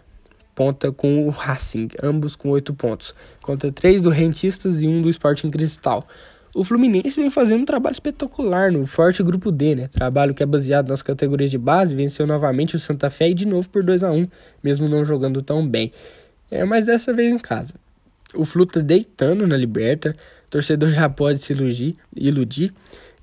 ponta 0.54 0.92
com 0.92 1.26
o 1.26 1.30
Racing, 1.30 1.88
ambos 2.04 2.36
com 2.36 2.50
oito 2.50 2.74
pontos, 2.74 3.16
contra 3.42 3.72
três 3.72 4.02
do 4.02 4.10
Rentistas 4.10 4.82
e 4.82 4.88
um 4.88 5.02
do 5.02 5.10
Sporting 5.10 5.50
Cristal. 5.50 6.06
O 6.54 6.64
Fluminense 6.64 7.20
vem 7.20 7.32
fazendo 7.32 7.62
um 7.62 7.66
trabalho 7.66 7.94
espetacular 7.94 8.72
no 8.72 8.86
forte 8.86 9.24
grupo 9.24 9.52
D, 9.52 9.76
né? 9.76 9.88
Trabalho 9.88 10.34
que 10.34 10.44
é 10.44 10.46
baseado 10.46 10.90
nas 10.90 11.02
categorias 11.02 11.50
de 11.50 11.58
base, 11.58 11.96
venceu 11.96 12.28
novamente 12.28 12.76
o 12.76 12.80
Santa 12.80 13.10
Fé 13.10 13.30
e 13.30 13.34
de 13.34 13.48
novo 13.48 13.70
por 13.70 13.84
2 13.84 14.04
a 14.04 14.12
1 14.12 14.28
mesmo 14.62 14.88
não 14.88 15.04
jogando 15.04 15.42
tão 15.42 15.68
bem. 15.68 15.92
É, 16.52 16.64
mas 16.66 16.86
dessa 16.86 17.14
vez 17.14 17.32
em 17.32 17.40
casa. 17.40 17.74
O 18.36 18.46
Flu 18.46 18.66
tá 18.66 18.80
deitando 18.80 19.48
na 19.48 19.58
Liberta, 19.58 20.16
o 20.50 20.52
torcedor 20.52 20.90
já 20.90 21.08
pode 21.08 21.44
se 21.44 21.54
iludir. 21.54 21.96
iludir. 22.16 22.74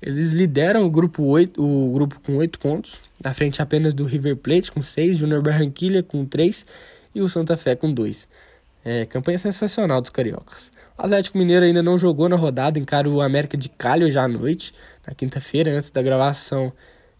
Eles 0.01 0.31
lideram 0.31 0.85
o 0.85 0.89
grupo, 0.89 1.23
8, 1.23 1.61
o 1.61 1.91
grupo 1.91 2.21
com 2.21 2.37
8 2.37 2.57
pontos, 2.57 3.01
na 3.21 3.33
frente 3.33 3.61
apenas 3.61 3.93
do 3.93 4.05
River 4.05 4.37
Plate 4.37 4.71
com 4.71 4.81
6, 4.81 5.17
Júnior 5.17 5.41
Barranquilha 5.41 6.01
com 6.01 6.25
3 6.25 6.65
e 7.13 7.21
o 7.21 7.27
Santa 7.27 7.57
Fé 7.57 7.75
com 7.75 7.93
2. 7.93 8.29
É, 8.85 9.05
campanha 9.05 9.37
sensacional 9.37 9.99
dos 9.99 10.09
cariocas. 10.09 10.71
O 10.97 11.01
Atlético 11.03 11.37
Mineiro 11.37 11.65
ainda 11.65 11.83
não 11.83 11.97
jogou 11.97 12.29
na 12.29 12.37
rodada, 12.37 12.79
encara 12.79 13.09
o 13.09 13.19
América 13.19 13.57
de 13.57 13.67
Cali 13.67 14.09
já 14.09 14.23
à 14.23 14.27
noite, 14.27 14.73
na 15.05 15.13
quinta-feira, 15.13 15.75
antes 15.75 15.89
da 15.89 16.01
gravação 16.01 16.71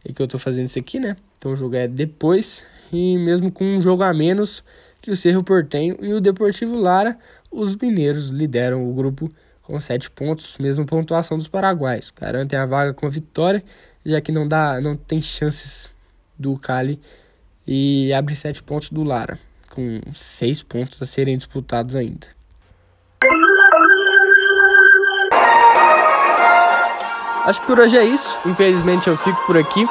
e 0.06 0.14
que 0.14 0.22
eu 0.22 0.28
tô 0.28 0.40
fazendo 0.40 0.68
isso 0.68 0.80
aqui, 0.80 1.02
né? 1.02 1.18
Então 1.38 1.52
o 1.52 1.56
jogo 1.58 1.76
é 1.76 1.86
depois, 1.86 2.64
e 2.94 3.18
mesmo 3.18 3.52
com 3.52 3.66
um 3.66 3.82
jogo 3.82 4.04
a 4.04 4.14
menos 4.14 4.64
que 5.02 5.12
o 5.12 5.18
Cerro 5.18 5.44
Portenho 5.44 5.98
e 6.00 6.14
o 6.14 6.22
Deportivo 6.22 6.78
Lara, 6.78 7.18
os 7.52 7.76
mineiros 7.76 8.30
lideram 8.30 8.90
o 8.90 8.94
grupo 8.94 9.30
com 9.68 9.80
7 9.80 10.10
pontos, 10.12 10.58
mesma 10.58 10.86
pontuação 10.86 11.38
dos 11.38 11.48
paraguaios. 11.48 12.12
Garantem 12.20 12.58
a 12.58 12.66
vaga 12.66 12.94
com 12.94 13.06
a 13.06 13.10
vitória 13.10 13.64
já 14.08 14.22
que 14.22 14.32
não 14.32 14.48
dá, 14.48 14.80
não 14.80 14.96
tem 14.96 15.22
chances 15.22 15.90
do 16.40 16.58
Cali 16.58 16.98
e 17.68 18.14
abre 18.14 18.34
sete 18.38 18.64
pontos 18.64 18.90
do 18.90 19.04
Lara, 19.04 19.38
com 19.70 20.00
seis 20.14 20.64
pontos 20.64 21.02
a 21.02 21.06
serem 21.06 21.36
disputados 21.36 21.94
ainda. 21.94 22.28
Acho 27.44 27.62
que 27.62 27.68
por 27.68 27.80
hoje 27.80 27.98
é 27.98 28.06
isso. 28.06 28.38
Infelizmente 28.46 29.10
eu 29.10 29.18
fico 29.18 29.46
por 29.46 29.58
aqui. 29.58 29.88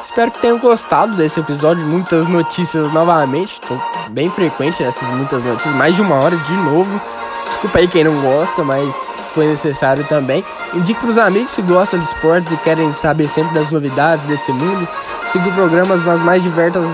Espero 0.00 0.30
que 0.30 0.40
tenham 0.40 0.58
gostado 0.58 1.16
desse 1.16 1.40
episódio. 1.40 1.84
Muitas 1.86 2.28
notícias 2.28 2.92
novamente. 2.92 3.54
Estou 3.54 3.80
bem 4.10 4.30
frequente 4.30 4.82
nessas 4.82 5.08
muitas 5.10 5.42
notícias. 5.42 5.74
Mais 5.74 5.94
de 5.94 6.02
uma 6.02 6.16
hora 6.16 6.36
de 6.36 6.52
novo. 6.52 7.00
Desculpa 7.46 7.78
aí 7.78 7.88
quem 7.88 8.04
não 8.04 8.20
gosta, 8.20 8.64
mas 8.64 8.92
foi 9.36 9.46
necessário 9.46 10.02
também. 10.04 10.42
Indique 10.72 10.98
para 10.98 11.10
os 11.10 11.18
amigos 11.18 11.54
que 11.54 11.60
gostam 11.60 12.00
de 12.00 12.06
esportes 12.06 12.52
e 12.52 12.56
querem 12.56 12.90
saber 12.92 13.28
sempre 13.28 13.54
das 13.54 13.70
novidades 13.70 14.24
desse 14.24 14.50
mundo. 14.50 14.88
Siga 15.30 15.50
programas 15.52 16.04
nas 16.04 16.20
mais 16.20 16.42
diversas, 16.42 16.86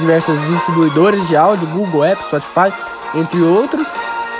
diversas 0.00 0.40
distribuidores 0.48 1.28
de 1.28 1.36
áudio, 1.36 1.68
Google, 1.68 2.04
Apps, 2.04 2.24
Spotify, 2.24 2.72
entre 3.14 3.40
outros. 3.42 3.86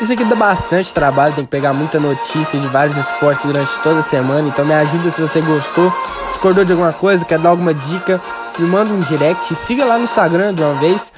Isso 0.00 0.12
aqui 0.12 0.24
dá 0.24 0.34
bastante 0.34 0.92
trabalho, 0.92 1.34
tem 1.34 1.44
que 1.44 1.50
pegar 1.50 1.74
muita 1.74 2.00
notícia 2.00 2.58
de 2.58 2.66
vários 2.68 2.96
esportes 2.96 3.44
durante 3.44 3.70
toda 3.82 4.00
a 4.00 4.02
semana. 4.02 4.48
Então 4.48 4.64
me 4.64 4.72
ajuda 4.72 5.10
se 5.10 5.20
você 5.20 5.40
gostou, 5.42 5.92
discordou 6.30 6.64
de 6.64 6.72
alguma 6.72 6.92
coisa, 6.92 7.24
quer 7.24 7.38
dar 7.38 7.50
alguma 7.50 7.74
dica, 7.74 8.20
me 8.58 8.66
manda 8.66 8.90
um 8.90 9.00
direct. 9.00 9.54
Siga 9.54 9.84
lá 9.84 9.98
no 9.98 10.04
Instagram 10.04 10.54
de 10.54 10.62
uma 10.62 10.74
vez 10.74 11.12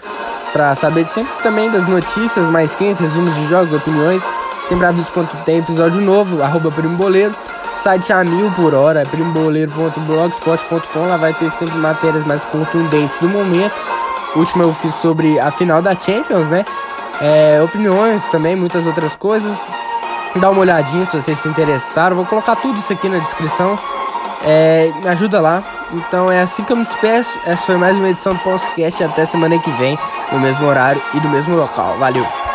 para 0.53 0.75
saber 0.75 1.07
sempre 1.07 1.33
também 1.43 1.71
das 1.71 1.87
notícias 1.87 2.49
mais 2.49 2.75
quentes, 2.75 3.01
resumos 3.01 3.33
de 3.35 3.47
jogos, 3.47 3.73
opiniões. 3.73 4.23
Sempre 4.69 4.87
aviso 4.87 5.11
quando 5.13 5.45
tem 5.45 5.59
episódio 5.59 6.01
novo, 6.01 6.43
arroba 6.43 6.71
Primo 6.71 6.97
Boleiro. 6.97 7.35
Site 7.83 8.13
a 8.13 8.25
mil 8.25 8.51
por 8.53 8.75
hora, 8.75 9.05
primoboleiro.blogspot.com. 9.05 11.09
Lá 11.09 11.17
vai 11.17 11.33
ter 11.35 11.51
sempre 11.53 11.77
matérias 11.77 12.27
mais 12.27 12.43
contundentes 12.45 13.19
do 13.21 13.29
momento. 13.29 13.75
O 14.35 14.41
último 14.41 14.65
eu 14.65 14.75
fiz 14.75 14.95
sobre 14.97 15.39
a 15.39 15.51
final 15.51 15.81
da 15.81 15.97
Champions, 15.97 16.49
né? 16.49 16.65
é, 17.21 17.61
opiniões 17.63 18.23
também, 18.25 18.57
muitas 18.57 18.87
outras 18.87 19.17
coisas. 19.17 19.57
Dá 20.37 20.51
uma 20.51 20.61
olhadinha 20.61 21.05
se 21.07 21.21
vocês 21.21 21.39
se 21.39 21.49
interessaram. 21.49 22.17
Vou 22.17 22.27
colocar 22.27 22.57
tudo 22.57 22.79
isso 22.79 22.93
aqui 22.93 23.09
na 23.09 23.19
descrição. 23.19 23.79
É, 24.45 24.93
me 25.03 25.09
ajuda 25.09 25.41
lá. 25.41 25.63
Então 25.93 26.31
é 26.31 26.43
assim 26.43 26.63
que 26.63 26.73
eu 26.73 26.77
me 26.77 26.85
despeço. 26.85 27.39
Essa 27.47 27.65
foi 27.65 27.77
mais 27.77 27.97
uma 27.97 28.09
edição 28.09 28.35
do 28.35 28.41
podcast. 28.41 29.03
Até 29.03 29.25
semana 29.25 29.59
que 29.59 29.71
vem, 29.73 29.99
no 30.31 30.39
mesmo 30.39 30.67
horário 30.67 31.01
e 31.15 31.21
no 31.21 31.31
mesmo 31.31 31.57
local. 31.57 31.97
Valeu! 31.99 32.46